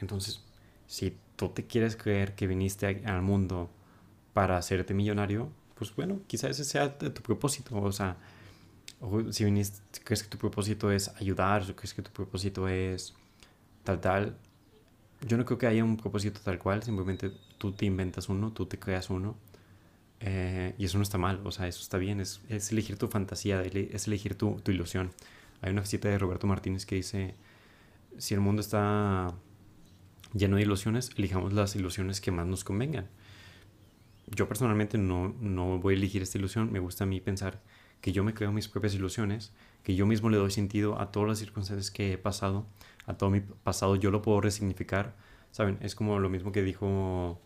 Entonces, 0.00 0.42
si 0.86 1.16
tú 1.36 1.48
te 1.48 1.66
quieres 1.66 1.96
creer 1.96 2.34
que 2.34 2.46
viniste 2.46 3.02
al 3.06 3.22
mundo 3.22 3.70
para 4.34 4.58
hacerte 4.58 4.92
millonario, 4.94 5.48
pues 5.74 5.94
bueno, 5.94 6.20
quizás 6.26 6.50
ese 6.50 6.64
sea 6.64 6.98
tu 6.98 7.22
propósito, 7.22 7.80
o 7.80 7.92
sea, 7.92 8.16
o 9.00 9.32
si 9.32 9.44
viniste, 9.44 9.80
crees 10.04 10.22
que 10.22 10.28
tu 10.28 10.38
propósito 10.38 10.92
es 10.92 11.08
ayudar, 11.16 11.62
o 11.62 11.74
crees 11.74 11.94
que 11.94 12.02
tu 12.02 12.10
propósito 12.10 12.68
es 12.68 13.14
tal, 13.84 14.00
tal, 14.00 14.36
yo 15.26 15.36
no 15.36 15.44
creo 15.44 15.58
que 15.58 15.66
haya 15.66 15.84
un 15.84 15.96
propósito 15.96 16.40
tal 16.42 16.58
cual, 16.58 16.82
simplemente 16.82 17.32
tú 17.58 17.72
te 17.72 17.86
inventas 17.86 18.28
uno, 18.28 18.52
tú 18.52 18.66
te 18.66 18.78
creas 18.78 19.10
uno 19.10 19.36
eh, 20.20 20.74
y 20.78 20.84
eso 20.84 20.98
no 20.98 21.02
está 21.02 21.18
mal, 21.18 21.40
o 21.44 21.50
sea, 21.50 21.66
eso 21.66 21.80
está 21.80 21.98
bien, 21.98 22.20
es, 22.20 22.40
es 22.48 22.72
elegir 22.72 22.96
tu 22.96 23.08
fantasía, 23.08 23.62
es 23.62 24.06
elegir 24.06 24.36
tu, 24.36 24.60
tu, 24.62 24.70
ilusión. 24.70 25.12
Hay 25.60 25.72
una 25.72 25.84
cita 25.84 26.08
de 26.08 26.18
Roberto 26.18 26.46
Martínez 26.46 26.86
que 26.86 26.96
dice, 26.96 27.34
si 28.18 28.34
el 28.34 28.40
mundo 28.40 28.60
está 28.60 29.34
lleno 30.32 30.56
de 30.56 30.62
ilusiones, 30.62 31.10
elijamos 31.16 31.52
las 31.52 31.76
ilusiones 31.76 32.20
que 32.20 32.30
más 32.30 32.46
nos 32.46 32.64
convengan. 32.64 33.08
Yo 34.28 34.48
personalmente 34.48 34.98
no, 34.98 35.34
no 35.40 35.78
voy 35.78 35.94
a 35.94 35.96
elegir 35.96 36.22
esta 36.22 36.38
ilusión, 36.38 36.72
me 36.72 36.78
gusta 36.78 37.04
a 37.04 37.06
mí 37.06 37.20
pensar 37.20 37.60
que 38.00 38.12
yo 38.12 38.24
me 38.24 38.34
creo 38.34 38.52
mis 38.52 38.68
propias 38.68 38.94
ilusiones, 38.94 39.52
que 39.82 39.94
yo 39.94 40.06
mismo 40.06 40.30
le 40.30 40.36
doy 40.36 40.50
sentido 40.50 41.00
a 41.00 41.12
todas 41.12 41.28
las 41.28 41.38
circunstancias 41.38 41.90
que 41.90 42.12
he 42.12 42.18
pasado, 42.18 42.66
a 43.06 43.14
todo 43.14 43.30
mi 43.30 43.40
pasado, 43.40 43.96
yo 43.96 44.10
lo 44.10 44.22
puedo 44.22 44.40
resignificar, 44.40 45.14
¿saben? 45.50 45.78
Es 45.80 45.94
como 45.94 46.18
lo 46.18 46.28
mismo 46.28 46.52
que 46.52 46.62
dijo 46.62 47.40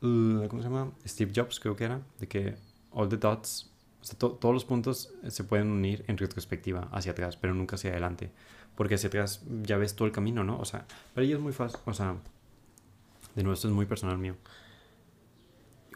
¿cómo 0.00 0.62
se 0.62 0.62
llama? 0.62 0.92
Steve 1.06 1.32
Jobs, 1.34 1.60
creo 1.60 1.76
que 1.76 1.84
era, 1.84 2.00
de 2.18 2.26
que 2.26 2.56
all 2.90 3.08
the 3.08 3.16
dots, 3.16 3.70
o 4.00 4.04
sea, 4.04 4.18
todos 4.18 4.54
los 4.54 4.64
puntos 4.64 5.12
se 5.28 5.44
pueden 5.44 5.70
unir 5.70 6.04
en 6.08 6.16
retrospectiva 6.16 6.88
hacia 6.92 7.12
atrás, 7.12 7.36
pero 7.36 7.54
nunca 7.54 7.76
hacia 7.76 7.90
adelante, 7.90 8.30
porque 8.76 8.94
hacia 8.94 9.08
atrás 9.08 9.42
ya 9.62 9.76
ves 9.76 9.94
todo 9.94 10.06
el 10.06 10.12
camino, 10.12 10.42
¿no? 10.42 10.58
O 10.58 10.64
sea, 10.64 10.86
para 11.14 11.26
ellos 11.26 11.38
es 11.38 11.42
muy 11.42 11.52
fácil, 11.52 11.78
o 11.84 11.92
sea, 11.92 12.16
de 13.34 13.42
nuevo, 13.42 13.54
esto 13.54 13.68
es 13.68 13.74
muy 13.74 13.86
personal 13.86 14.18
mío. 14.18 14.36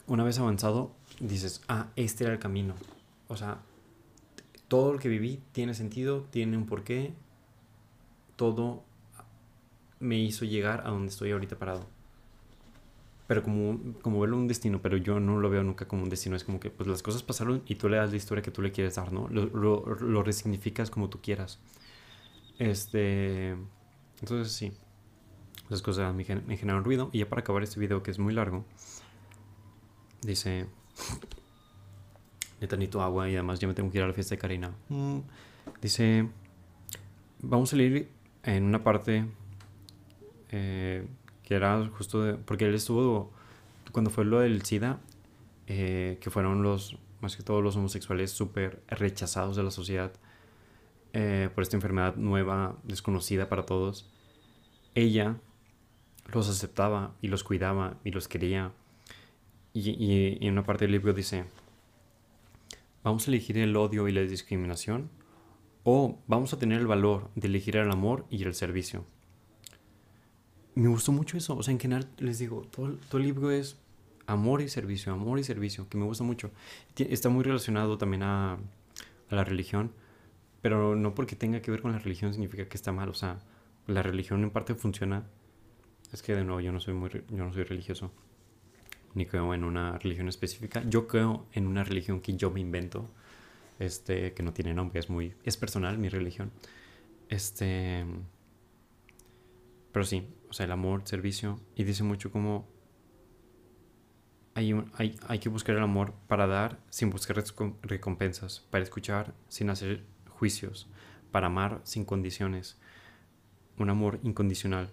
Una 0.06 0.22
vez 0.22 0.38
avanzado, 0.38 0.94
dices, 1.18 1.62
ah, 1.68 1.88
este 1.96 2.24
era 2.24 2.34
el 2.34 2.38
camino. 2.38 2.74
O 3.28 3.36
sea, 3.36 3.62
todo 4.68 4.92
lo 4.92 4.98
que 4.98 5.08
viví 5.08 5.40
tiene 5.52 5.74
sentido, 5.74 6.26
tiene 6.30 6.58
un 6.58 6.66
porqué, 6.66 7.14
todo 8.36 8.82
me 10.00 10.18
hizo 10.18 10.44
llegar 10.44 10.82
a 10.86 10.90
donde 10.90 11.08
estoy 11.08 11.32
ahorita 11.32 11.58
parado 11.58 11.86
pero 13.26 13.42
como, 13.42 13.94
como 14.02 14.20
verlo 14.20 14.36
un 14.36 14.48
destino, 14.48 14.82
pero 14.82 14.96
yo 14.96 15.18
no 15.18 15.38
lo 15.38 15.48
veo 15.48 15.62
nunca 15.62 15.88
como 15.88 16.02
un 16.02 16.10
destino, 16.10 16.36
es 16.36 16.44
como 16.44 16.60
que 16.60 16.70
pues 16.70 16.86
las 16.88 17.02
cosas 17.02 17.22
pasaron 17.22 17.62
y 17.66 17.76
tú 17.76 17.88
le 17.88 17.96
das 17.96 18.10
la 18.10 18.16
historia 18.16 18.42
que 18.42 18.50
tú 18.50 18.60
le 18.60 18.70
quieres 18.70 18.96
dar, 18.96 19.12
¿no? 19.12 19.28
Lo, 19.28 19.46
lo, 19.46 20.22
resignificas 20.22 20.90
como 20.90 21.08
tú 21.08 21.20
quieras. 21.22 21.58
Este, 22.58 23.56
entonces 24.20 24.52
sí, 24.52 24.72
esas 25.66 25.80
cosas 25.80 26.14
me, 26.14 26.24
me 26.46 26.56
generaron 26.56 26.84
ruido 26.84 27.08
y 27.12 27.20
ya 27.20 27.28
para 27.28 27.40
acabar 27.40 27.62
este 27.62 27.80
video 27.80 28.02
que 28.02 28.10
es 28.10 28.18
muy 28.18 28.34
largo, 28.34 28.66
dice, 30.20 30.66
necesito 32.60 33.00
agua 33.02 33.30
y 33.30 33.34
además 33.34 33.58
ya 33.58 33.68
me 33.68 33.74
tengo 33.74 33.90
que 33.90 33.98
ir 33.98 34.04
a 34.04 34.08
la 34.08 34.12
fiesta 34.12 34.34
de 34.34 34.38
Karina. 34.38 34.74
Mm, 34.90 35.20
dice, 35.80 36.28
vamos 37.40 37.70
a 37.70 37.72
salir 37.72 38.10
en 38.44 38.64
una 38.64 38.82
parte... 38.82 39.26
Eh, 40.50 41.06
que 41.44 41.54
era 41.54 41.86
justo 41.96 42.38
porque 42.46 42.66
él 42.66 42.74
estuvo, 42.74 43.30
cuando 43.92 44.10
fue 44.10 44.24
lo 44.24 44.40
del 44.40 44.62
SIDA, 44.62 44.98
eh, 45.66 46.18
que 46.20 46.30
fueron 46.30 46.62
los, 46.62 46.96
más 47.20 47.36
que 47.36 47.42
todos 47.42 47.62
los 47.62 47.76
homosexuales 47.76 48.30
súper 48.30 48.82
rechazados 48.88 49.56
de 49.56 49.62
la 49.62 49.70
sociedad 49.70 50.12
eh, 51.12 51.48
por 51.54 51.62
esta 51.62 51.76
enfermedad 51.76 52.16
nueva, 52.16 52.76
desconocida 52.82 53.48
para 53.48 53.66
todos, 53.66 54.10
ella 54.94 55.36
los 56.32 56.48
aceptaba 56.48 57.14
y 57.20 57.28
los 57.28 57.44
cuidaba 57.44 57.98
y 58.04 58.10
los 58.10 58.26
quería. 58.26 58.72
Y, 59.74 60.38
en 60.46 60.52
una 60.52 60.64
parte 60.64 60.84
del 60.84 60.92
libro 60.92 61.12
dice, 61.12 61.44
vamos 63.02 63.26
a 63.26 63.30
elegir 63.30 63.58
el 63.58 63.76
odio 63.76 64.08
y 64.08 64.12
la 64.12 64.22
discriminación 64.22 65.10
o 65.84 66.18
vamos 66.26 66.52
a 66.52 66.58
tener 66.58 66.80
el 66.80 66.86
valor 66.86 67.30
de 67.36 67.46
elegir 67.46 67.76
el 67.76 67.90
amor 67.90 68.26
y 68.30 68.42
el 68.42 68.54
servicio 68.54 69.04
me 70.74 70.88
gustó 70.88 71.12
mucho 71.12 71.36
eso. 71.36 71.56
O 71.56 71.62
sea, 71.62 71.72
en 71.72 71.80
general, 71.80 72.08
les 72.18 72.38
digo, 72.38 72.62
todo, 72.70 72.98
el 73.18 73.22
libro 73.22 73.50
es 73.50 73.78
amor 74.26 74.62
y 74.62 74.68
servicio, 74.68 75.12
amor 75.12 75.38
y 75.38 75.44
servicio, 75.44 75.88
que 75.88 75.98
me 75.98 76.04
gusta 76.04 76.24
mucho. 76.24 76.50
Está 76.96 77.28
muy 77.28 77.44
relacionado 77.44 77.98
también 77.98 78.22
a, 78.22 78.54
a, 78.54 79.34
la 79.34 79.44
religión, 79.44 79.92
pero 80.62 80.96
no 80.96 81.14
porque 81.14 81.36
tenga 81.36 81.60
que 81.60 81.70
ver 81.70 81.82
con 81.82 81.92
la 81.92 81.98
religión 81.98 82.32
significa 82.32 82.68
que 82.68 82.76
está 82.76 82.92
mal. 82.92 83.08
O 83.08 83.14
sea, 83.14 83.38
la 83.86 84.02
religión 84.02 84.42
en 84.42 84.50
parte 84.50 84.74
funciona. 84.74 85.24
Es 86.12 86.22
que 86.22 86.34
de 86.34 86.44
nuevo, 86.44 86.60
yo 86.60 86.72
no 86.72 86.80
soy, 86.80 86.94
muy, 86.94 87.10
yo 87.10 87.44
no 87.44 87.52
soy 87.52 87.64
religioso, 87.64 88.12
ni 89.14 89.26
creo 89.26 89.52
en 89.52 89.64
una 89.64 89.98
religión 89.98 90.28
específica. 90.28 90.82
Yo 90.88 91.06
creo 91.06 91.46
en 91.52 91.66
una 91.66 91.84
religión 91.84 92.20
que 92.20 92.34
yo 92.34 92.50
me 92.50 92.60
invento, 92.60 93.08
este, 93.78 94.32
que 94.34 94.42
no 94.42 94.52
tiene 94.52 94.74
nombre, 94.74 95.00
es 95.00 95.10
muy, 95.10 95.34
es 95.44 95.56
personal 95.56 95.98
mi 95.98 96.08
religión. 96.08 96.50
Este 97.28 98.04
pero 99.94 100.04
sí, 100.04 100.28
o 100.50 100.52
sea, 100.52 100.66
el 100.66 100.72
amor, 100.72 101.02
servicio. 101.04 101.60
Y 101.76 101.84
dice 101.84 102.02
mucho 102.02 102.32
como... 102.32 102.66
hay, 104.54 104.74
hay, 104.94 105.16
hay, 105.28 105.38
que 105.38 105.48
buscar 105.48 105.76
el 105.76 105.84
amor 105.84 106.14
para 106.26 106.48
dar 106.48 106.80
sin 106.90 107.10
buscar 107.10 107.44
recompensas, 107.80 108.66
para 108.70 108.82
escuchar 108.82 109.34
sin 109.46 109.70
hacer 109.70 110.04
juicios, 110.30 110.88
para 111.30 111.46
amar 111.46 111.80
sin 111.84 112.04
condiciones, 112.04 112.76
un 113.78 113.88
amor 113.88 114.18
incondicional. 114.24 114.92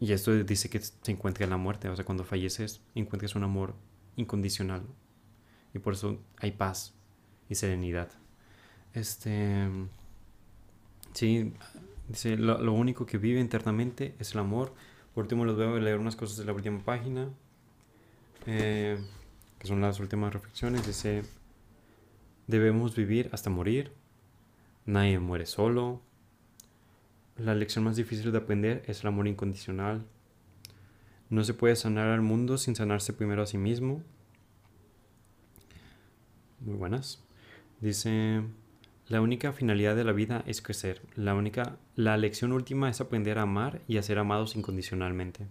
Y 0.00 0.10
esto 0.10 0.34
dice 0.34 0.68
que 0.68 0.80
se 0.80 1.12
encuentra 1.12 1.44
en 1.44 1.50
la 1.50 1.56
muerte, 1.56 1.88
o 1.88 1.94
sea, 1.94 2.04
cuando 2.04 2.24
falleces 2.24 2.82
encuentras 2.96 3.36
un 3.36 3.44
amor 3.44 3.76
incondicional. 4.16 4.82
Y 5.74 5.78
por 5.78 5.92
eso 5.92 6.20
hay 6.38 6.50
paz 6.50 6.98
y 7.48 7.54
serenidad. 7.54 8.10
Este. 8.94 9.68
Sí, 11.12 11.52
dice: 12.08 12.36
lo, 12.36 12.72
único 12.72 13.06
que 13.06 13.18
vive 13.18 13.40
internamente 13.40 14.14
es 14.18 14.32
el 14.32 14.40
amor. 14.40 14.74
Por 15.14 15.24
último, 15.24 15.44
les 15.44 15.56
voy 15.56 15.66
a 15.66 15.80
leer 15.80 15.98
unas 15.98 16.16
cosas 16.16 16.36
de 16.36 16.44
la 16.44 16.52
última 16.52 16.80
página. 16.84 17.30
Eh, 18.46 18.98
que 19.58 19.66
son 19.66 19.80
las 19.80 19.98
últimas 20.00 20.32
reflexiones, 20.32 20.86
dice, 20.86 21.22
debemos 22.46 22.94
vivir 22.94 23.28
hasta 23.32 23.50
morir, 23.50 23.92
nadie 24.84 25.18
muere 25.18 25.46
solo, 25.46 26.00
la 27.36 27.54
lección 27.54 27.84
más 27.84 27.96
difícil 27.96 28.32
de 28.32 28.38
aprender 28.38 28.82
es 28.86 29.00
el 29.00 29.08
amor 29.08 29.26
incondicional, 29.26 30.06
no 31.28 31.42
se 31.42 31.54
puede 31.54 31.76
sanar 31.76 32.08
al 32.08 32.22
mundo 32.22 32.56
sin 32.58 32.76
sanarse 32.76 33.12
primero 33.12 33.42
a 33.42 33.46
sí 33.46 33.58
mismo. 33.58 34.02
Muy 36.60 36.76
buenas. 36.76 37.25
Dice, 37.80 38.42
la 39.08 39.20
única 39.20 39.52
finalidad 39.52 39.94
de 39.94 40.04
la 40.04 40.12
vida 40.12 40.42
es 40.46 40.62
crecer. 40.62 41.02
La 41.14 41.34
única 41.34 41.76
la 41.94 42.16
lección 42.16 42.52
última 42.52 42.90
es 42.90 43.00
aprender 43.00 43.38
a 43.38 43.42
amar 43.42 43.80
y 43.86 43.98
a 43.98 44.02
ser 44.02 44.18
amados 44.18 44.56
incondicionalmente. 44.56 45.46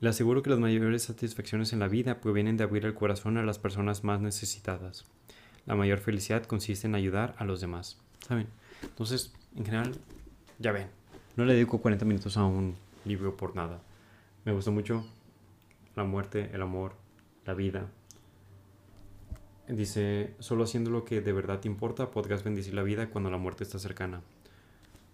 Le 0.00 0.08
aseguro 0.08 0.42
que 0.42 0.50
las 0.50 0.58
mayores 0.58 1.02
satisfacciones 1.02 1.72
en 1.72 1.80
la 1.80 1.88
vida 1.88 2.20
provienen 2.20 2.56
de 2.56 2.64
abrir 2.64 2.84
el 2.86 2.94
corazón 2.94 3.36
a 3.36 3.42
las 3.42 3.58
personas 3.58 4.04
más 4.04 4.20
necesitadas. 4.20 5.04
La 5.66 5.74
mayor 5.74 5.98
felicidad 5.98 6.44
consiste 6.44 6.86
en 6.86 6.94
ayudar 6.94 7.34
a 7.38 7.44
los 7.44 7.60
demás. 7.60 7.98
¿Saben? 8.26 8.46
Entonces, 8.82 9.34
en 9.56 9.64
general, 9.64 9.92
ya 10.58 10.72
ven, 10.72 10.86
no 11.36 11.44
le 11.44 11.54
dedico 11.54 11.80
40 11.80 12.04
minutos 12.04 12.36
a 12.36 12.44
un 12.44 12.76
libro 13.04 13.36
por 13.36 13.56
nada. 13.56 13.80
Me 14.44 14.52
gustó 14.52 14.70
mucho 14.70 15.04
la 15.96 16.04
muerte, 16.04 16.50
el 16.52 16.62
amor, 16.62 16.94
la 17.44 17.54
vida. 17.54 17.88
Dice, 19.68 20.34
solo 20.38 20.64
haciendo 20.64 20.90
lo 20.90 21.04
que 21.04 21.20
de 21.20 21.32
verdad 21.32 21.60
te 21.60 21.68
importa 21.68 22.10
podrás 22.10 22.42
bendecir 22.42 22.72
la 22.72 22.82
vida 22.82 23.10
cuando 23.10 23.30
la 23.30 23.36
muerte 23.36 23.64
está 23.64 23.78
cercana. 23.78 24.22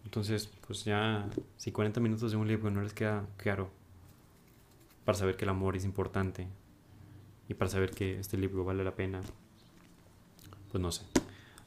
Entonces, 0.05 0.49
pues 0.67 0.85
ya, 0.85 1.29
si 1.57 1.73
40 1.73 2.01
minutos 2.01 2.31
de 2.31 2.37
un 2.37 2.47
libro 2.47 2.71
no 2.71 2.81
les 2.81 2.93
queda 2.93 3.27
claro 3.37 3.69
para 5.05 5.19
saber 5.19 5.37
que 5.37 5.45
el 5.45 5.49
amor 5.49 5.77
es 5.77 5.85
importante 5.85 6.47
y 7.49 7.55
para 7.55 7.69
saber 7.69 7.91
que 7.91 8.21
este 8.21 8.39
libro 8.39 8.65
vale 8.65 8.85
la 8.85 8.95
pena, 8.95 9.21
pues 10.71 10.81
no 10.81 10.93
sé. 10.93 11.03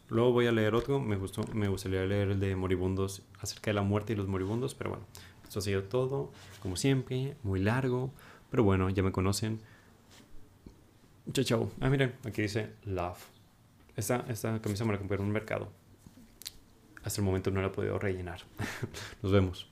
Luego 0.10 0.32
voy 0.32 0.48
a 0.48 0.54
leer 0.54 0.74
otro, 0.74 1.02
me 1.02 1.18
gustó, 1.18 1.44
me 1.54 1.68
gustaría 1.68 2.06
leer 2.06 2.30
el 2.30 2.40
de 2.40 2.56
moribundos 2.56 3.22
acerca 3.42 3.72
de 3.72 3.76
la 3.76 3.82
muerte 3.82 4.14
y 4.14 4.16
los 4.16 4.28
moribundos, 4.28 4.76
pero 4.76 4.92
bueno, 4.92 5.06
esto 5.44 5.60
ha 5.60 5.62
sido 5.62 5.84
todo, 5.84 6.32
como 6.62 6.78
siempre, 6.78 7.36
muy 7.44 7.60
largo, 7.60 8.12
pero 8.50 8.64
bueno, 8.64 8.90
ya 8.90 9.04
me 9.04 9.12
conocen. 9.12 9.60
Chao, 11.34 11.44
chao. 11.44 11.72
Ah, 11.82 11.90
miren, 11.90 12.14
aquí 12.26 12.42
dice 12.42 12.74
Love. 12.86 13.20
Esta, 13.96 14.26
esta 14.30 14.62
camisa 14.62 14.86
me 14.86 14.94
la 14.94 15.00
compré 15.00 15.18
en 15.18 15.24
un 15.24 15.32
mercado. 15.32 15.72
Hasta 17.04 17.22
el 17.22 17.26
momento 17.26 17.52
no 17.52 17.62
la 17.62 17.68
he 17.68 17.72
podido 17.72 18.00
rellenar. 18.00 18.42
Nos 19.22 19.32
vemos. 19.32 19.70